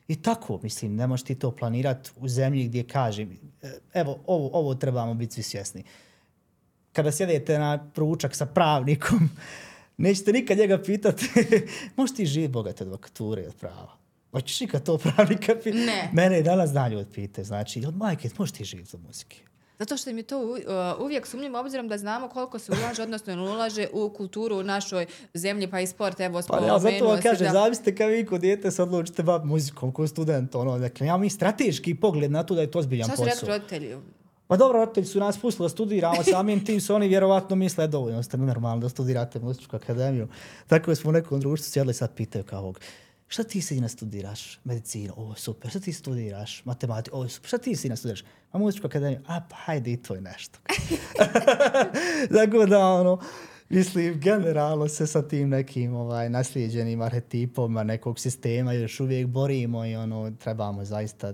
I 0.08 0.16
tako, 0.22 0.60
mislim, 0.64 0.96
ne 0.96 1.08
možeš 1.08 1.24
ti 1.24 1.36
to 1.36 1.52
planirati 1.52 2.12
u 2.16 2.28
zemlji 2.28 2.68
gdje 2.68 2.84
kažem, 2.84 3.38
e, 3.62 3.72
evo, 3.94 4.20
ovo, 4.26 4.50
ovo 4.54 4.76
trebamo 4.76 5.14
biti 5.14 5.34
svi 5.34 5.44
svjesni. 5.44 5.84
Kada 6.94 7.12
sjedete 7.12 7.60
na 7.60 7.90
proučak 7.94 8.36
sa 8.36 8.46
pravnikom, 8.46 9.30
nećete 9.98 10.32
nikad 10.32 10.58
njega 10.58 10.82
pitati, 10.82 11.26
možeš 11.98 12.16
ti 12.16 12.26
živjeti 12.26 12.52
bogate 12.52 12.84
advokature 12.84 13.48
od 13.48 13.56
prava? 13.56 13.98
Hoćeš 14.32 14.62
ikad 14.62 14.84
to 14.84 14.98
pravnika 14.98 15.56
pitati? 15.56 15.86
Ne. 15.86 16.10
Mene 16.14 16.40
i 16.40 16.44
danas 16.44 16.72
dan 16.72 16.92
ljudi 16.92 17.10
pite, 17.14 17.44
znači, 17.44 17.86
od 17.86 17.98
majke, 17.98 18.30
možeš 18.38 18.52
ti 18.52 18.66
živjeti 18.66 18.92
za 18.92 18.98
muzike? 18.98 19.38
Zato 19.80 19.98
što 19.98 20.10
im 20.10 20.18
je 20.18 20.24
to 20.24 20.40
uh, 20.42 20.58
uvijek 21.00 21.28
sumnjivo 21.28 21.60
obzirom 21.60 21.88
da 21.88 21.98
znamo 21.98 22.30
koliko 22.30 22.60
se 22.60 22.72
ulaže, 22.72 23.04
odnosno 23.04 23.36
ne 23.36 23.42
ulaže 23.42 23.88
u 23.94 24.10
kulturu 24.10 24.56
u 24.56 24.64
našoj 24.64 25.06
zemlji, 25.34 25.68
pa 25.68 25.80
i 25.80 25.88
sport. 25.88 26.20
Evo, 26.20 26.42
Pa 26.48 26.60
ne, 26.60 26.70
ali 26.70 26.82
zato 26.82 27.08
vam 27.08 27.18
si 27.18 27.24
kaže, 27.24 27.44
da- 27.44 27.52
zavisite 27.52 27.96
kad 27.96 28.10
vi 28.10 28.26
kod 28.26 28.42
dijete 28.42 28.72
se 28.72 28.84
odlučite 28.84 29.24
baviti 29.24 29.48
muzikom, 29.48 29.92
ko 29.92 30.08
student, 30.08 30.56
ono, 30.56 30.80
dakle, 30.80 31.08
ja 31.08 31.18
mi 31.18 31.30
strateški 31.30 31.96
pogled 31.96 32.32
na 32.32 32.44
to 32.44 32.56
da 32.56 32.62
je 32.62 32.72
to 32.72 32.82
zbiljan 32.82 33.08
Šta 33.08 33.16
su 33.16 33.24
posao. 33.24 33.34
rekli 33.36 33.48
roditelji? 33.48 33.96
Pa 34.48 34.58
dobro, 34.58 34.80
roditelji 34.80 35.06
su 35.06 35.20
nas 35.20 35.38
pustili 35.38 35.66
da 35.66 35.70
studiramo, 35.70 36.24
samim 36.24 36.66
tim 36.66 36.82
su 36.82 36.96
oni 36.96 37.08
vjerovatno 37.08 37.56
misle 37.56 37.88
dovoljno 37.88 38.24
ste 38.24 38.38
normalno 38.38 38.82
da 38.82 38.90
studirate 38.90 39.40
muzičku 39.40 39.76
akademiju. 39.76 40.28
Tako 40.68 40.96
smo 40.96 41.10
u 41.10 41.14
nekom 41.14 41.40
društvu 41.40 41.72
sjedli 41.72 41.94
sad 41.94 42.14
pitaju 42.16 42.44
kao 42.44 42.60
ovog, 42.60 42.80
šta 43.28 43.44
ti 43.44 43.62
sina 43.62 43.88
studiraš? 43.88 44.60
Medicinu, 44.64 45.14
o 45.18 45.36
super, 45.36 45.70
šta 45.70 45.80
ti 45.80 45.94
studiraš? 45.94 46.66
Matematiku, 46.66 47.18
o 47.18 47.30
super, 47.30 47.48
šta 47.48 47.58
ti 47.58 47.76
sina 47.76 47.96
studiraš? 47.96 48.24
Ma 48.54 48.60
muzičku 48.60 48.88
akademiju, 48.88 49.20
a 49.28 49.42
pa 49.50 49.56
hajde 49.56 49.92
i 49.92 49.98
to 49.98 50.16
je 50.16 50.22
nešto. 50.22 50.60
Tako 52.38 52.66
da 52.66 52.88
ono, 52.88 53.20
mislim, 53.70 54.20
generalno 54.20 54.88
se 54.88 55.08
sa 55.08 55.28
tim 55.28 55.50
nekim 55.50 55.96
ovaj, 55.96 56.30
naslijeđenim 56.30 57.02
arhetipom 57.02 57.74
nekog 57.74 58.20
sistema 58.20 58.74
još 58.74 59.00
uvijek 59.00 59.28
borimo 59.28 59.86
i 59.86 59.96
ono, 59.96 60.32
trebamo 60.32 60.86
zaista 60.86 61.34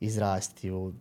izrasti 0.00 0.70
u 0.70 0.92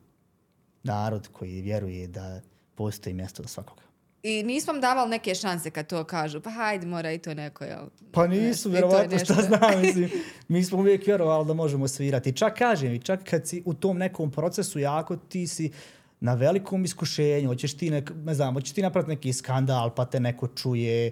narod 0.83 1.27
koji 1.31 1.61
vjeruje 1.61 2.07
da 2.07 2.41
postoji 2.75 3.13
mjesto 3.13 3.43
za 3.43 3.49
svakoga. 3.49 3.88
I 4.23 4.43
nismo 4.43 4.73
davali 4.73 5.09
neke 5.09 5.35
šanse 5.35 5.71
kad 5.71 5.87
to 5.87 6.03
kažu. 6.03 6.41
Pa 6.41 6.49
hajde, 6.49 6.87
mora 6.87 7.11
i 7.11 7.17
to 7.17 7.33
neko, 7.33 7.63
jel? 7.63 7.85
Pa 8.11 8.27
nisu, 8.27 8.69
je 8.69 8.71
vjerovatno, 8.71 9.19
šta 9.19 9.33
znam, 9.33 9.81
mislim, 9.81 10.09
mi 10.47 10.63
smo 10.63 10.77
uvijek 10.77 11.05
vjerovali 11.05 11.47
da 11.47 11.53
možemo 11.53 11.87
svirati. 11.87 12.35
Čak 12.35 12.57
kažem, 12.57 12.93
i 12.93 12.99
čak 12.99 13.23
kad 13.29 13.47
si 13.47 13.63
u 13.65 13.73
tom 13.73 13.97
nekom 13.97 14.31
procesu 14.31 14.79
jako 14.79 15.15
ti 15.15 15.47
si 15.47 15.71
na 16.19 16.33
velikom 16.33 16.85
iskušenju, 16.85 17.47
hoćeš 17.47 17.77
ti, 17.77 17.89
nek, 17.89 18.11
ne 18.15 18.33
znam, 18.33 18.53
hoćeš 18.53 18.73
ti 18.73 18.81
napraviti 18.81 19.09
neki 19.09 19.33
skandal, 19.33 19.95
pa 19.95 20.05
te 20.05 20.19
neko 20.19 20.47
čuje, 20.47 21.11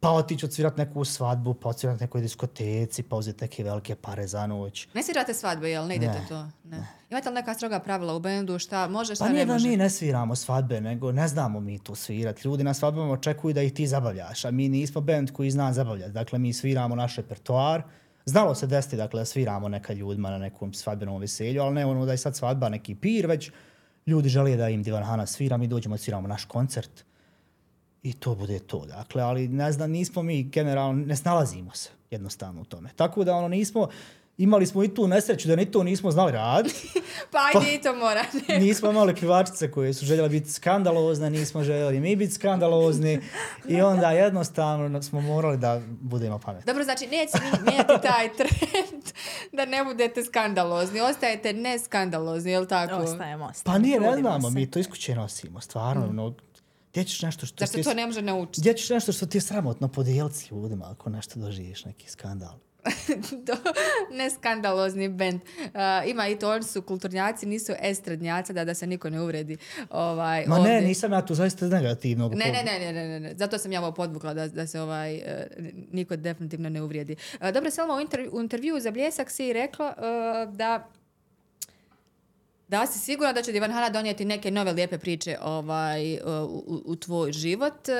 pa 0.00 0.10
otići 0.10 0.46
odsvirati 0.46 0.78
neku 0.78 1.04
svadbu, 1.04 1.54
pa 1.54 1.68
odsvirati 1.68 2.02
nekoj 2.02 2.20
diskoteci, 2.20 3.02
pa 3.02 3.16
uzeti 3.16 3.44
neke 3.44 3.64
velike 3.64 3.94
pare 3.94 4.26
za 4.26 4.46
noć. 4.46 4.88
Ne 4.94 5.02
svirate 5.02 5.34
svadbe, 5.34 5.70
jel? 5.70 5.86
Ne 5.86 5.96
idete 5.96 6.18
Ne, 6.18 6.26
to? 6.28 6.48
Ne. 6.64 6.86
Imate 7.10 7.28
li 7.28 7.34
neka 7.34 7.54
stroga 7.54 7.80
pravila 7.80 8.14
u 8.14 8.20
bendu? 8.20 8.58
Šta 8.58 8.88
može, 8.88 9.14
šta 9.14 9.24
Pa 9.24 9.28
ne 9.28 9.34
nije 9.34 9.46
da 9.46 9.52
može? 9.52 9.68
mi 9.68 9.76
ne 9.76 9.90
sviramo 9.90 10.34
svadbe, 10.34 10.80
nego 10.80 11.12
ne 11.12 11.28
znamo 11.28 11.60
mi 11.60 11.78
to 11.78 11.94
svirati. 11.94 12.48
Ljudi 12.48 12.64
na 12.64 12.74
svadbama 12.74 13.12
očekuju 13.12 13.54
da 13.54 13.62
ih 13.62 13.72
ti 13.72 13.86
zabavljaš, 13.86 14.44
a 14.44 14.50
mi 14.50 14.68
nismo 14.68 15.00
band 15.00 15.32
koji 15.32 15.50
zna 15.50 15.72
zabavljati. 15.72 16.12
Dakle, 16.12 16.38
mi 16.38 16.52
sviramo 16.52 16.94
naš 16.94 17.16
repertoar. 17.16 17.82
Znalo 18.24 18.54
se 18.54 18.66
desiti 18.66 18.96
dakle, 18.96 19.20
da 19.20 19.24
sviramo 19.24 19.68
nekad 19.68 19.96
ljudima 19.96 20.30
na 20.30 20.38
nekom 20.38 20.72
svadbenom 20.72 21.20
veselju, 21.20 21.62
ali 21.62 21.74
ne 21.74 21.86
ono 21.86 22.06
da 22.06 22.12
je 22.12 22.18
sad 22.18 22.36
svadba 22.36 22.68
neki 22.68 22.94
pir, 22.94 23.26
već 23.26 23.50
ljudi 24.06 24.28
žele 24.28 24.56
da 24.56 24.68
im 24.68 24.82
Divan 24.82 25.04
Hana 25.04 25.26
svira, 25.26 25.56
mi 25.56 25.66
dođemo, 25.66 25.96
sviramo 25.96 26.28
naš 26.28 26.44
koncert 26.44 27.05
i 28.02 28.12
to 28.12 28.34
bude 28.34 28.58
to. 28.58 28.86
Dakle, 28.86 29.22
ali 29.22 29.48
ne 29.48 29.72
znam, 29.72 29.90
nismo 29.90 30.22
mi 30.22 30.42
generalno, 30.42 31.06
ne 31.06 31.16
snalazimo 31.16 31.70
se 31.74 31.90
jednostavno 32.10 32.60
u 32.60 32.64
tome. 32.64 32.90
Tako 32.96 33.24
da 33.24 33.34
ono 33.34 33.48
nismo, 33.48 33.88
imali 34.38 34.66
smo 34.66 34.84
i 34.84 34.94
tu 34.94 35.08
nesreću 35.08 35.48
da 35.48 35.56
ni 35.56 35.66
to 35.66 35.82
nismo 35.82 36.10
znali 36.10 36.32
raditi. 36.32 36.88
Pa 37.32 37.38
ajde 37.54 37.74
i 37.74 37.80
to 37.80 37.94
mora. 37.94 38.24
Ne. 38.48 38.58
nismo 38.58 38.90
imali 38.90 39.14
plivačice 39.14 39.70
koje 39.70 39.94
su 39.94 40.04
željeli 40.04 40.28
biti 40.28 40.50
skandalozne, 40.50 41.30
nismo 41.30 41.62
željeli 41.64 42.00
mi 42.00 42.16
biti 42.16 42.32
skandalozni 42.32 43.20
i 43.68 43.80
onda 43.80 44.10
jednostavno 44.10 45.02
smo 45.02 45.20
morali 45.20 45.56
da 45.58 45.80
budemo 45.90 46.38
pametni. 46.38 46.66
Dobro, 46.66 46.84
znači 46.84 47.06
neće 47.06 47.32
mi- 47.34 47.64
mijenjati 47.64 47.92
taj 48.02 48.32
trend 48.32 49.02
da 49.52 49.64
ne 49.64 49.84
budete 49.84 50.24
skandalozni. 50.24 51.00
Ostajete 51.00 51.52
ne 51.52 51.78
skandalozni, 51.78 52.50
jel 52.50 52.66
tako? 52.66 52.94
Ostajemo, 52.94 53.44
ostajemo. 53.44 53.52
Pa 53.64 53.78
nije, 53.78 54.00
ne 54.00 54.16
znamo, 54.16 54.50
mi 54.50 54.70
to 54.70 54.78
iz 54.78 54.88
kuće 54.88 55.14
nosimo, 55.14 55.60
stvarno. 55.60 56.06
No, 56.06 56.34
gdje 56.96 57.04
ćeš 57.04 57.22
nešto 57.22 57.46
što 57.46 57.56
Zar 57.58 57.68
ti 57.68 57.72
se 57.72 57.80
je, 57.80 57.84
to 57.84 57.94
ne 57.94 58.06
može 58.06 58.22
naučiti? 58.22 58.60
gdje 58.60 58.74
ćeš 58.74 58.90
nešto 58.90 59.12
što 59.12 59.26
ti 59.26 59.38
je 59.38 59.42
sramotno 59.42 59.88
podijeliti 59.88 60.36
s 60.36 60.50
ljudima 60.50 60.90
ako 60.90 61.10
nešto 61.10 61.40
doživiš, 61.40 61.84
neki 61.84 62.10
skandal. 62.10 62.58
To- 63.46 63.72
ne 64.10 64.30
skandalozni 64.30 65.08
bend. 65.08 65.40
Uh, 65.64 65.70
ima 66.06 66.28
i 66.28 66.38
to, 66.38 66.50
oni 66.50 66.62
su 66.62 66.82
kulturnjaci, 66.82 67.46
nisu 67.46 67.72
estradnjaci, 67.80 68.52
da, 68.52 68.64
da 68.64 68.74
se 68.74 68.86
niko 68.86 69.10
ne 69.10 69.20
uvredi. 69.20 69.56
Ovaj, 69.90 70.44
Ma 70.46 70.56
ovdje. 70.56 70.72
ne, 70.72 70.80
nisam 70.80 71.12
ja 71.12 71.26
tu 71.26 71.34
zaista 71.34 71.66
negativno. 71.66 72.28
Ne, 72.28 72.44
ne, 72.44 72.62
ne, 72.64 72.78
ne, 72.78 72.92
ne, 72.92 73.08
ne, 73.08 73.20
ne. 73.20 73.34
Zato 73.36 73.58
sam 73.58 73.72
ja 73.72 73.80
ovo 73.82 73.92
podvukla 73.92 74.34
da, 74.34 74.48
da 74.48 74.66
se 74.66 74.80
ovaj 74.80 75.14
e, 75.14 75.48
niko 75.92 76.16
definitivno 76.16 76.68
ne 76.68 76.82
uvrijedi. 76.82 77.16
E, 77.40 77.52
dobro, 77.52 77.70
Selma, 77.70 77.94
u, 77.96 78.00
intervju, 78.00 78.30
u 78.32 78.40
intervjuu 78.40 78.80
za 78.80 78.90
Bljesak 78.90 79.30
si 79.30 79.52
rekla 79.52 79.94
e, 79.98 80.02
da 80.52 80.88
da 82.68 82.86
si 82.86 82.98
sigurna 82.98 83.32
da 83.32 83.42
će 83.42 83.52
Divan 83.52 83.72
Hana 83.72 83.90
donijeti 83.90 84.24
neke 84.24 84.50
nove 84.50 84.72
lijepe 84.72 84.98
priče 84.98 85.36
ovaj, 85.42 86.14
e, 86.14 86.20
u, 86.24 86.64
u- 86.66 86.82
u 86.84 86.96
tvoj 86.96 87.32
život. 87.32 87.88
E, 87.88 87.92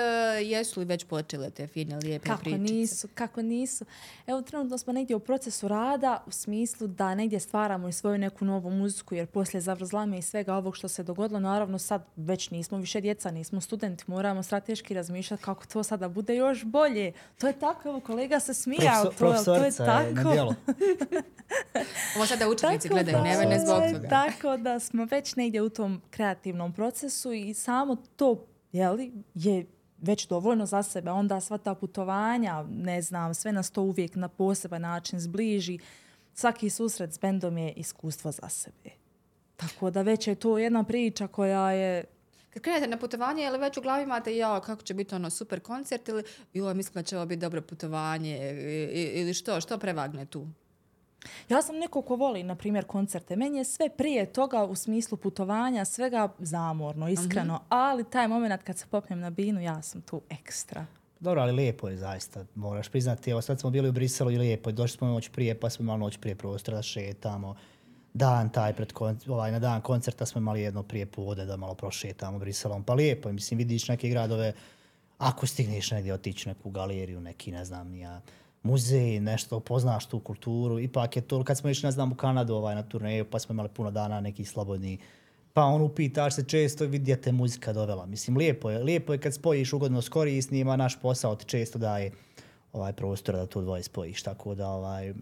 jesu 0.42 0.80
li 0.80 0.86
već 0.86 1.04
počele 1.04 1.50
te 1.50 1.66
fine 1.66 1.96
lijepe 1.96 2.26
Kako 2.26 2.40
pričice? 2.40 2.62
nisu, 2.64 3.08
kako 3.08 3.42
nisu. 3.42 3.84
Evo, 4.26 4.42
trenutno 4.42 4.78
smo 4.78 4.92
negdje 4.92 5.16
u 5.16 5.20
procesu 5.20 5.68
rada 5.68 6.22
u 6.26 6.30
smislu 6.30 6.86
da 6.86 7.14
negdje 7.14 7.40
stvaramo 7.40 7.88
i 7.88 7.92
svoju 7.92 8.18
neku 8.18 8.44
novu 8.44 8.70
muziku, 8.70 9.14
jer 9.14 9.26
poslije 9.26 9.60
zavrzlame 9.60 10.18
i 10.18 10.22
svega 10.22 10.54
ovog 10.54 10.76
što 10.76 10.88
se 10.88 11.02
dogodilo, 11.02 11.40
naravno 11.40 11.78
sad 11.78 12.06
već 12.16 12.50
nismo 12.50 12.78
više 12.78 13.00
djeca, 13.00 13.30
nismo 13.30 13.60
studenti, 13.60 14.04
moramo 14.06 14.42
strateški 14.42 14.94
razmišljati 14.94 15.42
kako 15.42 15.66
to 15.66 15.82
sada 15.82 16.08
bude 16.08 16.36
još 16.36 16.64
bolje. 16.64 17.12
To 17.38 17.46
je 17.46 17.52
tako, 17.52 17.88
evo 17.88 18.00
kolega 18.00 18.40
se 18.40 18.54
smija, 18.54 19.02
Profesor, 19.02 19.42
to, 19.44 19.44
to 19.44 19.54
je 19.54 19.70
profesorica 19.72 19.84
je 19.84 20.12
na 20.12 20.22
tako. 20.22 20.54
Ovo 22.16 22.26
sada 22.26 22.48
učenici 22.48 22.88
Tako 22.88 22.94
gledaju, 22.94 23.16
da, 23.18 23.44
ne 23.44 23.58
zbog 23.58 23.76
ovaj, 23.76 23.92
toga. 23.92 24.08
Tako 24.08 24.55
da 24.56 24.80
smo 24.80 25.04
već 25.04 25.36
negdje 25.36 25.62
u 25.62 25.68
tom 25.68 26.02
kreativnom 26.10 26.72
procesu 26.72 27.32
i 27.32 27.54
samo 27.54 27.96
to 28.16 28.46
jeli, 28.72 29.12
je 29.34 29.66
već 29.98 30.28
dovoljno 30.28 30.66
za 30.66 30.82
sebe. 30.82 31.10
Onda 31.10 31.40
sva 31.40 31.58
ta 31.58 31.74
putovanja, 31.74 32.64
ne 32.70 33.02
znam, 33.02 33.34
sve 33.34 33.52
nas 33.52 33.70
to 33.70 33.82
uvijek 33.82 34.14
na 34.14 34.28
poseban 34.28 34.82
način 34.82 35.20
zbliži. 35.20 35.78
Svaki 36.34 36.70
susret 36.70 37.12
s 37.12 37.18
bendom 37.18 37.58
je 37.58 37.72
iskustvo 37.72 38.32
za 38.32 38.48
sebe. 38.48 38.90
Tako 39.56 39.90
da 39.90 40.02
već 40.02 40.26
je 40.26 40.34
to 40.34 40.58
jedna 40.58 40.84
priča 40.84 41.26
koja 41.26 41.70
je 41.72 42.04
Kad 42.50 42.62
krenete 42.62 42.86
na 42.86 42.96
putovanje, 42.96 43.44
ili 43.44 43.58
već 43.58 43.76
u 43.76 43.80
glavi 43.80 44.02
imate 44.02 44.36
ja, 44.36 44.60
kako 44.60 44.82
će 44.82 44.94
biti 44.94 45.14
ono 45.14 45.30
super 45.30 45.60
koncert 45.60 46.08
ili 46.08 46.22
joj, 46.54 46.74
mislim 46.74 46.94
da 46.94 47.02
će 47.02 47.16
ovo 47.16 47.26
biti 47.26 47.40
dobro 47.40 47.62
putovanje 47.62 48.38
ili 49.14 49.34
što, 49.34 49.60
što 49.60 49.78
prevagne 49.78 50.26
tu? 50.26 50.46
Ja 51.48 51.62
sam 51.62 51.76
neko 51.76 52.02
ko 52.02 52.16
voli, 52.16 52.42
na 52.42 52.54
primjer, 52.54 52.84
koncerte. 52.84 53.36
Meni 53.36 53.58
je 53.58 53.64
sve 53.64 53.88
prije 53.88 54.32
toga 54.32 54.64
u 54.64 54.74
smislu 54.74 55.18
putovanja, 55.18 55.84
svega 55.84 56.28
zamorno, 56.38 57.08
iskreno. 57.08 57.60
Ali 57.68 58.04
taj 58.04 58.28
moment 58.28 58.62
kad 58.62 58.78
se 58.78 58.86
popnem 58.90 59.20
na 59.20 59.30
binu, 59.30 59.60
ja 59.60 59.82
sam 59.82 60.00
tu 60.00 60.20
ekstra. 60.30 60.86
Dobro, 61.20 61.42
ali 61.42 61.52
lijepo 61.52 61.88
je 61.88 61.96
zaista, 61.96 62.44
moraš 62.54 62.88
priznati. 62.88 63.30
Evo 63.30 63.42
sad 63.42 63.60
smo 63.60 63.70
bili 63.70 63.88
u 63.88 63.92
Briselu 63.92 64.30
i 64.30 64.38
lijepo 64.38 64.70
je, 64.70 64.74
došli 64.74 64.96
smo 64.96 65.08
noć 65.08 65.28
prije, 65.28 65.60
pa 65.60 65.70
smo 65.70 65.82
imali 65.82 66.00
noć 66.00 66.16
prije 66.16 66.34
prostora 66.34 66.76
da 66.76 66.82
šetamo. 66.82 67.56
Dan 68.14 68.52
taj 68.52 68.72
pred 68.72 68.92
kon, 68.92 69.18
ovaj, 69.28 69.52
na 69.52 69.58
dan 69.58 69.80
koncerta 69.80 70.26
smo 70.26 70.38
imali 70.38 70.60
jedno 70.60 70.82
prije 70.82 71.06
pode 71.06 71.44
da 71.44 71.56
malo 71.56 71.74
prošetamo 71.74 72.38
Briselom. 72.38 72.84
Pa 72.84 72.94
lijepo 72.94 73.28
je, 73.28 73.32
mislim, 73.32 73.58
vidiš 73.58 73.88
neke 73.88 74.08
gradove, 74.08 74.52
ako 75.18 75.46
stigneš 75.46 75.90
negdje 75.90 76.14
otići 76.14 76.48
neku 76.48 76.70
galeriju, 76.70 77.20
neki, 77.20 77.52
ne 77.52 77.64
znam, 77.64 77.88
nija, 77.88 78.20
muzej, 78.66 79.20
nešto, 79.20 79.60
poznaš 79.60 80.06
tu 80.06 80.20
kulturu. 80.20 80.78
Ipak 80.78 81.16
je 81.16 81.22
to, 81.22 81.44
kad 81.44 81.58
smo 81.58 81.70
išli, 81.70 81.86
ne 81.86 81.92
znam, 81.92 82.12
u 82.12 82.14
Kanadu 82.14 82.54
ovaj, 82.54 82.74
na 82.74 82.82
turneju, 82.82 83.24
pa 83.30 83.38
smo 83.38 83.52
imali 83.52 83.68
puno 83.68 83.90
dana 83.90 84.20
neki 84.20 84.44
slobodni 84.44 84.98
pa 85.56 85.64
on 85.64 85.82
upitaš 85.82 86.34
se 86.34 86.44
često 86.44 86.84
i 86.84 86.86
vidi 86.86 87.16
te 87.16 87.32
muzika 87.32 87.72
dovela. 87.72 88.06
Mislim, 88.06 88.36
lijepo 88.36 88.70
je, 88.70 88.78
lijepo 88.78 89.12
je 89.12 89.18
kad 89.18 89.34
spojiš 89.34 89.72
ugodno 89.72 90.02
s 90.02 90.08
korisnima, 90.08 90.72
a 90.72 90.76
naš 90.76 91.00
posao 91.00 91.36
ti 91.36 91.44
često 91.44 91.78
daje 91.78 92.10
ovaj 92.72 92.92
prostor 92.92 93.34
da 93.34 93.46
to 93.46 93.60
dvoje 93.60 93.82
spojiš. 93.82 94.22
Tako 94.22 94.54
da 94.54 94.68
ovaj, 94.68 95.14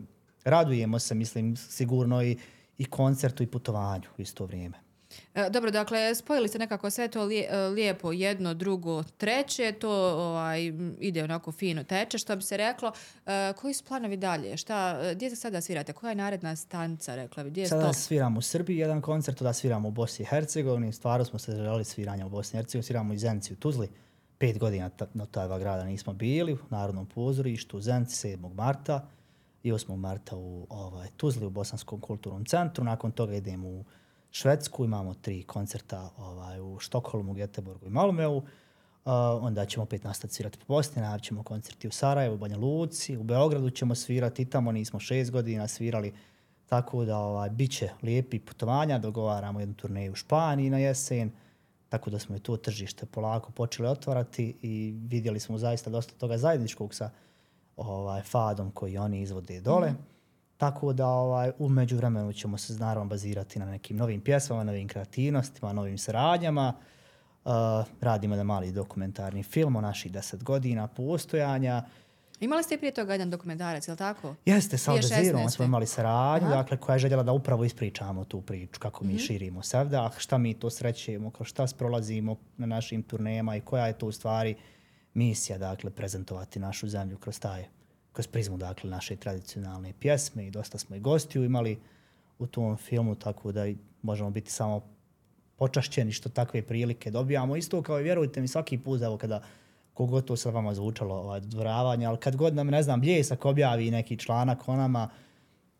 radujemo 0.44 0.98
se, 0.98 1.14
mislim, 1.14 1.56
sigurno 1.56 2.22
i, 2.22 2.36
i 2.78 2.84
koncertu 2.84 3.42
i 3.42 3.46
putovanju 3.46 4.08
u 4.18 4.22
isto 4.22 4.46
vrijeme. 4.46 4.83
E, 5.34 5.50
Dobro, 5.50 5.70
dakle, 5.70 6.14
spojili 6.14 6.48
ste 6.48 6.58
nekako 6.58 6.90
sve 6.90 7.08
to 7.08 7.24
lije- 7.24 7.48
e, 7.50 7.58
lijepo, 7.58 8.12
jedno, 8.12 8.54
drugo, 8.54 9.02
treće, 9.02 9.72
to 9.72 9.90
ovaj, 10.18 10.60
ide 11.00 11.24
onako 11.24 11.52
fino 11.52 11.84
teče, 11.84 12.18
što 12.18 12.36
bi 12.36 12.42
se 12.42 12.56
reklo. 12.56 12.92
E, 13.26 13.52
koji 13.52 13.74
su 13.74 13.84
planovi 13.84 14.16
dalje? 14.16 14.56
Šta, 14.56 14.74
e, 15.02 15.14
gdje 15.14 15.30
se 15.30 15.36
sada 15.36 15.60
svirate? 15.60 15.92
Koja 15.92 16.10
je 16.10 16.14
naredna 16.16 16.56
stanca, 16.56 17.14
rekla 17.14 17.44
bi? 17.44 17.50
Gdje 17.50 17.60
je 17.60 17.68
Sada 17.68 17.82
stop? 17.82 17.94
sviramo 17.96 18.38
u 18.38 18.42
Srbiji 18.42 18.76
jedan 18.78 19.00
koncert, 19.00 19.42
da 19.42 19.52
sviramo 19.52 19.88
u 19.88 19.92
Bosni 19.92 20.22
i 20.22 20.26
Hercegovini. 20.26 20.92
Stvarno 20.92 21.24
smo 21.24 21.38
se 21.38 21.52
želeli 21.52 21.84
sviranja 21.84 22.26
u 22.26 22.30
Bosni 22.30 22.56
i 22.56 22.58
Hercegovini. 22.58 22.82
Sviramo 22.84 23.14
u 23.14 23.18
Zenci 23.18 23.52
u 23.52 23.56
Tuzli. 23.56 23.88
Pet 24.38 24.58
godina 24.58 24.88
ta, 24.88 25.06
na 25.14 25.26
ta 25.26 25.46
dva 25.46 25.58
grada 25.58 25.84
nismo 25.84 26.12
bili 26.12 26.52
u 26.52 26.58
Narodnom 26.70 27.06
pozorištu 27.06 27.76
u 27.76 27.80
Zenci 27.80 28.28
7. 28.28 28.54
marta 28.54 29.08
i 29.62 29.72
8. 29.72 29.96
marta 29.96 30.36
u 30.36 30.66
ovaj, 30.70 31.08
Tuzli 31.16 31.46
u 31.46 31.50
Bosanskom 31.50 32.00
kulturnom 32.00 32.44
centru. 32.44 32.84
Nakon 32.84 33.12
toga 33.12 33.34
idemo 33.34 33.68
u 33.68 33.84
Švedsku, 34.36 34.84
imamo 34.84 35.14
tri 35.14 35.42
koncerta 35.42 36.10
ovaj, 36.18 36.60
u 36.60 36.78
Štokholmu, 36.78 37.34
Göteborgu 37.34 37.86
i 37.86 37.90
Malmeu. 37.90 38.36
Uh, 38.36 38.42
onda 39.40 39.66
ćemo 39.66 39.82
opet 39.82 40.04
nastaviti 40.04 40.34
svirati 40.34 40.58
po 40.58 40.64
Bosni, 40.68 41.02
ćemo 41.22 41.42
koncerti 41.42 41.88
u 41.88 41.90
Sarajevu, 41.90 42.36
Banja 42.36 42.56
Luci, 42.56 43.16
u 43.16 43.22
Beogradu 43.22 43.70
ćemo 43.70 43.94
svirati, 43.94 44.42
i 44.42 44.50
tamo 44.50 44.72
nismo 44.72 45.00
šest 45.00 45.30
godina 45.30 45.68
svirali, 45.68 46.12
tako 46.66 47.04
da 47.04 47.18
ovaj, 47.18 47.50
bit 47.50 47.70
će 47.72 47.90
lijepi 48.02 48.38
putovanja, 48.38 48.98
dogovaramo 48.98 49.60
jednu 49.60 49.74
turneju 49.74 50.12
u 50.12 50.16
Španiji 50.16 50.70
na 50.70 50.78
jesen, 50.78 51.30
tako 51.88 52.10
da 52.10 52.18
smo 52.18 52.36
i 52.36 52.40
to 52.40 52.56
tržište 52.56 53.06
polako 53.06 53.52
počeli 53.52 53.88
otvarati 53.88 54.56
i 54.62 54.94
vidjeli 55.08 55.40
smo 55.40 55.58
zaista 55.58 55.90
dosta 55.90 56.14
toga 56.18 56.38
zajedničkog 56.38 56.94
sa 56.94 57.10
ovaj, 57.76 58.22
fadom 58.22 58.70
koji 58.70 58.98
oni 58.98 59.20
izvode 59.20 59.60
dole. 59.60 59.90
Mhm. 59.90 60.13
Tako 60.64 60.92
da 60.92 61.06
ovaj, 61.06 61.52
u 61.58 61.68
međuvremenu 61.68 62.32
ćemo 62.32 62.58
se 62.58 62.72
naravno 62.72 63.08
bazirati 63.08 63.58
na 63.58 63.66
nekim 63.66 63.96
novim 63.96 64.20
pjesmama, 64.20 64.64
novim 64.64 64.88
kreativnostima, 64.88 65.72
novim 65.72 65.98
saradnjama. 65.98 66.72
Uh, 67.44 67.52
radimo 68.00 68.34
jedan 68.34 68.46
mali 68.46 68.72
dokumentarni 68.72 69.42
film 69.42 69.76
o 69.76 69.80
naših 69.80 70.12
deset 70.12 70.42
godina 70.42 70.86
postojanja. 70.86 71.82
Imali 72.40 72.62
ste 72.62 72.76
prije 72.76 72.94
toga 72.94 73.12
jedan 73.12 73.30
dokumentarac, 73.30 73.88
je 73.88 73.92
li 73.92 73.98
tako? 73.98 74.34
Jeste, 74.44 74.78
sa 74.78 74.90
Al 74.90 74.98
2016. 74.98 75.16
Jazeerom 75.16 75.50
smo 75.50 75.64
imali 75.64 75.86
saradnju, 75.86 76.48
Aha. 76.48 76.56
dakle, 76.56 76.76
koja 76.76 76.94
je 76.94 76.98
željela 76.98 77.22
da 77.22 77.32
upravo 77.32 77.64
ispričamo 77.64 78.24
tu 78.24 78.40
priču, 78.40 78.80
kako 78.80 79.04
mi 79.04 79.18
širimo 79.18 79.62
sevdah, 79.62 80.18
šta 80.18 80.38
mi 80.38 80.54
to 80.54 80.70
srećemo, 80.70 81.30
kroz 81.30 81.48
šta 81.48 81.66
prolazimo 81.78 82.36
na 82.56 82.66
našim 82.66 83.02
turnejama 83.02 83.56
i 83.56 83.60
koja 83.60 83.86
je 83.86 83.98
to 83.98 84.06
u 84.06 84.12
stvari 84.12 84.54
misija, 85.14 85.58
dakle, 85.58 85.90
prezentovati 85.90 86.58
našu 86.58 86.88
zemlju 86.88 87.18
kroz 87.18 87.40
taj, 87.40 87.64
kroz 88.14 88.26
prizmu, 88.26 88.56
dakle, 88.56 88.90
naše 88.90 89.16
tradicionalne 89.16 89.92
pjesme 90.00 90.46
i 90.46 90.50
dosta 90.50 90.78
smo 90.78 90.96
i 90.96 91.00
gostiju 91.00 91.44
imali 91.44 91.78
u 92.38 92.46
tom 92.46 92.76
filmu, 92.76 93.14
tako 93.14 93.52
da 93.52 93.66
možemo 94.02 94.30
biti 94.30 94.50
samo 94.50 94.82
počašćeni 95.56 96.12
što 96.12 96.28
takve 96.28 96.62
prilike 96.62 97.10
dobijamo. 97.10 97.56
Isto 97.56 97.82
kao 97.82 98.00
i 98.00 98.02
vjerujte 98.02 98.40
mi 98.40 98.48
svaki 98.48 98.78
put, 98.78 99.02
evo 99.02 99.16
kada 99.16 99.42
kogod 99.94 100.24
to 100.24 100.36
sad 100.36 100.54
vama 100.54 100.74
zvučalo 100.74 101.14
ovaj, 101.14 101.40
dvoravanje, 101.40 102.06
ali 102.06 102.18
kad 102.18 102.36
god 102.36 102.54
nam, 102.54 102.66
ne 102.66 102.82
znam, 102.82 103.00
Bljesak 103.00 103.44
objavi 103.44 103.90
neki 103.90 104.16
članak 104.16 104.68
o 104.68 104.76
nama, 104.76 105.08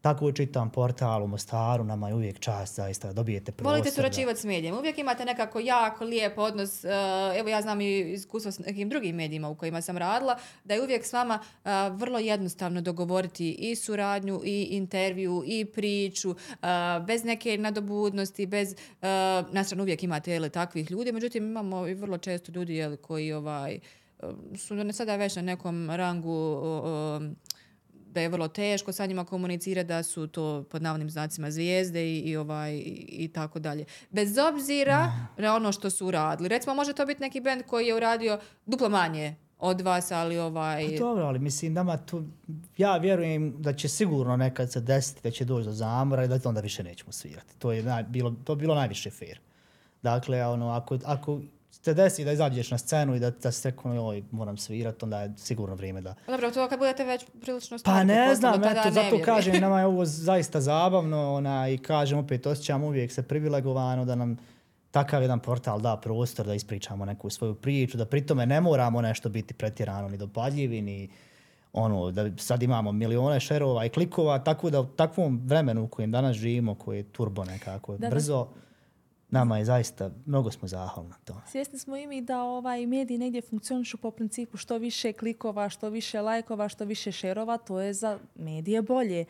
tako 0.05 0.32
čitam 0.32 0.70
portal 0.70 1.22
u 1.22 1.26
Mostaru, 1.26 1.84
nama 1.84 2.09
je 2.09 2.14
uvijek 2.14 2.40
čast 2.40 2.76
zaista 2.76 3.07
da 3.09 3.12
dobijete 3.12 3.52
prostor. 3.52 3.72
Volite 3.72 3.90
surađivati 3.90 4.40
s 4.40 4.44
medijem. 4.44 4.76
Uvijek 4.76 4.98
imate 4.98 5.24
nekako 5.24 5.61
jako 5.61 6.05
lijep 6.05 6.38
odnos. 6.38 6.84
uh, 6.84 6.90
Evo 7.38 7.48
ja 7.48 7.62
znam 7.62 7.80
i 7.80 8.12
iskustvo 8.12 8.52
s 8.52 8.59
nekim 8.59 8.88
drugim 8.88 9.16
medijima 9.16 9.48
u 9.48 9.55
kojima 9.55 9.80
sam 9.80 9.98
radila, 9.98 10.36
da 10.64 10.74
je 10.74 10.82
uvijek 10.82 11.05
s 11.05 11.12
vama 11.12 11.38
uh, 11.38 11.70
vrlo 11.92 12.18
jednostavno 12.18 12.80
dogovoriti 12.80 13.52
i 13.52 13.76
suradnju, 13.76 14.40
i 14.44 14.62
intervju, 14.62 15.42
i 15.46 15.64
priču, 15.64 16.30
uh, 16.30 16.36
bez 17.07 17.24
neke 17.24 17.59
nadobudnosti, 17.59 18.46
bez... 18.46 18.72
Uh, 18.72 19.09
nastrano 19.52 19.82
uvijek 19.82 20.02
imate 20.02 20.32
jeli, 20.32 20.50
takvih 20.50 20.90
ljudi, 20.90 21.12
međutim 21.12 21.44
imamo 21.44 21.86
i 21.88 21.94
vrlo 21.94 22.18
često 22.18 22.52
ljudi 22.52 22.74
jeli, 22.74 22.96
koji 22.96 23.32
ovaj, 23.32 23.78
su 24.57 24.74
ne 24.74 24.92
sada 24.92 25.16
već 25.16 25.36
na 25.36 25.42
nekom 25.42 25.90
rangu 25.90 26.62
da 28.14 28.20
je 28.20 28.28
vrlo 28.28 28.48
teško 28.48 28.92
sa 28.92 29.06
njima 29.06 29.24
komunicirati, 29.24 29.88
da 29.88 30.02
su 30.02 30.26
to 30.26 30.64
pod 30.70 30.82
navodnim 30.82 31.10
znacima 31.10 31.50
zvijezde 31.50 32.06
i, 32.06 32.18
i, 32.18 32.36
ovaj, 32.36 32.82
i, 33.08 33.30
tako 33.34 33.58
dalje. 33.58 33.84
Bez 34.10 34.38
obzira 34.38 35.12
na 35.38 35.56
ono 35.56 35.72
što 35.72 35.90
su 35.90 36.06
uradili. 36.06 36.48
Recimo, 36.48 36.74
može 36.74 36.92
to 36.92 37.06
biti 37.06 37.20
neki 37.20 37.40
band 37.40 37.62
koji 37.66 37.86
je 37.86 37.94
uradio 37.94 38.38
duplo 38.66 38.88
manje 38.88 39.34
od 39.58 39.80
vas, 39.80 40.10
ali 40.10 40.38
ovaj... 40.38 40.88
Pa 40.90 40.98
dobro, 40.98 41.24
ali 41.24 41.38
mislim, 41.38 41.72
nama 41.72 41.96
tu, 41.96 42.24
ja 42.76 42.96
vjerujem 42.96 43.62
da 43.62 43.72
će 43.72 43.88
sigurno 43.88 44.36
nekad 44.36 44.72
se 44.72 44.80
desiti 44.80 45.20
da 45.22 45.30
će 45.30 45.44
doći 45.44 45.64
do 45.66 45.72
zamora 45.72 46.24
i 46.24 46.28
da 46.28 46.38
onda 46.44 46.60
više 46.60 46.82
nećemo 46.82 47.12
svirati. 47.12 47.58
To 47.58 47.72
je 47.72 47.82
naj, 47.82 48.02
bilo, 48.02 48.34
to 48.44 48.54
bi 48.54 48.60
bilo 48.60 48.74
najviše 48.74 49.10
fair. 49.10 49.38
Dakle, 50.02 50.46
ono, 50.46 50.70
ako, 50.70 50.98
ako 51.04 51.40
se 51.85 51.95
desi 51.95 52.24
da 52.24 52.32
izađeš 52.32 52.70
na 52.70 52.78
scenu 52.78 53.14
i 53.14 53.18
da, 53.18 53.30
da 53.30 53.53
se 53.53 53.70
rekao, 53.70 53.95
joj, 53.95 54.22
moram 54.30 54.57
svirati, 54.57 55.05
onda 55.05 55.20
je 55.20 55.32
sigurno 55.37 55.74
vrijeme 55.74 56.01
da... 56.01 56.14
Pa 56.26 56.32
Dobro, 56.32 56.51
to 56.51 56.68
kad 56.68 56.78
budete 56.78 57.05
već 57.05 57.24
prilično 57.41 57.74
Pa 57.74 57.78
stari, 57.78 58.07
ne 58.07 58.35
znam, 58.35 58.55
eto, 58.55 58.74
ne 58.74 58.74
zato 58.74 59.01
vjerujem. 59.01 59.24
kažem, 59.24 59.61
nama 59.61 59.80
je 59.80 59.87
ovo 59.93 60.05
zaista 60.05 60.61
zabavno 60.61 61.35
ona, 61.35 61.68
i 61.68 61.78
kažem, 61.78 62.18
opet 62.18 62.47
osjećam 62.47 62.85
uvijek 62.85 63.12
se 63.12 63.22
privilegovano 63.22 64.05
da 64.05 64.14
nam 64.14 64.37
takav 64.91 65.22
jedan 65.22 65.41
portal 65.41 65.80
da 65.80 65.97
prostor 65.97 66.47
da 66.47 66.55
ispričamo 66.55 67.05
neku 67.05 67.30
svoju 67.30 67.55
priču, 67.55 67.97
da 67.97 68.07
pritome 68.07 68.47
ne 68.47 68.61
moramo 68.61 69.01
nešto 69.01 69.28
biti 69.28 69.55
pretjerano 69.55 70.09
ni 70.09 70.16
dopadljivi, 70.16 70.82
ni 70.82 71.11
ono, 71.72 72.11
da 72.11 72.30
sad 72.37 72.62
imamo 72.62 72.93
milione 72.93 73.41
šerova 73.41 73.85
i 73.85 73.89
klikova, 73.89 74.39
tako 74.39 74.70
da 74.70 74.80
u 74.80 74.87
takvom 74.87 75.41
vremenu 75.45 75.85
u 75.85 75.89
kojem 75.89 76.11
danas 76.11 76.37
živimo, 76.37 76.74
koji 76.74 76.97
je 76.97 77.03
turbo 77.03 77.45
nekako, 77.45 77.93
Da, 77.93 77.99
da 77.99 78.11
nama 79.35 79.59
je 79.59 79.64
zaista, 79.64 80.11
mnogo 80.26 80.51
smo 80.51 80.68
zahvalni 80.68 81.11
na 81.11 81.16
to. 81.24 81.41
Svjesni 81.47 81.78
smo 81.78 81.97
i 81.97 82.07
mi 82.07 82.22
da 82.22 82.43
ovaj 82.43 82.87
mediji 82.87 83.18
negdje 83.18 83.43
funkcionišu 83.43 83.99
po 83.99 84.11
principu 84.11 84.57
što 84.57 84.78
više 84.78 85.12
klikova, 85.12 85.68
što 85.68 85.91
više 85.91 86.20
lajkova, 86.20 86.68
što 86.68 86.85
više 86.85 87.12
šerova, 87.12 87.57
to 87.57 87.80
je 87.80 87.93
za 87.93 88.18
medije 88.35 88.82
bolje. 88.82 89.24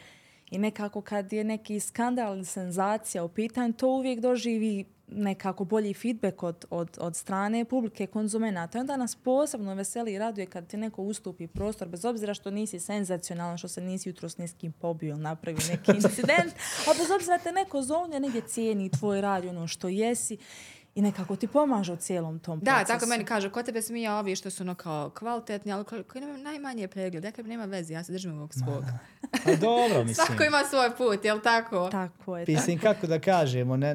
I 0.50 0.58
nekako 0.58 1.00
kad 1.00 1.32
je 1.32 1.44
neki 1.44 1.80
skandal 1.80 2.36
ili 2.36 2.44
senzacija 2.44 3.24
u 3.24 3.28
pitanju, 3.28 3.72
to 3.72 3.88
uvijek 3.88 4.20
doživi 4.20 4.84
nekako 5.08 5.64
bolji 5.64 5.94
feedback 5.94 6.42
od, 6.42 6.64
od, 6.70 6.98
od 7.00 7.16
strane 7.16 7.64
publike 7.64 8.06
konzumenata. 8.06 8.78
I 8.78 8.80
onda 8.80 8.96
nas 8.96 9.16
posebno 9.16 9.74
veseli 9.74 10.12
i 10.12 10.18
raduje 10.18 10.46
kad 10.46 10.66
ti 10.66 10.76
neko 10.76 11.02
ustupi 11.02 11.46
prostor, 11.46 11.88
bez 11.88 12.04
obzira 12.04 12.34
što 12.34 12.50
nisi 12.50 12.80
senzacionalan, 12.80 13.58
što 13.58 13.68
se 13.68 13.80
nisi 13.80 14.08
jutro 14.08 14.28
s 14.28 14.38
niskim 14.38 14.72
pobio 14.72 15.08
ili 15.08 15.20
napravio 15.20 15.60
neki 15.70 15.92
incident, 15.96 16.52
a 16.88 16.94
bez 16.98 17.10
obzira 17.10 17.38
te 17.38 17.52
neko 17.52 17.82
zovne 17.82 18.20
negdje 18.20 18.40
cijeni 18.40 18.90
tvoj 18.90 19.20
rad 19.20 19.44
i 19.44 19.48
ono 19.48 19.66
što 19.66 19.88
jesi 19.88 20.36
i 20.94 21.02
nekako 21.02 21.36
ti 21.36 21.46
pomaže 21.46 21.92
u 21.92 21.96
cijelom 21.96 22.38
tom 22.38 22.60
Da, 22.60 22.72
procesu. 22.72 22.92
tako 22.92 23.06
meni 23.06 23.24
kažu, 23.24 23.50
ko 23.50 23.62
tebe 23.62 23.82
smija 23.82 24.18
ovi 24.18 24.36
što 24.36 24.50
su 24.50 24.62
ono 24.62 24.74
kao 24.74 25.10
kvalitetni, 25.10 25.72
ali 25.72 25.84
koji, 25.84 26.02
koji 26.02 26.20
nemaju 26.22 26.42
najmanje 26.42 26.88
pregled. 26.88 27.22
Dakle, 27.22 27.44
nema 27.44 27.64
veze, 27.64 27.94
ja 27.94 28.04
se 28.04 28.12
držim 28.12 28.32
ovog 28.32 28.54
svog. 28.54 28.84
A 29.46 29.56
dobro, 29.56 30.04
mislim. 30.04 30.26
Svako 30.26 30.44
ima 30.44 30.62
svoj 30.70 30.96
put, 30.96 31.24
jel 31.24 31.40
tako? 31.40 31.88
Tako 31.90 32.36
je. 32.38 32.44
Mislim, 32.48 32.78
kako 32.78 33.06
da 33.06 33.18
kažemo, 33.18 33.76
ne, 33.76 33.94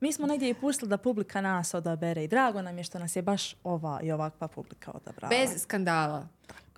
Mi 0.00 0.12
smo 0.12 0.26
negdje 0.26 0.50
i 0.50 0.54
pustili 0.54 0.88
da 0.88 0.96
publika 0.98 1.40
nas 1.40 1.74
odabere 1.74 2.24
i 2.24 2.28
drago 2.28 2.62
nam 2.62 2.78
je 2.78 2.84
što 2.84 2.98
nas 2.98 3.16
je 3.16 3.22
baš 3.22 3.54
ova 3.64 4.00
i 4.02 4.12
ovakva 4.12 4.48
publika 4.48 4.92
odabrala. 4.92 5.28
Bez 5.30 5.62
skandala. 5.62 6.28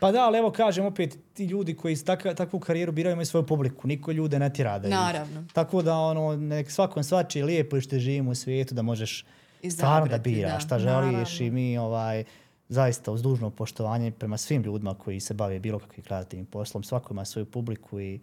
Pa 0.00 0.12
da, 0.12 0.20
ali 0.20 0.38
evo 0.38 0.50
kažem 0.50 0.86
opet, 0.86 1.18
ti 1.34 1.44
ljudi 1.44 1.74
koji 1.74 1.92
iz 1.92 2.04
taka, 2.04 2.34
takvu 2.34 2.60
karijeru 2.60 2.92
biraju 2.92 3.12
imaju 3.12 3.26
svoju 3.26 3.46
publiku, 3.46 3.88
niko 3.88 4.12
ljude 4.12 4.38
ne 4.38 4.48
da 4.48 4.78
ih- 4.78 4.90
Naravno. 4.90 5.44
Tako 5.52 5.82
da 5.82 5.94
ono, 5.94 6.36
nek 6.36 6.70
svakom 6.70 7.04
svači 7.04 7.38
je 7.38 7.44
lijepo 7.44 7.76
i 7.76 7.80
što 7.80 7.98
živimo 7.98 8.30
u 8.30 8.34
svijetu 8.34 8.74
da 8.74 8.82
možeš 8.82 9.24
stvarno 9.70 10.06
da 10.06 10.18
biraš 10.18 10.52
da. 10.52 10.60
šta 10.60 10.78
želiš 10.78 10.94
Naravno. 11.04 11.36
i 11.40 11.50
mi 11.50 11.78
ovaj, 11.78 12.24
zaista 12.68 13.12
uz 13.12 13.22
dužno 13.22 13.50
poštovanje 13.50 14.10
prema 14.10 14.36
svim 14.36 14.62
ljudima 14.62 14.94
koji 14.94 15.20
se 15.20 15.34
bave 15.34 15.58
bilo 15.60 15.78
kakvim 15.78 16.04
kreativnim 16.04 16.46
poslom, 16.46 16.82
svako 16.82 17.14
ima 17.14 17.24
svoju 17.24 17.46
publiku 17.46 18.00
i 18.00 18.20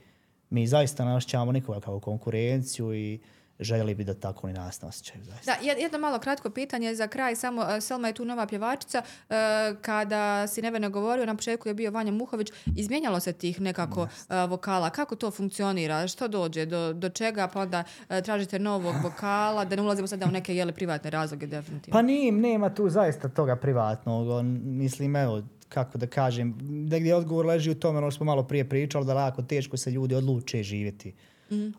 mi 0.50 0.68
zaista 0.68 1.06
ne 1.06 1.16
osjećamo 1.16 1.52
nikoga 1.52 1.80
kao 1.80 2.00
konkurenciju 2.00 2.94
i 2.94 3.20
željeli 3.60 3.96
bi 3.96 4.04
da 4.04 4.14
tako 4.14 4.48
ni 4.48 4.54
nas 4.54 4.82
ne 4.82 4.88
osjećaju 4.88 5.24
zaista. 5.24 5.52
Da, 5.52 5.68
jed- 5.68 5.82
jedno 5.82 6.00
malo 6.00 6.20
kratko 6.20 6.50
pitanje 6.50 6.96
za 6.96 7.08
kraj, 7.08 7.36
samo 7.36 7.62
uh, 7.62 7.68
Selma 7.82 8.08
je 8.08 8.14
tu 8.14 8.26
nova 8.26 8.48
pjevačica. 8.48 9.02
Uh, 9.30 9.36
kada 9.82 10.48
si 10.48 10.62
Nevena 10.62 10.90
govorio, 10.90 11.26
na 11.26 11.36
početku 11.36 11.68
je 11.68 11.74
bio 11.74 11.92
Vanja 11.92 12.12
Muhović, 12.12 12.52
izmijenjalo 12.76 13.20
se 13.20 13.34
tih 13.34 13.62
nekako 13.62 14.02
uh, 14.02 14.10
vokala. 14.50 14.90
Kako 14.90 15.16
to 15.16 15.32
funkcionira? 15.32 16.08
Što 16.08 16.28
dođe? 16.28 16.66
Do, 16.66 16.94
do 16.94 17.10
čega? 17.10 17.48
Pa 17.48 17.62
onda 17.62 17.84
uh, 18.10 18.22
tražite 18.22 18.60
novog 18.60 18.96
vokala, 19.04 19.66
da 19.66 19.76
ne 19.76 19.82
ulazimo 19.82 20.08
sada 20.08 20.26
u 20.26 20.32
neke 20.32 20.56
jele 20.56 20.72
privatne 20.72 21.10
razloge, 21.10 21.48
definitivno. 21.48 21.98
Pa 21.98 22.02
nije, 22.02 22.32
nema 22.32 22.74
tu 22.74 22.90
zaista 22.90 23.30
toga 23.30 23.56
privatnog. 23.56 24.30
On, 24.30 24.60
mislim, 24.64 25.16
evo, 25.16 25.44
kako 25.70 25.98
da 25.98 26.08
kažem, 26.08 26.58
negdje 26.90 27.16
odgovor 27.16 27.46
leži 27.46 27.72
u 27.72 27.76
tome, 27.76 27.98
ono 27.98 28.12
što 28.12 28.18
smo 28.18 28.26
malo 28.26 28.44
prije 28.44 28.70
pričali, 28.70 29.06
da 29.06 29.14
lako 29.14 29.42
teško 29.42 29.78
se 29.78 29.92
ljudi 29.92 30.16
odluče 30.16 30.64
živjeti 30.64 31.14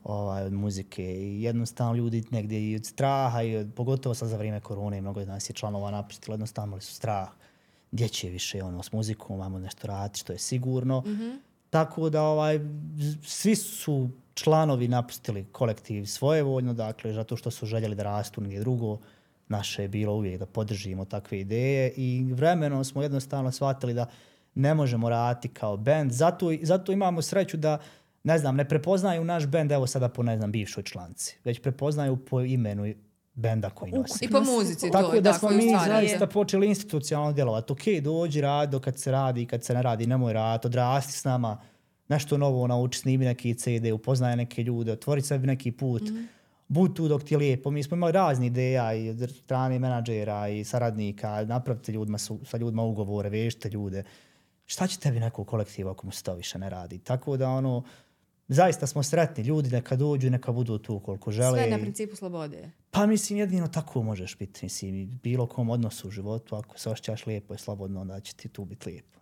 ovaj, 0.04 0.42
od 0.42 0.52
muzike. 0.52 1.04
I 1.04 1.42
jednostavno 1.42 1.94
ljudi 1.94 2.24
negdje 2.30 2.70
i 2.70 2.76
od 2.76 2.86
straha, 2.86 3.42
i 3.42 3.56
od, 3.56 3.68
pogotovo 3.76 4.14
sad 4.14 4.28
za 4.28 4.36
vrijeme 4.36 4.60
korone, 4.60 5.00
mnogo 5.00 5.20
od 5.20 5.28
nas 5.28 5.50
je 5.50 5.54
članova 5.54 5.90
napustilo, 5.90 6.34
jednostavno 6.34 6.68
imali 6.68 6.82
su 6.82 6.94
strah. 6.94 7.28
Gdje 7.90 8.08
će 8.08 8.28
više 8.28 8.62
ono, 8.62 8.82
s 8.82 8.92
muzikom, 8.92 9.38
vamo 9.38 9.58
nešto 9.58 9.86
raditi, 9.86 10.20
što 10.20 10.32
je 10.32 10.38
sigurno. 10.38 11.02
Tako 11.70 12.10
da 12.10 12.22
ovaj, 12.22 12.60
svi 13.22 13.56
su 13.56 14.10
članovi 14.34 14.88
napustili 14.88 15.46
kolektiv 15.52 16.04
svojevoljno, 16.04 16.74
dakle, 16.74 17.12
zato 17.12 17.36
što 17.36 17.50
su 17.50 17.66
željeli 17.66 17.94
da 17.94 18.02
rastu 18.02 18.40
negdje 18.40 18.60
drugo. 18.60 18.98
Naše 19.48 19.82
je 19.82 19.88
bilo 19.88 20.14
uvijek 20.14 20.38
da 20.38 20.46
podržimo 20.46 21.04
takve 21.04 21.40
ideje 21.40 21.92
i 21.96 22.24
vremenom 22.32 22.84
smo 22.84 23.02
jednostavno 23.02 23.52
shvatili 23.52 23.94
da 23.94 24.06
ne 24.54 24.74
možemo 24.74 25.08
raditi 25.08 25.48
kao 25.48 25.76
band. 25.76 26.12
Zato, 26.12 26.50
zato 26.62 26.92
imamo 26.92 27.22
sreću 27.22 27.56
da 27.56 27.78
ne 28.26 28.38
znam, 28.38 28.56
ne 28.56 28.68
prepoznaju 28.68 29.24
naš 29.24 29.46
bend, 29.46 29.72
evo 29.72 29.86
sada 29.86 30.08
po, 30.08 30.22
ne 30.22 30.36
znam, 30.36 30.52
bivšoj 30.52 30.82
članci, 30.82 31.36
već 31.44 31.60
prepoznaju 31.60 32.16
po 32.16 32.40
imenu 32.40 32.94
benda 33.34 33.70
koji 33.70 33.92
nosi. 33.92 34.24
I 34.24 34.28
po 34.28 34.40
muzici 34.40 34.86
to 34.86 34.92
Tako 34.92 35.14
je, 35.14 35.20
da 35.20 35.30
da, 35.30 35.38
smo 35.38 35.50
mi 35.50 35.72
zaista 35.86 36.26
počeli 36.26 36.66
institucionalno 36.66 37.32
djelovati. 37.32 37.72
Ok, 37.72 37.80
dođi, 38.02 38.40
radi 38.40 38.78
kad 38.80 38.98
se 38.98 39.10
radi, 39.10 39.46
kad 39.46 39.64
se 39.64 39.74
ne 39.74 39.82
radi, 39.82 40.06
nemoj 40.06 40.32
rad, 40.32 40.66
odrasti 40.66 41.12
s 41.12 41.24
nama, 41.24 41.60
nešto 42.08 42.38
novo 42.38 42.66
nauči, 42.66 42.98
snimi 42.98 43.24
neki 43.24 43.54
CD, 43.54 43.92
upoznaje 43.94 44.36
neke 44.36 44.62
ljude, 44.62 44.92
otvori 44.92 45.22
sebi 45.22 45.46
neki 45.46 45.72
put. 45.72 46.02
Mhm. 46.02 46.24
Bud 46.68 46.96
tu 46.96 47.08
dok 47.08 47.24
ti 47.24 47.34
je 47.34 47.38
lijepo. 47.38 47.70
Mi 47.70 47.82
smo 47.82 47.96
imali 47.96 48.12
razni 48.12 48.46
ideja 48.46 48.94
i 48.94 49.10
od 49.10 49.30
strane 49.30 49.78
menadžera 49.78 50.48
i 50.48 50.64
saradnika, 50.64 51.44
napravite 51.44 51.92
ljudima, 51.92 52.18
su, 52.18 52.40
sa 52.44 52.56
ljudima 52.56 52.82
ugovore, 52.82 53.28
vežite 53.28 53.70
ljude. 53.70 54.04
Šta 54.64 54.86
će 54.86 54.98
tebi 54.98 55.20
neko 55.20 55.44
kolektiv 55.44 55.88
ako 55.88 56.06
mu 56.06 56.12
se 56.12 56.22
to 56.22 56.34
više 56.34 56.58
ne 56.58 56.70
radi? 56.70 56.98
Tako 56.98 57.36
da 57.36 57.48
ono, 57.48 57.82
zaista 58.48 58.86
smo 58.86 59.02
sretni. 59.02 59.44
Ljudi 59.44 59.70
neka 59.70 59.96
dođu, 59.96 60.30
neka 60.30 60.52
budu 60.52 60.78
tu 60.78 61.00
koliko 61.00 61.30
žele. 61.30 61.58
Sve 61.58 61.70
na 61.70 61.78
principu 61.78 62.16
slobode. 62.16 62.70
Pa 62.90 63.06
mislim, 63.06 63.38
jedino 63.38 63.68
tako 63.68 64.02
možeš 64.02 64.38
biti. 64.38 64.64
Mislim, 64.64 65.20
bilo 65.22 65.46
kom 65.46 65.70
odnosu 65.70 66.08
u 66.08 66.10
životu, 66.10 66.56
ako 66.56 66.78
se 66.78 66.90
osjećaš 66.90 67.26
lijepo 67.26 67.54
i 67.54 67.58
slobodno, 67.58 68.00
onda 68.00 68.20
će 68.20 68.34
ti 68.34 68.48
tu 68.48 68.64
biti 68.64 68.88
lijepo. 68.88 69.15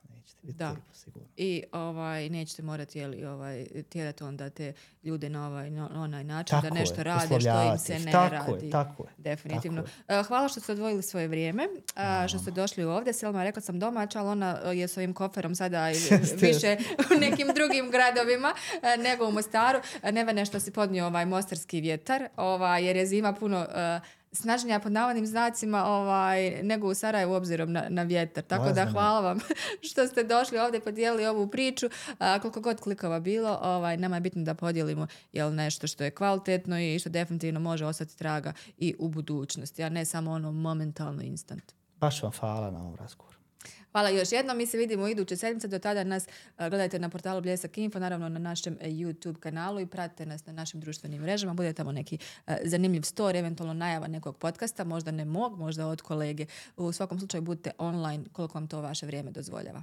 Biti 0.45 0.59
Da. 0.59 0.69
lijepo, 0.69 0.95
sigurno. 0.95 1.29
I 1.37 1.63
ovaj, 1.73 2.29
nećete 2.29 2.63
morati 2.63 2.99
jeli, 2.99 3.25
ovaj, 3.25 3.67
tjerati 3.89 4.25
onda 4.25 4.51
te 4.51 4.73
ljude 5.03 5.29
na 5.29 5.47
ovaj, 5.47 5.71
na 5.71 6.03
onaj 6.03 6.25
način 6.25 6.57
Tako 6.57 6.69
da 6.69 6.75
nešto 6.75 7.01
je, 7.01 7.05
rade 7.05 7.41
što 7.41 7.73
im 7.73 7.79
se 7.79 7.99
ne 7.99 8.13
Tako 8.13 8.35
radi. 8.53 8.67
je, 8.67 8.71
tako 8.71 9.03
je. 9.03 9.09
Definitivno. 9.19 9.83
Tako 9.83 10.21
E, 10.21 10.23
Hvala 10.23 10.49
što 10.49 10.61
ste 10.61 10.73
odvojili 10.73 11.03
svoje 11.03 11.29
vrijeme, 11.29 11.69
a, 11.95 12.29
što 12.29 12.39
ste 12.39 12.51
došli 12.51 12.85
ovdje. 12.85 13.13
Selma 13.13 13.39
je 13.41 13.45
rekla 13.45 13.63
sam 13.63 13.79
domaća, 13.79 14.21
ali 14.21 14.29
ona 14.29 14.61
e, 14.65 14.77
je 14.77 14.89
s 14.89 14.97
ovim 14.97 15.13
koferom 15.15 15.55
sada 15.55 15.89
više 16.41 16.77
u 17.17 17.21
nekim 17.21 17.49
drugim 17.55 17.91
gradovima 17.91 18.55
nego 18.99 19.29
u 19.29 19.33
Mostaru. 19.33 19.79
E, 20.03 20.13
Nevene 20.13 20.45
što 20.47 20.61
si 20.61 20.71
podnio 20.71 21.07
ovaj 21.07 21.27
mostarski 21.27 21.81
vjetar, 21.81 22.29
ovaj, 22.37 22.85
jer 22.87 22.97
je 22.97 23.07
zima 23.07 23.33
puno 23.33 23.67
e, 23.75 24.01
snažnija 24.35 24.81
pod 24.81 24.93
navodnim 24.93 25.27
znacima 25.27 25.85
ovaj, 25.85 26.63
nego 26.63 26.89
u 26.89 26.95
Sarajevu 26.95 27.33
obzirom 27.33 27.73
na, 27.73 27.85
na 27.89 28.03
vjetar. 28.03 28.45
Tako 28.45 28.65
da 28.65 28.71
Ozbiljno. 28.71 28.93
hvala 28.93 29.21
vam 29.21 29.39
što 29.89 30.07
ste 30.07 30.25
došli 30.25 30.59
ovdje 30.59 30.81
podijelili 30.81 31.27
ovu 31.27 31.49
priču. 31.49 31.87
A, 32.19 32.39
koliko 32.39 32.61
god 32.61 32.81
klikova 32.81 33.21
bilo, 33.21 33.59
ovaj, 33.63 33.97
nama 33.97 34.17
je 34.17 34.21
bitno 34.21 34.43
da 34.43 34.55
podijelimo 34.55 35.07
jel, 35.33 35.55
nešto 35.55 35.87
što 35.87 36.05
je 36.05 36.11
kvalitetno 36.11 36.81
i 36.81 36.99
što 36.99 37.11
definitivno 37.11 37.61
može 37.61 37.87
ostati 37.87 38.19
traga 38.19 38.53
i 38.79 38.95
u 38.99 39.09
budućnosti, 39.09 39.83
a 39.83 39.89
ne 39.89 40.05
samo 40.05 40.31
ono 40.31 40.53
momentalno 40.53 41.23
instant. 41.23 41.73
Baš 41.97 42.23
vam 42.23 42.33
hvala 42.33 42.71
na 42.71 42.79
ovom 42.79 42.97
razgovoru. 42.97 43.34
Hvala 43.95 44.09
još 44.09 44.33
jednom, 44.33 44.57
mi 44.57 44.67
se 44.67 44.79
vidimo 44.79 45.05
u 45.05 45.09
iduće 45.09 45.37
sedmice, 45.37 45.69
do 45.69 45.79
tada 45.79 46.05
nas 46.05 46.27
e, 46.27 46.31
gledajte 46.59 46.99
na 46.99 47.09
portalu 47.09 47.41
Bljesak 47.41 47.79
Info, 47.79 47.99
naravno 47.99 48.29
na 48.29 48.39
našem 48.39 48.79
e, 48.81 48.89
YouTube 48.89 49.39
kanalu 49.39 49.81
i 49.81 49.87
pratite 49.87 50.27
nas 50.27 50.47
na 50.47 50.53
našim 50.53 50.81
društvenim 50.81 51.23
mrežama, 51.23 51.55
bude 51.55 51.73
tamo 51.73 51.93
neki 51.93 52.19
e, 52.47 52.57
zanimljiv 52.65 53.01
story, 53.01 53.39
eventualno 53.39 53.75
najava 53.75 54.07
nekog 54.07 54.39
podcasta, 54.39 54.85
možda 54.85 55.11
ne 55.11 55.25
mog, 55.25 55.59
možda 55.59 55.87
od 55.87 56.03
kolege. 56.03 56.47
U 56.77 56.93
svakom 56.93 57.19
slučaju 57.19 57.43
budite 57.43 57.71
online 57.79 58.25
koliko 58.33 58.59
vam 58.59 58.69
to 58.69 58.81
vaše 58.81 59.07
vrijeme 59.07 59.31
dozvoljava. 59.31 59.83